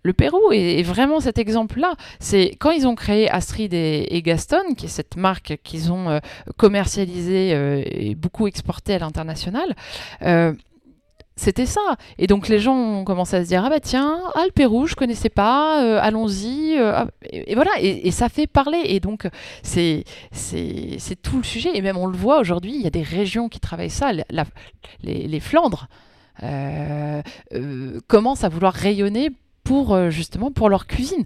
le 0.03 0.13
Pérou 0.13 0.51
est, 0.51 0.83
vraiment 0.83 1.19
cet 1.19 1.37
exemple-là. 1.37 1.93
C'est 2.19 2.55
quand 2.59 2.71
ils 2.71 2.87
ont 2.87 2.95
créé 2.95 3.29
Astrid 3.29 3.73
et, 3.73 4.21
Gaston, 4.21 4.75
qui 4.77 4.85
est 4.85 4.89
cette 4.89 5.17
marque 5.17 5.57
qu'ils 5.63 5.91
ont 5.91 6.09
euh, 6.09 6.19
commercialisée 6.57 7.53
euh, 7.53 7.81
et 7.85 8.13
beaucoup 8.15 8.47
exportée 8.47 8.93
à 8.93 8.99
l'international. 8.99 9.75
c'était 11.37 11.65
ça. 11.65 11.81
Et 12.17 12.27
donc 12.27 12.47
les 12.47 12.59
gens 12.59 12.75
ont 12.77 13.03
commencé 13.03 13.35
à 13.35 13.43
se 13.43 13.49
dire 13.49 13.65
ah 13.65 13.69
bah 13.69 13.81
tiens, 13.81 14.21
ah 14.35 14.43
le 14.45 14.51
Pérou, 14.51 14.87
je 14.87 14.95
connaissais 14.95 15.29
pas, 15.29 15.99
allons-y. 15.99 16.77
ah, 16.77 17.07
et, 17.29 17.55
voilà, 17.55 17.71
et, 17.79 18.11
ça 18.11 18.29
fait 18.29 18.47
parler. 18.47 18.81
Et 18.85 18.99
donc 18.99 19.27
c'est 19.63 20.05
c'est 20.31 21.21
tout 21.21 21.37
le 21.37 21.43
sujet. 21.43 21.75
Et 21.75 21.81
même 21.81 21.97
on 21.97 22.07
le 22.07 22.17
voit 22.17 22.39
aujourd'hui, 22.39 22.75
il 22.75 22.81
y 22.81 22.87
a 22.87 22.91
des 22.91 23.01
régions 23.01 23.49
qui 23.49 23.59
travaillent 23.59 23.89
ça. 23.89 24.11
Les, 25.01 25.39
Flandres 25.39 25.87
commencent 28.07 28.43
à 28.43 28.49
vouloir 28.49 28.73
rayonner 28.73 29.31
pour 29.65 29.93
euh, 29.93 30.09
justement 30.09 30.51
pour 30.51 30.69
leur 30.69 30.87
cuisine. 30.87 31.25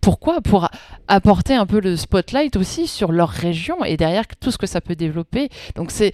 Pourquoi? 0.00 0.40
Pour 0.40 0.68
apporter 1.06 1.54
un 1.54 1.66
peu 1.66 1.78
le 1.78 1.94
spotlight 1.94 2.56
aussi 2.56 2.88
sur 2.88 3.12
leur 3.12 3.28
région 3.28 3.84
et 3.84 3.98
derrière 3.98 4.26
tout 4.26 4.50
ce 4.50 4.56
que 4.58 4.66
ça 4.66 4.80
peut 4.80 4.96
développer. 4.96 5.50
Donc 5.76 5.92
c'est 5.92 6.12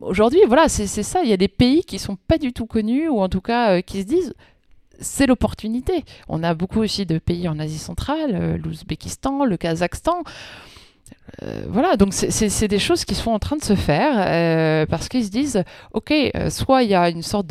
aujourd'hui 0.00 0.40
voilà 0.46 0.68
c'est 0.68 0.86
ça. 0.86 1.22
Il 1.24 1.30
y 1.30 1.32
a 1.32 1.38
des 1.38 1.48
pays 1.48 1.82
qui 1.82 1.98
sont 1.98 2.16
pas 2.16 2.38
du 2.38 2.52
tout 2.52 2.66
connus 2.66 3.08
ou 3.08 3.20
en 3.20 3.28
tout 3.28 3.40
cas 3.40 3.78
euh, 3.78 3.80
qui 3.80 4.02
se 4.02 4.06
disent 4.06 4.34
c'est 5.00 5.26
l'opportunité. 5.26 6.04
On 6.28 6.42
a 6.42 6.52
beaucoup 6.52 6.80
aussi 6.80 7.06
de 7.06 7.18
pays 7.18 7.48
en 7.48 7.58
Asie 7.58 7.78
centrale, 7.78 8.32
euh, 8.34 8.58
l'Ouzbékistan, 8.58 9.46
le 9.46 9.56
Kazakhstan. 9.56 10.22
Euh, 11.42 11.64
voilà, 11.68 11.96
donc 11.96 12.12
c'est- 12.12 12.68
des 12.68 12.78
choses 12.78 13.04
qui 13.04 13.14
sont 13.14 13.30
en 13.30 13.38
train 13.38 13.56
de 13.56 13.64
se 13.64 13.74
faire 13.74 14.14
euh, 14.18 14.86
parce 14.86 15.08
qu'ils 15.08 15.24
se 15.24 15.30
disent, 15.30 15.64
ok, 15.92 16.12
euh, 16.12 16.50
soit 16.50 16.82
il 16.82 16.90
y 16.90 16.94
a 16.94 17.08
une 17.08 17.22
sorte 17.22 17.46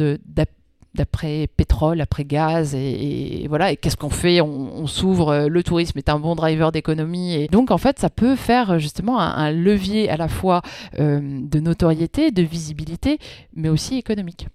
d'après 0.94 1.48
pétrole, 1.56 2.02
après 2.02 2.26
gaz, 2.26 2.76
et, 2.76 3.46
voilà, 3.48 3.72
et 3.72 3.78
qu'est-ce 3.78 3.98
qu'on 3.98 4.10
fait? 4.10 4.42
On, 4.42 4.86
s'ouvre, 4.86 5.48
le 5.48 5.64
tourisme 5.64 5.98
est 5.98 6.10
un 6.10 6.20
bon 6.20 6.36
driver 6.36 6.72
d'économie, 6.72 7.36
et 7.36 7.48
donc 7.48 7.72
en 7.72 7.78
fait 7.78 8.00
ça 8.00 8.10
peut 8.10 8.36
faire 8.36 8.80
justement 8.80 9.20
un, 9.20 9.52
levier 9.52 10.10
à 10.10 10.18
la 10.18 10.28
fois 10.28 10.62
de 10.98 11.60
notoriété, 11.60 12.32
de 12.32 12.44
visibilité, 12.44 13.18
mais 13.56 13.70
aussi 13.70 13.98
économique. 13.98 14.48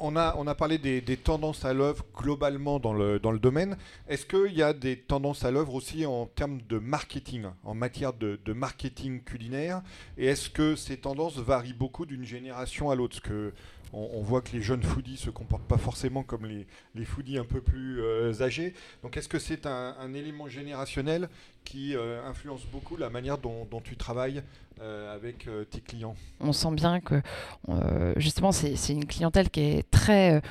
On 0.00 0.14
a, 0.14 0.36
on 0.38 0.46
a 0.46 0.54
parlé 0.54 0.78
des, 0.78 1.16
tendances 1.16 1.64
à 1.64 1.72
l'œuvre 1.72 2.04
globalement 2.16 2.78
dans 2.78 2.92
le, 2.92 3.18
dans 3.18 3.32
le 3.32 3.40
domaine. 3.40 3.76
Est-ce 4.08 4.26
qu'il 4.26 4.56
y 4.56 4.62
a 4.62 4.72
des 4.72 4.96
tendances 4.96 5.44
à 5.44 5.50
l'œuvre 5.50 5.74
aussi 5.74 6.06
en 6.06 6.26
termes 6.26 6.60
de 6.68 6.78
marketing, 6.78 7.46
en 7.64 7.74
matière 7.74 8.12
de, 8.12 8.38
marketing 8.52 9.22
culinaire? 9.22 9.82
Et 10.16 10.26
est-ce 10.26 10.50
que 10.50 10.76
ces 10.76 10.98
tendances 10.98 11.38
varient 11.38 11.72
beaucoup 11.72 12.06
d'une 12.06 12.24
génération 12.24 12.90
à 12.90 12.94
l'autre? 12.94 13.20
Que 13.20 13.52
on, 13.92 14.20
voit 14.22 14.42
que 14.42 14.52
les 14.52 14.62
jeunes 14.62 14.82
foodies 14.82 15.16
se 15.16 15.30
comportent 15.30 15.66
pas 15.66 15.78
forcément 15.78 16.22
comme 16.22 16.46
les, 16.46 17.04
foodies 17.04 17.38
un 17.38 17.44
peu 17.44 17.60
plus 17.60 18.02
euh, 18.02 18.32
âgés. 18.42 18.74
Donc 19.02 19.16
est-ce 19.16 19.28
que 19.28 19.38
c'est 19.38 19.66
un, 19.66 20.14
élément 20.14 20.48
générationnel 20.48 21.28
qui 21.64 21.94
euh, 21.94 22.22
influence 22.24 22.64
beaucoup 22.66 22.96
la 22.96 23.10
manière 23.10 23.38
dont, 23.38 23.66
tu 23.82 23.96
travailles 23.96 24.42
euh, 24.80 25.14
avec 25.14 25.48
tes 25.70 25.80
clients? 25.80 26.16
On 26.40 26.52
sent 26.52 26.72
bien 26.72 27.00
que 27.00 27.22
justement 28.16 28.52
c'est 28.52 28.92
une 28.92 29.06
clientèle 29.06 29.50
qui 29.50 29.60
est 29.60 29.90
très 29.90 30.42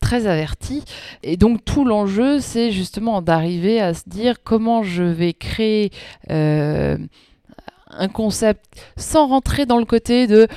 très 0.00 0.26
avertie 0.26 0.82
et 1.22 1.36
donc 1.36 1.62
tout 1.62 1.84
l'enjeu 1.84 2.40
c'est 2.40 2.72
justement 2.72 3.20
d'arriver 3.20 3.82
à 3.82 3.92
se 3.92 4.08
dire 4.08 4.42
comment 4.42 4.82
je 4.82 5.02
vais 5.02 5.34
créer 5.34 5.90
un 7.90 8.08
concept 8.08 8.64
sans 8.96 9.26
rentrer 9.26 9.66
dans 9.66 9.78
le 9.78 9.84
côté 9.84 10.26
de 10.26 10.48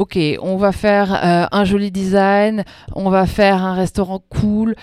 ok 0.00 0.18
on 0.40 0.56
va 0.56 0.72
faire 0.72 1.12
euh, 1.12 1.46
un 1.52 1.64
joli 1.64 1.90
design 1.90 2.64
on 2.96 3.10
va 3.10 3.26
faire 3.26 3.62
un 3.62 3.74
restaurant 3.74 4.22
cool 4.30 4.74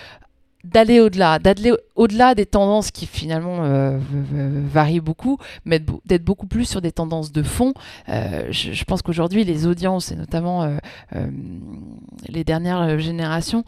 d'aller 0.64 1.00
au-delà, 1.00 1.40
d'aller 1.40 1.74
au-delà 1.96 2.36
des 2.36 2.46
tendances 2.46 2.92
qui 2.92 3.06
finalement 3.06 3.60
euh, 3.62 3.98
varient 4.02 5.00
beaucoup, 5.00 5.38
mais 5.64 5.82
d'être 6.06 6.26
beaucoup 6.26 6.48
plus 6.48 6.66
sur 6.66 6.82
des 6.82 6.92
tendances 6.92 7.32
de 7.32 7.42
fond. 7.42 7.74
Euh, 8.10 8.52
je, 8.52 8.84
pense 8.84 9.02
qu'aujourd'hui, 9.02 9.46
les 9.46 9.66
audiences, 9.66 10.12
et 10.12 10.18
notamment 10.18 10.70
les 12.28 12.44
dernières 12.44 13.00
générations, 13.00 13.64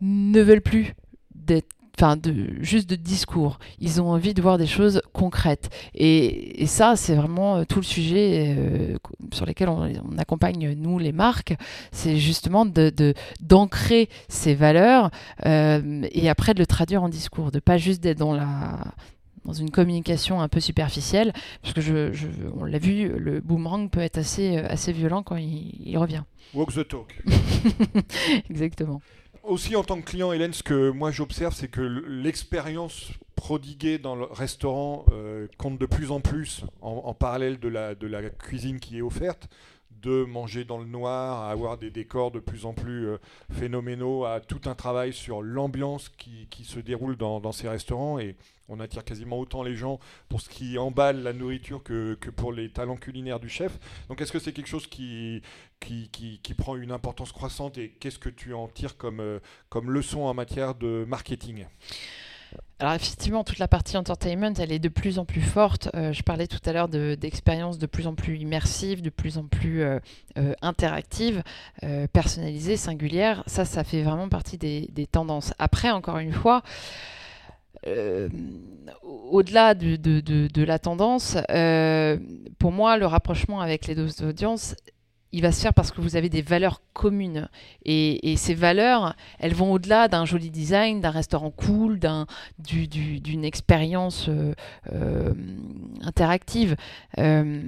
ne 0.00 0.40
veulent 0.40 0.62
plus 0.62 0.94
d'être 1.34 1.77
Enfin, 2.00 2.16
de, 2.16 2.32
juste 2.60 2.88
de 2.88 2.94
discours. 2.94 3.58
Ils 3.80 4.00
ont 4.00 4.10
envie 4.10 4.32
de 4.32 4.40
voir 4.40 4.56
des 4.56 4.68
choses 4.68 5.02
concrètes. 5.12 5.68
Et, 5.96 6.62
et 6.62 6.66
ça, 6.66 6.94
c'est 6.94 7.16
vraiment 7.16 7.56
euh, 7.56 7.64
tout 7.64 7.80
le 7.80 7.84
sujet 7.84 8.54
euh, 8.56 8.96
sur 9.32 9.44
lesquels 9.46 9.68
on, 9.68 9.90
on 10.08 10.16
accompagne, 10.16 10.76
nous, 10.78 11.00
les 11.00 11.10
marques. 11.10 11.56
C'est 11.90 12.16
justement 12.16 12.64
de- 12.66 13.14
d'ancrer 13.40 14.08
ces 14.28 14.54
valeurs 14.54 15.10
euh, 15.44 16.02
et 16.12 16.28
après 16.28 16.54
de 16.54 16.60
le 16.60 16.66
traduire 16.66 17.02
en 17.02 17.08
discours. 17.08 17.50
De 17.50 17.58
pas 17.58 17.78
juste 17.78 18.00
d'être 18.00 18.18
dans 18.18 18.32
la 18.34 18.78
dans 19.44 19.52
une 19.54 19.70
communication 19.70 20.40
un 20.42 20.48
peu 20.48 20.60
superficielle, 20.60 21.32
parce 21.62 21.72
que 21.72 21.80
je, 21.80 22.12
je- 22.12 22.26
on 22.54 22.64
l'a 22.64 22.78
vu, 22.78 23.08
le 23.08 23.40
boomerang 23.40 23.88
peut 23.88 24.00
être 24.00 24.18
assez, 24.18 24.58
assez 24.58 24.92
violent 24.92 25.22
quand 25.22 25.36
il, 25.36 25.74
il 25.84 25.96
revient. 25.96 26.22
Walk 26.54 26.72
the 26.74 26.86
talk. 26.86 27.18
Exactement. 28.50 29.00
Aussi 29.48 29.76
en 29.76 29.82
tant 29.82 29.98
que 29.98 30.04
client, 30.04 30.30
Hélène, 30.30 30.52
ce 30.52 30.62
que 30.62 30.90
moi 30.90 31.10
j'observe, 31.10 31.54
c'est 31.54 31.68
que 31.68 31.80
l'expérience 31.80 33.12
prodiguée 33.34 33.96
dans 33.96 34.14
le 34.14 34.24
restaurant 34.24 35.06
euh, 35.10 35.46
compte 35.56 35.78
de 35.78 35.86
plus 35.86 36.10
en 36.10 36.20
plus 36.20 36.64
en, 36.82 37.14
parallèle 37.14 37.58
de 37.58 37.68
la 37.68 38.30
cuisine 38.30 38.78
qui 38.78 38.98
est 38.98 39.00
offerte 39.00 39.48
de 40.02 40.24
manger 40.24 40.64
dans 40.64 40.78
le 40.78 40.86
noir, 40.86 41.42
à 41.42 41.50
avoir 41.50 41.78
des 41.78 41.90
décors 41.90 42.30
de 42.30 42.38
plus 42.40 42.66
en 42.66 42.72
plus 42.72 43.06
euh, 43.06 43.18
phénoménaux, 43.52 44.24
à 44.24 44.40
tout 44.40 44.60
un 44.66 44.74
travail 44.74 45.12
sur 45.12 45.42
l'ambiance 45.42 46.08
qui, 46.08 46.46
qui 46.50 46.64
se 46.64 46.80
déroule 46.80 47.16
dans, 47.16 47.52
ces 47.52 47.68
restaurants. 47.68 48.18
Et 48.18 48.36
on 48.68 48.80
attire 48.80 49.04
quasiment 49.04 49.38
autant 49.38 49.62
les 49.62 49.74
gens 49.74 49.98
pour 50.28 50.40
ce 50.40 50.48
qui 50.48 50.78
emballe 50.78 51.22
la 51.22 51.32
nourriture 51.32 51.82
que, 51.82 52.14
que 52.14 52.30
pour 52.30 52.52
les 52.52 52.70
talents 52.70 52.96
culinaires 52.96 53.40
du 53.40 53.48
chef. 53.48 53.78
Donc 54.08 54.20
est-ce 54.20 54.32
que 54.32 54.38
c'est 54.38 54.52
quelque 54.52 54.68
chose 54.68 54.86
qui, 54.86 55.42
qui, 55.80 56.08
qui, 56.10 56.38
qui 56.42 56.54
prend 56.54 56.76
une 56.76 56.92
importance 56.92 57.32
croissante 57.32 57.78
et 57.78 57.90
qu'est-ce 57.90 58.18
que 58.18 58.28
tu 58.28 58.54
en 58.54 58.68
tires 58.68 58.96
comme, 58.96 59.20
euh, 59.20 59.40
comme 59.68 59.90
leçon 59.90 60.20
en 60.20 60.34
matière 60.34 60.74
de 60.74 61.04
marketing? 61.08 61.66
Alors 62.80 62.94
effectivement, 62.94 63.42
toute 63.42 63.58
la 63.58 63.66
partie 63.66 63.96
entertainment, 63.96 64.54
elle 64.58 64.70
est 64.70 64.78
de 64.78 64.88
plus 64.88 65.18
en 65.18 65.24
plus 65.24 65.40
forte. 65.40 65.88
Euh, 65.96 66.12
je 66.12 66.22
parlais 66.22 66.46
tout 66.46 66.60
à 66.64 66.72
l'heure 66.72 66.88
de- 66.88 67.16
d'expériences 67.16 67.76
de, 67.78 67.86
plus 67.86 68.06
en 68.06 68.14
plus 68.14 68.38
immersives, 68.38 69.02
de 69.02 69.10
plus 69.10 69.36
en 69.36 69.44
plus 69.44 69.82
euh, 69.82 69.98
euh, 70.36 70.54
interactives, 70.62 71.42
personnalisées, 72.12 72.76
singulières. 72.76 73.42
Ça, 73.46 73.64
ça 73.64 73.82
fait 73.82 74.02
vraiment 74.02 74.28
partie 74.28 74.58
des, 74.58 75.08
tendances. 75.10 75.52
Après, 75.58 75.90
encore 75.90 76.18
une 76.18 76.32
fois, 76.32 76.62
au-delà 79.02 79.74
de, 79.74 80.64
la 80.64 80.78
tendance, 80.78 81.36
pour 82.58 82.72
moi, 82.72 82.96
le 82.96 83.06
rapprochement 83.06 83.60
avec 83.60 83.86
les 83.86 83.96
doses 83.96 84.16
d'audience, 84.16 84.76
il 85.32 85.42
va 85.42 85.52
se 85.52 85.60
faire 85.60 85.74
parce 85.74 85.90
que 85.90 86.00
vous 86.00 86.16
avez 86.16 86.28
des 86.28 86.42
valeurs 86.42 86.80
communes. 86.92 87.48
Et, 87.84 88.34
ces 88.36 88.54
valeurs, 88.54 89.14
elles 89.38 89.54
vont 89.54 89.72
au-delà 89.72 90.08
d'un 90.08 90.24
joli 90.24 90.50
design, 90.50 91.00
d'un 91.00 91.10
restaurant 91.10 91.50
cool, 91.50 91.98
d'un, 91.98 92.26
du- 92.58 92.88
du- 92.88 93.20
d'une 93.20 93.44
expérience 93.44 94.26
euh, 94.28 94.54
euh, 94.92 95.34
interactive. 96.02 96.76
Euh, 97.18 97.62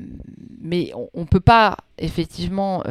mais 0.60 0.92
on 1.14 1.20
ne 1.20 1.26
peut 1.26 1.40
pas 1.40 1.76
effectivement 1.98 2.82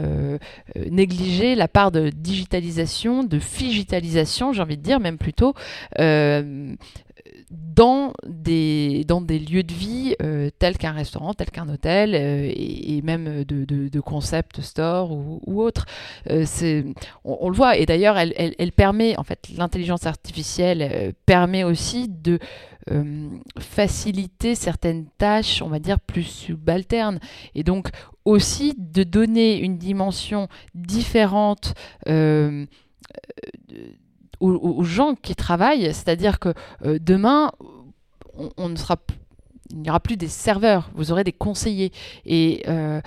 négliger 0.76 1.56
la 1.56 1.68
part 1.68 1.92
de 1.92 2.10
digitalisation, 2.10 3.24
de 3.24 3.40
figitalisation, 3.40 4.54
j'ai 4.54 4.62
envie 4.62 4.78
de 4.78 4.84
dire 4.84 5.00
même 5.00 5.18
plutôt, 5.18 5.56
dans 7.52 8.14
des, 8.28 9.04
dans 9.08 9.22
des 9.22 9.40
lieux 9.40 9.64
de 9.64 9.74
vie 9.74 10.16
tels 10.60 10.78
qu'un 10.78 10.92
restaurant, 10.92 11.34
tel 11.34 11.50
qu'un 11.50 11.68
hôtel, 11.70 12.14
et, 12.16 13.02
même 13.04 13.44
de, 13.44 13.66
de, 13.66 14.00
concept 14.00 14.62
store 14.62 15.12
ou, 15.12 15.42
ou 15.46 15.62
autre. 15.62 15.86
c'est, 16.46 16.86
on, 17.24 17.50
le 17.50 17.56
voit, 17.56 17.78
et 17.78 17.86
d'ailleurs, 17.86 18.18
elle, 18.18 18.34
elle, 18.36 18.72
permet, 18.72 19.18
en 19.18 19.24
fait, 19.24 19.50
l'intelligence 19.58 20.06
artificielle 20.06 21.14
permet 21.26 21.64
aussi 21.64 22.08
de 22.08 22.40
faciliter 23.60 24.56
certaines 24.56 25.08
tâches, 25.18 25.62
on 25.62 25.70
va 25.70 25.80
dire, 25.80 26.00
plus 26.00 26.24
subalternes. 26.24 27.20
Et 27.56 27.64
donc 27.64 27.90
aussi 28.26 28.74
de 28.78 29.04
donner 29.04 29.60
une 29.60 29.78
dimension 29.78 30.48
différente 30.76 31.74
euh, 32.08 32.66
aux, 34.40 34.84
gens 34.84 35.16
qui 35.16 35.36
travaillent. 35.36 35.94
C'est-à-dire 35.94 36.40
que 36.40 36.54
euh, 36.86 37.00
demain, 37.02 37.52
il 39.72 39.82
n'y 39.82 39.90
aura 39.90 40.00
plus 40.00 40.18
des 40.18 40.28
serveurs, 40.28 40.90
vous 40.96 41.12
aurez 41.12 41.24
des 41.24 41.32
conseillers. 41.32 41.92
Et 42.26 42.64
euh, 42.68 43.02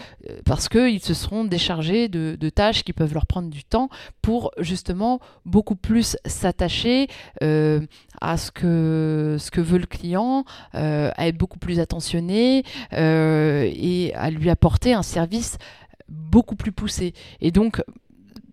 parce 0.44 0.68
qu'ils 0.68 1.02
se 1.02 1.14
seront 1.14 1.44
déchargés 1.44 2.08
de, 2.08 2.48
tâches 2.50 2.84
qui 2.84 2.92
peuvent 2.92 3.14
leur 3.14 3.26
prendre 3.26 3.48
du 3.48 3.64
temps 3.64 3.88
pour 4.20 4.52
justement 4.58 5.20
beaucoup 5.44 5.74
plus 5.74 6.16
s'attacher 6.26 7.08
euh, 7.42 7.80
à 8.20 8.36
ce 8.36 8.50
que, 8.52 9.60
veut 9.60 9.78
le 9.78 9.86
client, 9.86 10.44
euh, 10.74 11.10
à 11.16 11.26
être 11.28 11.36
beaucoup 11.36 11.58
plus 11.58 11.80
attentionné 11.80 12.64
et 12.92 14.12
à 14.14 14.30
lui 14.30 14.50
apporter 14.50 14.92
un 14.92 15.02
service 15.02 15.58
beaucoup 16.08 16.56
plus 16.56 16.72
poussé. 16.72 17.14
Et 17.40 17.50
donc, 17.50 17.82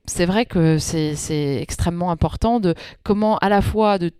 c'est 0.09 0.25
vrai 0.25 0.45
que 0.45 0.77
c'est 0.79 1.61
extrêmement 1.61 2.11
important 2.11 2.59
de 2.59 2.73
comment 3.03 3.37
à 3.37 3.47
la 3.49 3.61
fois 3.61 3.97
de 3.97 4.11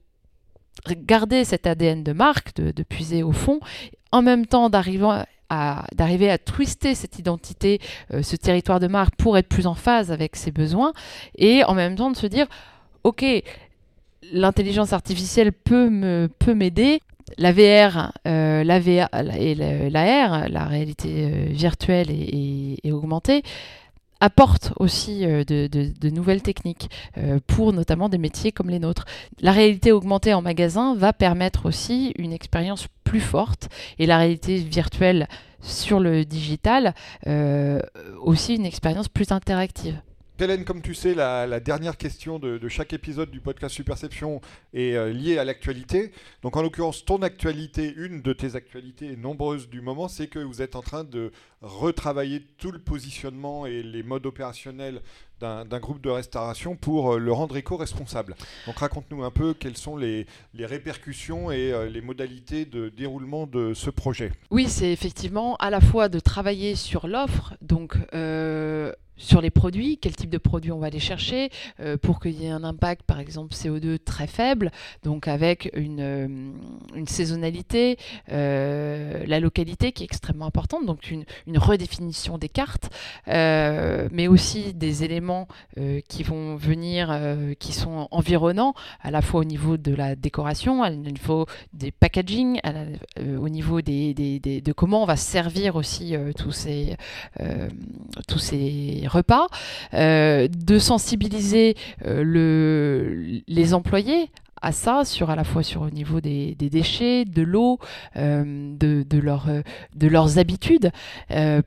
garder 0.88 1.44
cet 1.44 1.68
ADN 1.68 2.04
de 2.04 2.14
marque, 2.14 2.56
de, 2.56 2.84
puiser 2.84 3.24
au 3.24 3.32
fond, 3.32 3.60
en 4.12 4.22
même 4.22 4.46
temps 4.46 4.70
d'arriver 4.70 5.26
à, 5.50 6.38
twister 6.38 6.96
cette 6.96 7.20
identité, 7.20 7.80
euh, 8.14 8.22
ce 8.22 8.36
territoire 8.36 8.80
de 8.80 8.88
marque 8.88 9.16
pour 9.16 9.38
être 9.38 9.50
plus 9.50 9.68
en 9.68 9.74
phase 9.76 10.12
avec 10.12 10.36
ses 10.36 10.52
besoins, 10.52 10.94
et 11.36 11.64
en 11.66 11.74
même 11.74 11.96
temps 11.96 12.12
de 12.12 12.18
se 12.18 12.28
dire, 12.28 12.48
ok, 13.04 13.26
l'intelligence 14.32 14.94
artificielle 14.94 15.52
peut 15.52 15.90
me 15.90 16.30
peut 16.40 16.54
m'aider. 16.54 17.02
La 17.38 17.52
VR, 17.52 18.12
euh, 18.28 18.64
la 18.64 18.80
VR 18.80 19.08
et 19.38 19.54
l'AR, 19.90 20.50
la 20.50 20.66
réalité 20.66 21.26
euh, 21.32 21.46
virtuelle 21.52 22.08
et 22.10 22.92
augmentée, 22.92 23.44
apporte 24.22 24.74
aussi 24.78 25.26
euh, 25.26 25.44
de, 25.44 26.10
nouvelles 26.10 26.42
techniques 26.42 26.90
euh, 27.18 27.40
pour 27.48 27.74
notamment 27.74 28.10
des 28.10 28.18
métiers 28.18 28.52
comme 28.52 28.70
les 28.70 28.80
nôtres. 28.80 29.06
La 29.40 29.52
réalité 29.52 29.92
augmentée 29.92 30.34
en 30.34 30.42
magasin 30.42 30.96
va 30.96 31.14
permettre 31.14 31.66
aussi 31.66 32.14
une 32.18 32.34
expérience 32.34 32.88
plus 33.04 33.22
forte 33.22 33.70
et 33.98 34.06
la 34.06 34.18
réalité 34.18 34.58
virtuelle 34.58 35.28
sur 35.62 36.00
le 36.00 36.26
digital 36.26 36.94
euh, 37.28 37.80
aussi 38.22 38.56
une 38.56 38.66
expérience 38.66 39.10
plus 39.10 39.32
interactive. 39.32 40.00
Hélène, 40.42 40.64
comme 40.64 40.82
tu 40.82 40.94
sais, 40.94 41.14
la, 41.14 41.60
dernière 41.60 41.98
question 41.98 42.40
de, 42.40 42.68
chaque 42.70 42.94
épisode 42.94 43.30
du 43.30 43.42
podcast 43.42 43.76
Superception 43.76 44.40
est 44.74 44.96
euh, 44.96 45.12
liée 45.12 45.38
à 45.38 45.44
l'actualité. 45.44 46.12
Donc, 46.44 46.56
en 46.56 46.62
l'occurrence, 46.62 47.04
ton 47.04 47.22
actualité, 47.24 47.94
une 47.98 48.22
de 48.22 48.32
tes 48.32 48.56
actualités 48.56 49.18
nombreuses 49.18 49.68
du 49.68 49.82
moment, 49.82 50.08
c'est 50.08 50.28
que 50.28 50.40
vous 50.40 50.62
êtes 50.62 50.78
en 50.78 50.82
train 50.82 51.04
de 51.04 51.32
retravailler 51.62 52.42
tout 52.58 52.72
le 52.72 52.80
positionnement 52.80 53.66
et 53.66 53.84
les 53.84 54.02
modes 54.02 54.26
opérationnels 54.26 55.02
d'un 55.42 55.80
groupe 55.80 56.02
de 56.02 56.10
restauration 56.10 56.76
pour 56.76 57.14
euh, 57.14 57.18
le 57.18 57.32
rendre 57.32 57.56
éco-responsable. 57.56 58.36
Donc 58.66 58.78
raconte-nous 58.80 59.24
un 59.24 59.32
peu 59.32 59.54
quelles 59.54 59.78
sont 59.78 59.96
les, 59.96 60.26
répercussions 60.58 61.50
et 61.50 61.72
euh, 61.72 61.88
les 61.90 62.02
modalités 62.02 62.66
de 62.66 62.90
déroulement 62.90 63.48
de 63.48 63.74
ce 63.74 63.90
projet. 63.90 64.34
Oui, 64.52 64.68
c'est 64.68 64.92
effectivement 64.92 65.56
à 65.58 65.70
la 65.70 65.80
fois 65.80 66.10
de 66.10 66.20
travailler 66.20 66.76
sur 66.76 67.08
l'offre, 67.08 67.56
donc 67.62 67.96
sur 69.20 69.42
les 69.42 69.52
produits, 69.52 70.00
quel 70.02 70.16
type 70.16 70.30
de 70.30 70.38
produits 70.38 70.72
on 70.72 70.80
va 70.80 70.88
aller 70.88 71.00
chercher 71.00 71.52
euh, 71.80 71.98
pour 71.98 72.20
qu'il 72.20 72.42
y 72.42 72.46
ait 72.46 72.52
un 72.52 72.64
impact, 72.64 73.04
par 73.04 73.20
exemple 73.20 73.54
CO2 73.54 74.00
très 74.00 74.28
faible, 74.28 74.72
donc 75.04 75.28
avec 75.28 75.70
une, 75.76 76.00
euh, 76.00 76.28
une 76.96 77.08
saisonnalité, 77.08 77.98
euh, 78.32 79.24
la 79.28 79.40
localité 79.40 79.92
qui 79.92 80.04
est 80.04 80.06
extrêmement 80.06 80.46
importante, 80.46 80.86
donc 80.86 81.12
une, 81.12 81.26
une 81.46 81.58
redéfinition 81.58 82.38
des 82.38 82.50
cartes, 82.50 82.90
mais 83.28 84.28
aussi 84.28 84.74
des 84.74 85.04
éléments 85.04 85.48
qui 86.08 86.24
vont 86.24 86.56
venir, 86.56 87.18
qui 87.60 87.74
sont 87.74 88.08
environnants, 88.12 88.74
à 89.02 89.12
la 89.12 89.22
fois 89.22 89.42
au 89.42 89.44
niveau 89.44 89.76
de 89.76 89.94
la 89.94 90.16
décoration, 90.16 90.82
au 90.82 90.90
niveau 90.90 91.46
des 91.74 91.92
packaging, 91.92 92.62
au 93.18 93.50
niveau 93.50 93.82
des, 93.82 94.14
des, 94.14 94.40
de 94.40 94.72
comment 94.72 95.04
on 95.04 95.06
va 95.06 95.18
servir 95.18 95.76
aussi 95.76 96.16
tous 96.38 96.52
ces, 96.52 96.96
tous 98.28 98.40
ces 98.40 99.04
repas, 99.10 99.48
euh, 99.94 100.48
de 100.48 100.80
sensibiliser 100.80 101.76
euh, 102.06 102.24
le, 102.24 103.42
les 103.48 103.74
employés 103.74 104.32
à 104.62 104.74
ça, 104.74 105.06
sur 105.06 105.30
à 105.30 105.38
la 105.38 105.46
fois 105.46 105.64
sur 105.64 105.84
au 105.84 105.90
niveau 105.90 106.20
des, 106.20 106.54
déchets, 106.56 107.24
de 107.24 107.42
l'eau, 107.42 107.80
euh, 108.18 108.76
de 108.76 110.08
leurs 110.10 110.38
habitudes, 110.38 110.92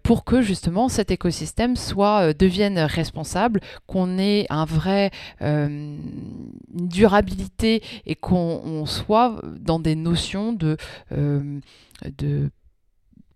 pour 0.02 0.24
que 0.26 0.42
justement 0.42 0.90
cet 0.90 1.10
écosystème 1.10 1.76
soit 1.76 2.34
devienne 2.34 2.78
responsable, 2.78 3.60
qu'on 3.86 4.18
ait 4.18 4.44
un 4.50 4.66
vrai 4.66 5.10
durabilité 6.74 7.82
et 8.04 8.14
qu'on 8.14 8.84
soit 8.84 9.40
dans 9.58 9.80
des 9.80 9.96
notions 9.96 10.52
de, 10.52 10.76
de 11.10 12.50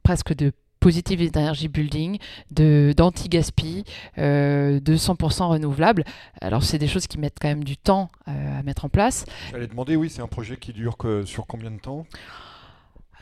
presque 0.02 0.34
de 0.34 0.52
Positive 0.86 1.32
Energy 1.34 1.66
Building, 1.66 2.18
d'anti-gaspi, 2.52 3.82
euh, 4.18 4.78
de 4.78 4.94
100% 4.94 5.48
renouvelable. 5.48 6.04
Alors 6.40 6.62
c'est 6.62 6.78
des 6.78 6.86
choses 6.86 7.08
qui 7.08 7.18
mettent 7.18 7.38
quand 7.42 7.48
même 7.48 7.64
du 7.64 7.76
temps 7.76 8.08
euh, 8.28 8.60
à 8.60 8.62
mettre 8.62 8.84
en 8.84 8.88
place. 8.88 9.24
J'allais 9.50 9.66
demander, 9.66 9.96
oui, 9.96 10.10
c'est 10.10 10.22
un 10.22 10.28
projet 10.28 10.56
qui 10.56 10.72
dure 10.72 10.96
que, 10.96 11.24
sur 11.24 11.48
combien 11.48 11.72
de 11.72 11.80
temps? 11.80 12.06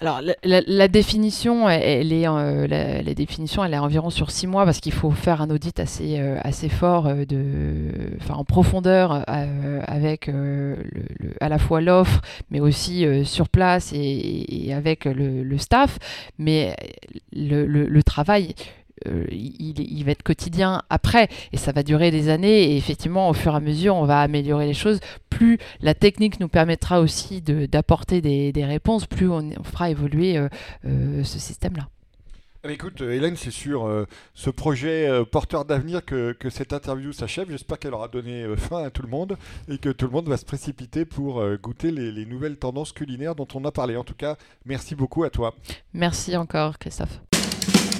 Alors 0.05 0.20
la, 0.42 0.88
définition, 0.88 1.66
elle 1.66 2.12
est 2.12 2.28
euh, 2.28 2.66
la, 2.66 3.14
définition, 3.14 3.64
elle 3.64 3.72
est 3.72 3.78
environ 3.78 4.11
sur 4.11 4.30
six 4.30 4.46
mois 4.46 4.66
parce 4.66 4.80
qu'il 4.80 4.92
faut 4.92 5.11
faire 5.11 5.40
un 5.40 5.48
audit 5.48 5.80
assez 5.80 6.18
euh, 6.18 6.38
assez 6.42 6.68
fort 6.68 7.07
euh, 7.07 7.24
de, 7.24 8.11
en 8.28 8.44
profondeur 8.44 9.24
avec 9.26 10.26
le, 10.26 10.76
à 11.40 11.48
la 11.48 11.59
fois 11.59 11.80
l'offre, 11.80 12.20
mais 12.50 12.61
aussi 12.61 13.07
sur 13.24 13.48
place 13.48 13.92
et, 13.94 14.74
avec 14.74 15.07
le, 15.07 15.57
staff. 15.57 15.98
Mais 16.38 16.76
le, 17.32 18.02
travail 18.02 18.55
euh, 19.07 19.26
il, 19.30 20.02
va 20.05 20.12
être 20.12 20.22
quotidien 20.22 20.82
après 20.90 21.28
et 21.52 21.57
ça 21.57 21.72
va 21.72 21.82
durer 21.82 22.11
des 22.11 22.28
années 22.28 22.72
et 22.72 22.76
effectivement 22.76 23.28
au 23.28 23.32
fur 23.34 23.52
et 23.52 23.57
à 23.57 23.61
mesure 23.61 23.96
on 23.96 24.05
va 24.05 24.20
améliorer 24.20 24.66
les 24.66 24.74
choses 24.74 25.00
plus 25.30 25.59
la 25.80 25.94
technique 25.94 26.40
nous 26.40 26.48
permettra 26.48 27.00
aussi 27.00 27.42
d'apporter 27.42 28.20
des, 28.20 28.64
réponses 28.64 29.07
plus 29.07 29.28
on, 29.28 29.50
fera 29.62 29.90
évoluer 29.90 30.36
euh, 30.38 30.48
euh, 30.86 31.24
ce 31.24 31.38
système 31.38 31.76
là 31.76 31.88
eh 32.62 32.68
ben, 32.68 32.72
Écoute, 32.72 33.02
Hélène, 33.02 33.36
c'est 33.36 33.50
sur 33.50 34.07
ce 34.32 34.48
projet 34.48 35.07
porteur 35.30 35.66
d'avenir 35.66 36.02
que, 36.02 36.34
cette 36.48 36.72
interview 36.72 37.12
s'achève. 37.12 37.50
J'espère 37.50 37.78
qu'elle 37.78 37.92
aura 37.92 38.09
donné 38.09 38.46
fin 38.57 38.82
à 38.82 38.88
tout 38.88 39.02
le 39.02 39.09
monde 39.09 39.36
et 39.68 39.76
que 39.76 39.90
tout 39.90 40.07
le 40.07 40.12
monde 40.12 40.30
va 40.30 40.38
se 40.38 40.46
précipiter 40.46 41.05
pour 41.05 41.44
goûter 41.59 41.90
les, 41.90 42.11
les, 42.11 42.24
nouvelles 42.24 42.57
tendances 42.57 42.92
culinaires 42.92 43.34
dont 43.34 43.48
on 43.52 43.66
a 43.66 43.70
parlé. 43.70 43.98
En 43.98 44.05
tout 44.05 44.14
cas, 44.14 44.36
merci 44.64 44.94
beaucoup 44.94 45.24
à 45.24 45.30
toi. 45.30 45.55
Merci 45.92 46.38
encore, 46.38 46.78
Christophe. 46.78 47.20